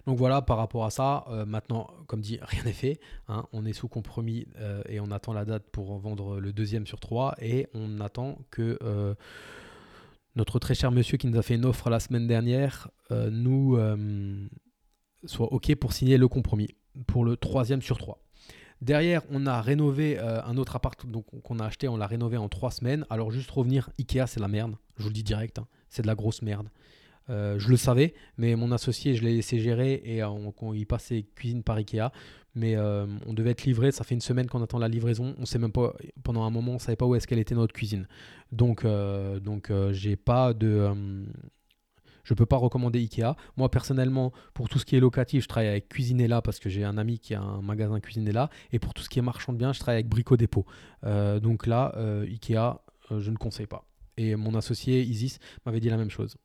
Donc 0.06 0.18
voilà, 0.18 0.42
par 0.42 0.58
rapport 0.58 0.84
à 0.84 0.90
ça, 0.90 1.24
euh, 1.30 1.46
maintenant, 1.46 1.90
comme 2.08 2.20
dit, 2.20 2.38
rien 2.42 2.64
n'est 2.64 2.74
fait. 2.74 3.00
Hein. 3.30 3.46
on 3.54 3.66
est 3.66 3.72
sous 3.72 3.88
compromis 3.88 4.46
euh, 4.58 4.84
et 4.90 5.00
on 5.00 5.10
attend 5.12 5.32
la 5.32 5.46
date 5.46 5.64
pour 5.72 5.98
vendre 5.98 6.42
le 6.42 6.52
deuxième 6.52 6.86
sur 6.86 7.00
trois. 7.00 7.36
Et 7.42 7.68
on 7.74 8.02
attend 8.02 8.40
que 8.52 8.78
notre 10.36 10.60
très 10.60 10.74
cher 10.74 10.92
monsieur 10.92 11.18
qui 11.18 11.28
nous 11.28 11.38
a 11.38 11.44
fait 11.44 11.56
une 11.56 11.66
offre 11.66 11.90
la 11.90 12.00
semaine 12.00 12.28
dernière 12.28 12.90
euh, 13.12 13.30
nous 13.30 13.76
euh, 13.78 14.48
soit 15.26 15.52
OK 15.54 15.74
pour 15.76 15.94
signer 15.94 16.18
le 16.18 16.28
compromis 16.28 16.70
pour 17.08 17.26
le 17.26 17.38
troisième 17.38 17.82
sur 17.82 17.98
trois. 17.98 18.20
Derrière, 18.82 19.24
on 19.32 19.48
a 19.48 19.62
rénové 19.62 20.20
euh, 20.20 20.44
un 20.44 20.58
autre 20.58 20.76
appart 20.76 21.00
qu'on 21.44 21.60
a 21.60 21.66
acheté, 21.66 21.88
on 21.88 21.98
l'a 21.98 22.06
rénové 22.06 22.38
en 22.38 22.50
trois 22.50 22.70
semaines. 22.70 23.06
Alors 23.10 23.32
juste 23.32 23.50
revenir, 23.50 23.90
Ikea 23.98 24.28
c'est 24.28 24.40
la 24.40 24.48
merde, 24.48 24.76
je 24.98 25.04
vous 25.04 25.10
le 25.10 25.14
dis 25.14 25.24
direct, 25.24 25.60
hein. 25.60 25.68
c'est 25.90 26.02
de 26.02 26.08
la 26.08 26.16
grosse 26.16 26.42
merde. 26.42 26.70
je 27.30 27.70
le 27.70 27.78
savais, 27.78 28.14
mais 28.38 28.56
mon 28.56 28.72
associé, 28.72 29.16
je 29.16 29.24
l'ai 29.24 29.34
laissé 29.36 29.60
gérer 29.60 30.02
et 30.04 30.24
on, 30.24 30.54
il 30.74 30.86
passait 30.86 31.24
cuisine 31.36 31.64
par 31.64 31.78
Ikea 31.78 32.12
mais 32.56 32.76
euh, 32.76 33.06
on 33.26 33.34
devait 33.34 33.52
être 33.52 33.64
livré. 33.64 33.92
Ça 33.92 34.04
fait 34.04 34.16
une 34.16 34.22
semaine 34.22 34.48
qu'on 34.48 34.62
attend 34.62 34.80
la 34.80 34.88
livraison. 34.88 35.36
On 35.40 35.46
sait 35.46 35.60
même 35.60 35.72
pas, 35.72 35.94
pendant 36.24 36.44
un 36.44 36.50
moment, 36.50 36.74
on 36.74 36.80
savait 36.80 36.96
pas 36.96 37.06
où 37.06 37.16
est-ce 37.16 37.28
qu'elle 37.28 37.40
était 37.40 37.56
notre 37.56 37.74
cuisine. 37.74 38.08
Donc, 38.52 38.86
euh, 38.86 39.40
donc 39.40 39.72
euh, 39.72 39.92
j'ai 39.94 40.16
pas 40.16 40.54
de. 40.54 40.92
je 42.24 42.34
peux 42.34 42.46
pas 42.46 42.58
recommander 42.58 43.00
Ikea. 43.00 43.36
Moi, 43.58 43.70
personnellement, 43.72 44.32
pour 44.54 44.70
tout 44.70 44.78
ce 44.78 44.86
qui 44.86 44.96
est 44.96 45.00
locatif, 45.00 45.44
je 45.44 45.48
travaille 45.48 45.70
avec 45.70 45.90
Cuisinella 45.90 46.42
parce 46.42 46.60
que 46.60 46.70
j'ai 46.70 46.84
un 46.84 46.98
ami 46.98 47.20
qui 47.20 47.34
a 47.34 47.42
un 47.42 47.62
magasin 47.62 48.00
Cuisinella. 48.00 48.50
Et 48.72 48.80
pour 48.80 48.94
tout 48.94 49.02
ce 49.02 49.10
qui 49.10 49.20
est 49.20 49.24
marchand 49.24 49.54
de 49.54 49.58
biens, 49.58 49.74
je 49.74 49.80
travaille 49.80 49.98
avec 50.00 50.10
Brico 50.10 50.38
Dépôt. 50.38 50.66
donc 51.04 51.66
là, 51.66 51.96
Ikea, 52.22 52.78
je 53.10 53.32
ne 53.32 53.38
conseille 53.38 53.68
pas. 53.68 53.86
Et 54.16 54.36
mon 54.36 54.54
associé 54.54 55.02
Isis 55.02 55.40
m'avait 55.66 55.80
dit 55.80 55.90
la 55.90 55.98
même 55.98 56.12
chose. 56.12 56.38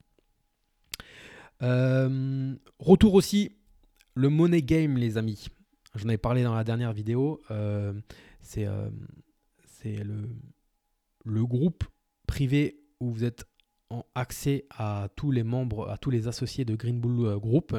retour 1.61 3.12
aussi, 3.12 3.53
le 4.14 4.31
money 4.31 4.62
game, 4.62 4.97
les 4.97 5.18
amis. 5.18 5.49
J'en 5.94 6.09
avais 6.09 6.18
parlé 6.18 6.42
dans 6.42 6.55
la 6.55 6.64
dernière 6.64 6.92
vidéo. 6.92 7.40
Euh, 7.51 7.92
c'est 8.40 8.66
euh, 8.66 8.88
le, 9.85 10.29
le 11.24 11.46
groupe 11.46 11.85
privé 12.27 12.81
où 13.01 13.11
vous 13.11 13.24
êtes 13.24 13.44
en 13.90 14.05
accès 14.14 14.66
à 14.70 15.09
tous 15.16 15.31
les 15.31 15.42
membres, 15.42 15.88
à 15.88 15.96
tous 15.96 16.11
les 16.11 16.29
associés 16.29 16.66
de 16.66 16.74
Green 16.74 17.01
Bull 17.01 17.27
euh, 17.27 17.38
Group. 17.38 17.74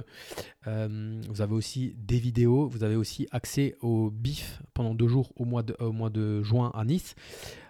vous 0.66 1.42
avez 1.42 1.54
aussi 1.54 1.94
des 1.98 2.18
vidéos, 2.18 2.68
vous 2.68 2.84
avez 2.84 2.96
aussi 2.96 3.28
accès 3.30 3.76
au 3.82 4.10
BIF 4.10 4.64
pendant 4.74 4.96
deux 4.96 5.08
jours 5.08 5.32
au 5.36 5.46
mois 5.46 5.62
de, 5.62 5.76
au 5.80 5.92
mois 5.92 6.10
de 6.10 6.42
juin 6.42 6.72
à 6.74 6.84
Nice. 6.84 7.14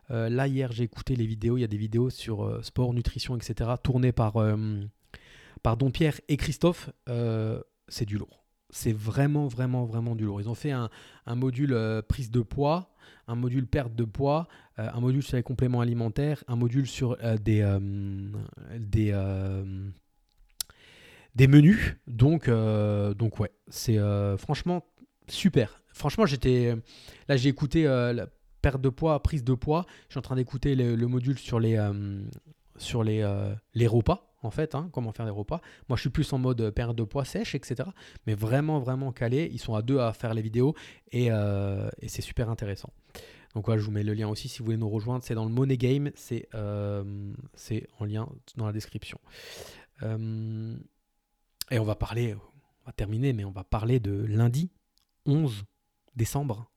là, 0.10 0.48
hier, 0.48 0.72
j'ai 0.72 0.84
écouté 0.84 1.18
les 1.18 1.26
vidéos. 1.26 1.58
Il 1.58 1.62
y 1.62 1.66
a 1.66 1.68
des 1.68 1.78
vidéos 1.78 2.10
sur 2.10 2.64
sport, 2.64 2.94
nutrition, 2.94 3.36
etc., 3.36 3.72
tournées 3.84 4.14
par, 4.14 4.38
par 5.62 5.76
Don 5.76 5.92
Pierre 5.92 6.22
et 6.30 6.38
Christophe. 6.38 6.90
c'est 7.90 8.06
du 8.06 8.18
lourd 8.18 8.39
c'est 8.70 8.94
vraiment, 8.94 9.48
vraiment, 9.48 9.86
vraiment 9.86 10.16
du 10.16 10.26
lourd. 10.26 10.42
Ils 10.42 10.50
ont 10.50 10.56
fait 10.56 10.72
un, 10.72 10.90
module 11.28 11.74
euh, 11.74 12.02
prise 12.02 12.32
de 12.32 12.42
poids, 12.42 12.92
un 13.28 13.36
module 13.36 13.68
perte 13.68 13.96
de 13.96 14.04
poids, 14.04 14.48
euh, 14.78 14.90
un 14.94 15.00
module 15.00 15.24
sur 15.24 15.38
les 15.38 15.44
compléments 15.44 15.82
alimentaires, 15.82 16.44
un 16.48 16.56
module 16.56 16.88
sur 16.88 17.18
euh, 17.24 17.38
des, 17.38 17.64
menus. 21.48 21.96
Donc, 22.08 22.48
ouais, 22.48 23.52
c'est 23.68 23.98
franchement 24.38 24.86
super. 25.28 25.82
Franchement, 25.94 26.26
j'étais 26.26 26.76
là, 27.28 27.36
j'ai 27.36 27.50
écouté 27.50 27.84
la 27.84 28.28
perte 28.62 28.82
de 28.82 28.90
poids, 28.90 29.22
prise 29.24 29.44
de 29.44 29.54
poids. 29.54 29.86
Je 30.08 30.14
suis 30.14 30.20
en 30.20 30.24
train 30.24 30.36
d'écouter 30.36 30.76
le, 30.76 30.96
le, 30.96 31.08
module 31.08 31.38
sur 31.38 31.60
les, 31.60 31.78
sur 32.78 33.04
les 33.04 33.88
repas 33.88 34.29
en 34.42 34.52
fait, 34.52 34.76
hein, 34.76 34.90
comment 34.92 35.12
faire 35.12 35.26
des 35.26 35.32
repas. 35.32 35.62
Moi, 35.88 35.96
je 35.96 36.02
suis 36.02 36.10
plus 36.10 36.32
en 36.34 36.38
mode 36.38 36.62
euh, 36.62 36.72
perte 36.72 36.96
de 36.96 37.04
poids 37.04 37.26
sèche, 37.26 37.56
etc. 37.56 37.90
Mais 38.26 38.34
vraiment, 38.34 38.80
vraiment 38.80 39.12
calé. 39.12 39.50
Ils 39.52 39.60
sont 39.60 39.76
à 39.76 39.82
deux 39.82 40.00
à 40.00 40.14
faire 40.14 40.34
les 40.34 40.42
vidéos 40.42 40.76
et, 41.12 41.32
euh, 41.32 41.90
c'est 42.08 42.22
super 42.22 42.50
intéressant. 42.50 42.94
Donc 43.56 43.66
voilà, 43.66 43.82
je 43.82 43.86
vous 43.86 43.92
mets 43.92 44.04
le 44.04 44.14
lien 44.14 44.28
aussi 44.28 44.48
si 44.48 44.60
vous 44.60 44.66
voulez 44.66 44.78
nous 44.78 44.90
rejoindre. 44.90 45.24
C'est 45.24 45.36
dans 45.36 45.46
le 45.46 45.52
Money 45.52 45.78
Game, 45.78 46.12
c'est 46.16 46.48
euh, 46.54 47.34
en 48.00 48.06
lien 48.06 48.30
dans 48.56 48.68
la 48.68 48.74
description. 48.74 49.20
et 50.04 50.06
on 51.80 51.84
va 51.84 51.96
parler, 51.96 52.36
on 52.36 52.86
va 52.86 52.92
terminer, 52.94 53.34
mais 53.34 53.46
on 53.46 53.52
va 53.52 53.64
parler 53.64 54.00
de 54.00 54.12
lundi 54.12 54.72
11 55.26 55.64
décembre. 56.16 56.70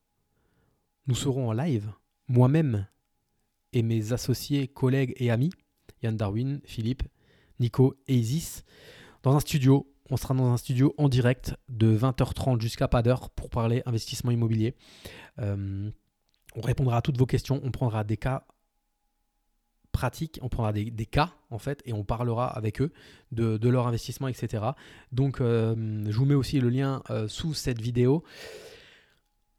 Nous 1.06 1.14
serons 1.14 1.48
en 1.48 1.52
live, 1.52 1.92
moi-même 2.28 2.86
et 3.72 3.82
mes 3.82 4.12
associés, 4.12 4.68
collègues 4.68 5.14
et 5.16 5.30
amis, 5.30 5.52
Yann 6.02 6.16
Darwin, 6.16 6.60
Philippe 6.64 7.02
Nico 7.62 7.96
et 8.08 8.16
Isis, 8.16 8.64
dans 9.22 9.34
un 9.34 9.40
studio. 9.40 9.88
On 10.10 10.18
sera 10.18 10.34
dans 10.34 10.52
un 10.52 10.58
studio 10.58 10.94
en 10.98 11.08
direct 11.08 11.54
de 11.70 11.96
20h30 11.96 12.60
jusqu'à 12.60 12.88
pas 12.88 13.02
d'heure 13.02 13.30
pour 13.30 13.48
parler 13.48 13.82
investissement 13.86 14.30
immobilier. 14.30 14.74
Euh, 15.38 15.90
on 16.54 16.60
répondra 16.60 16.98
à 16.98 17.02
toutes 17.02 17.16
vos 17.16 17.24
questions. 17.24 17.60
On 17.64 17.70
prendra 17.70 18.04
des 18.04 18.18
cas 18.18 18.44
pratiques, 19.92 20.38
on 20.42 20.48
prendra 20.48 20.72
des, 20.72 21.06
cas 21.06 21.32
en 21.50 21.58
fait 21.58 21.82
et 21.84 21.92
on 21.92 22.02
parlera 22.02 22.46
avec 22.48 22.80
eux 22.80 22.92
de, 23.30 23.68
leur 23.68 23.86
investissement, 23.86 24.28
etc. 24.28 24.64
Donc 25.12 25.40
euh, 25.40 26.04
je 26.10 26.16
vous 26.16 26.24
mets 26.24 26.34
aussi 26.34 26.60
le 26.60 26.68
lien 26.68 27.02
euh, 27.10 27.28
sous 27.28 27.54
cette 27.54 27.80
vidéo. 27.80 28.24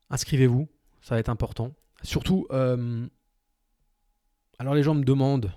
Inscrivez-vous, 0.09 0.67
ça 1.01 1.15
va 1.15 1.19
être 1.19 1.29
important. 1.29 1.73
Surtout, 2.03 2.47
alors 2.51 3.09
les 4.75 4.83
gens 4.83 4.93
me 4.93 5.05
demandent 5.05 5.53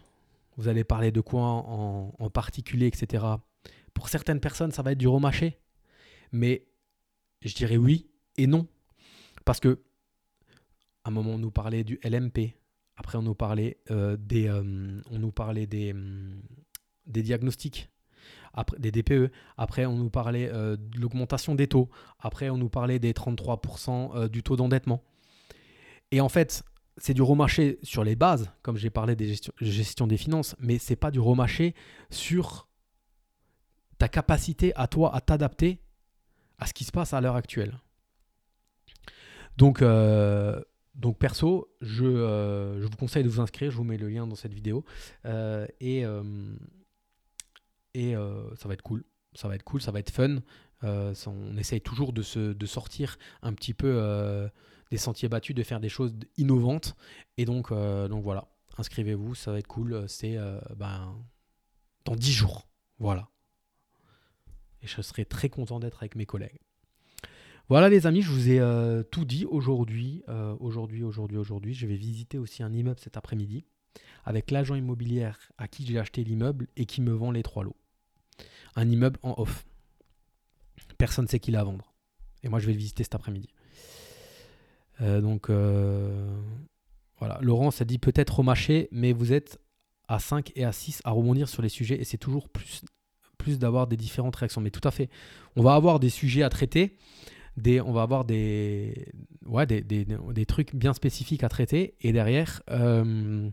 Vous 0.56 0.68
allez 0.68 0.84
parler 0.84 1.12
de 1.12 1.20
quoi 1.20 1.42
en, 1.42 2.30
particulier, 2.30 2.86
etc. 2.86 3.24
Pour 3.94 4.08
certaines 4.08 4.40
personnes, 4.40 4.72
ça 4.72 4.82
va 4.82 4.92
être 4.92 4.98
du 4.98 5.08
remarché. 5.08 5.58
Mais 6.32 6.66
je 7.42 7.54
dirais 7.54 7.76
oui 7.76 8.08
et 8.36 8.46
non. 8.46 8.66
Parce 9.44 9.60
que, 9.60 9.80
à 11.04 11.08
un 11.08 11.12
moment, 11.12 11.32
on 11.32 11.38
nous 11.38 11.50
parlait 11.50 11.84
du 11.84 12.00
LMP. 12.02 12.56
Après, 12.96 13.18
on 13.18 13.22
nous 13.22 13.34
parlait, 13.34 13.78
euh, 13.90 14.16
des, 14.18 14.48
euh, 14.48 15.00
on 15.10 15.18
nous 15.18 15.32
parlait 15.32 15.66
des, 15.66 15.94
des 17.06 17.22
diagnostics 17.22 17.90
après, 18.56 18.78
des 18.78 18.90
DPE. 18.90 19.30
Après, 19.56 19.86
on 19.86 19.96
nous 19.96 20.10
parlait 20.10 20.50
euh, 20.52 20.76
de 20.76 20.98
l'augmentation 20.98 21.54
des 21.54 21.68
taux. 21.68 21.88
Après, 22.18 22.50
on 22.50 22.56
nous 22.56 22.70
parlait 22.70 22.98
des 22.98 23.12
33% 23.12 24.16
euh, 24.16 24.28
du 24.28 24.42
taux 24.42 24.56
d'endettement. 24.56 25.02
Et 26.10 26.20
en 26.20 26.28
fait, 26.28 26.64
c'est 26.96 27.14
du 27.14 27.22
remarché 27.22 27.78
sur 27.82 28.04
les 28.04 28.16
bases, 28.16 28.50
comme 28.62 28.76
j'ai 28.76 28.90
parlé 28.90 29.16
des 29.16 29.34
gestions, 29.60 30.06
des 30.06 30.16
finances, 30.16 30.56
mais 30.58 30.78
c'est 30.78 30.96
pas 30.96 31.10
du 31.10 31.20
remarché 31.20 31.74
sur 32.10 32.68
ta 33.98 34.08
capacité 34.08 34.72
à 34.76 34.86
toi 34.86 35.14
à 35.14 35.20
t'adapter 35.20 35.80
à 36.58 36.66
ce 36.66 36.74
qui 36.74 36.84
se 36.84 36.92
passe 36.92 37.12
à 37.12 37.20
l'heure 37.20 37.36
actuelle. 37.36 37.78
Donc, 39.56 39.82
euh, 39.82 40.60
donc 40.94 41.18
perso, 41.18 41.68
je, 41.80 42.04
je, 42.78 42.86
vous 42.86 42.96
conseille 42.96 43.24
de 43.24 43.28
vous 43.28 43.40
inscrire, 43.40 43.70
je 43.70 43.76
vous 43.76 43.84
mets 43.84 43.98
le 43.98 44.08
lien 44.08 44.26
dans 44.26 44.34
cette 44.34 44.54
vidéo. 44.54 44.84
et, 45.80 46.04
et 47.96 48.14
euh, 48.14 48.54
ça 48.56 48.68
va 48.68 48.74
être 48.74 48.82
cool. 48.82 49.04
Ça 49.32 49.48
va 49.48 49.54
être 49.54 49.62
cool, 49.62 49.80
ça 49.80 49.90
va 49.90 50.00
être 50.00 50.10
fun. 50.10 50.36
Euh, 50.84 51.14
on 51.26 51.56
essaye 51.56 51.80
toujours 51.80 52.12
de, 52.12 52.20
se, 52.20 52.52
de 52.52 52.66
sortir 52.66 53.18
un 53.42 53.54
petit 53.54 53.72
peu 53.72 53.90
euh, 53.90 54.48
des 54.90 54.96
sentiers 54.96 55.28
battus, 55.28 55.54
de 55.54 55.62
faire 55.62 55.80
des 55.80 55.88
choses 55.88 56.14
innovantes. 56.36 56.96
Et 57.36 57.44
donc, 57.44 57.72
donc 57.72 58.22
voilà, 58.22 58.48
inscrivez-vous, 58.78 59.34
ça 59.34 59.52
va 59.52 59.58
être 59.58 59.66
cool. 59.66 60.04
C'est 60.08 60.38
ben, 60.76 61.16
dans 62.04 62.16
10 62.16 62.32
jours. 62.32 62.68
Voilà. 62.98 63.28
Et 64.82 64.86
je 64.86 65.00
serai 65.02 65.24
très 65.24 65.48
content 65.48 65.80
d'être 65.80 66.02
avec 66.02 66.16
mes 66.16 66.26
collègues. 66.26 66.60
Voilà 67.68 67.88
les 67.88 68.06
amis, 68.06 68.22
je 68.22 68.30
vous 68.30 68.50
ai 68.50 68.60
tout 69.10 69.24
dit 69.24 69.44
aujourd'hui. 69.44 70.22
aujourd'hui, 70.60 71.02
aujourd'hui, 71.02 71.38
aujourd'hui. 71.38 71.74
Je 71.74 71.86
vais 71.86 71.96
visiter 71.96 72.38
aussi 72.38 72.62
un 72.62 72.72
immeuble 72.72 73.00
cet 73.00 73.16
après-midi 73.16 73.64
avec 74.24 74.50
l'agent 74.50 74.74
immobilier 74.74 75.30
à 75.58 75.68
qui 75.68 75.86
j'ai 75.86 75.98
acheté 75.98 76.22
l'immeuble 76.24 76.68
et 76.76 76.86
qui 76.86 77.00
me 77.00 77.12
vend 77.12 77.30
les 77.30 77.42
trois 77.42 77.64
lots 77.64 77.76
un 78.76 78.90
immeuble 78.90 79.18
en 79.22 79.34
off. 79.38 79.66
Personne 80.98 81.24
ne 81.24 81.28
sait 81.28 81.40
qu'il 81.40 81.56
a 81.56 81.60
à 81.60 81.64
vendre. 81.64 81.92
Et 82.42 82.48
moi, 82.48 82.60
je 82.60 82.66
vais 82.66 82.72
le 82.72 82.78
visiter 82.78 83.02
cet 83.02 83.14
après-midi. 83.14 83.48
Euh, 85.00 85.20
donc, 85.20 85.50
euh, 85.50 86.28
voilà. 87.18 87.38
Laurent 87.42 87.70
ça 87.70 87.84
dit 87.84 87.98
peut-être 87.98 88.38
remarché, 88.38 88.88
mais 88.92 89.12
vous 89.12 89.32
êtes 89.32 89.58
à 90.08 90.18
5 90.18 90.52
et 90.54 90.64
à 90.64 90.72
6 90.72 91.02
à 91.04 91.10
rebondir 91.10 91.48
sur 91.48 91.62
les 91.62 91.68
sujets 91.68 92.00
et 92.00 92.04
c'est 92.04 92.18
toujours 92.18 92.48
plus, 92.48 92.84
plus 93.38 93.58
d'avoir 93.58 93.86
des 93.86 93.96
différentes 93.96 94.36
réactions. 94.36 94.60
Mais 94.60 94.70
tout 94.70 94.86
à 94.86 94.90
fait. 94.90 95.10
On 95.56 95.62
va 95.62 95.74
avoir 95.74 96.00
des 96.00 96.10
sujets 96.10 96.42
à 96.42 96.48
traiter. 96.48 96.96
Des, 97.56 97.80
on 97.80 97.92
va 97.92 98.02
avoir 98.02 98.26
des, 98.26 99.06
ouais, 99.46 99.66
des, 99.66 99.80
des, 99.80 100.04
des 100.04 100.46
trucs 100.46 100.74
bien 100.74 100.92
spécifiques 100.92 101.42
à 101.42 101.48
traiter. 101.48 101.94
Et 102.02 102.12
derrière, 102.12 102.62
euh, 102.70 103.48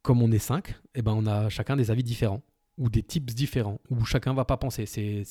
comme 0.00 0.22
on 0.22 0.32
est 0.32 0.38
cinq, 0.38 0.74
eh 0.94 1.02
ben 1.02 1.12
on 1.12 1.26
a 1.26 1.50
chacun 1.50 1.76
des 1.76 1.90
avis 1.90 2.02
différents 2.02 2.42
ou 2.78 2.90
des 2.90 3.02
types 3.02 3.30
différents, 3.30 3.80
où 3.90 4.04
chacun 4.04 4.34
va 4.34 4.44
pas 4.44 4.56
penser. 4.56 4.86
C'est 4.86 5.24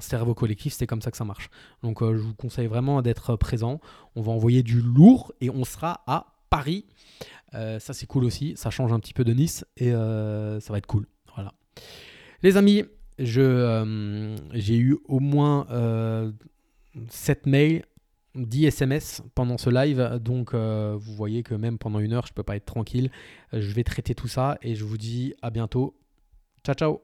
cerveau 0.00 0.34
collectif, 0.34 0.72
c'est 0.72 0.86
comme 0.86 1.02
ça 1.02 1.10
que 1.10 1.16
ça 1.16 1.24
marche. 1.24 1.50
Donc 1.82 2.02
euh, 2.02 2.16
je 2.16 2.22
vous 2.22 2.34
conseille 2.34 2.66
vraiment 2.66 3.02
d'être 3.02 3.36
présent. 3.36 3.80
On 4.14 4.22
va 4.22 4.32
envoyer 4.32 4.62
du 4.62 4.80
lourd 4.80 5.32
et 5.40 5.50
on 5.50 5.64
sera 5.64 6.02
à 6.06 6.34
Paris. 6.50 6.86
Euh, 7.54 7.78
ça 7.78 7.92
c'est 7.92 8.06
cool 8.06 8.24
aussi, 8.24 8.54
ça 8.56 8.70
change 8.70 8.92
un 8.92 9.00
petit 9.00 9.14
peu 9.14 9.24
de 9.24 9.32
Nice 9.32 9.64
et 9.76 9.92
euh, 9.92 10.60
ça 10.60 10.72
va 10.72 10.78
être 10.78 10.86
cool. 10.86 11.06
Voilà. 11.34 11.52
Les 12.42 12.56
amis, 12.56 12.84
j'ai 13.18 14.76
eu 14.76 14.96
au 15.06 15.20
moins 15.20 15.66
7 17.08 17.46
mails 17.46 17.84
10 18.36 18.66
SMS 18.66 19.22
pendant 19.34 19.58
ce 19.58 19.70
live, 19.70 20.18
donc 20.22 20.54
euh, 20.54 20.96
vous 20.98 21.14
voyez 21.14 21.42
que 21.42 21.54
même 21.54 21.78
pendant 21.78 21.98
une 21.98 22.12
heure, 22.12 22.26
je 22.26 22.32
ne 22.32 22.34
peux 22.34 22.42
pas 22.42 22.56
être 22.56 22.66
tranquille. 22.66 23.10
Euh, 23.54 23.60
je 23.60 23.72
vais 23.72 23.84
traiter 23.84 24.14
tout 24.14 24.28
ça 24.28 24.58
et 24.62 24.74
je 24.74 24.84
vous 24.84 24.98
dis 24.98 25.34
à 25.42 25.50
bientôt. 25.50 25.96
Czaczał 26.66 27.00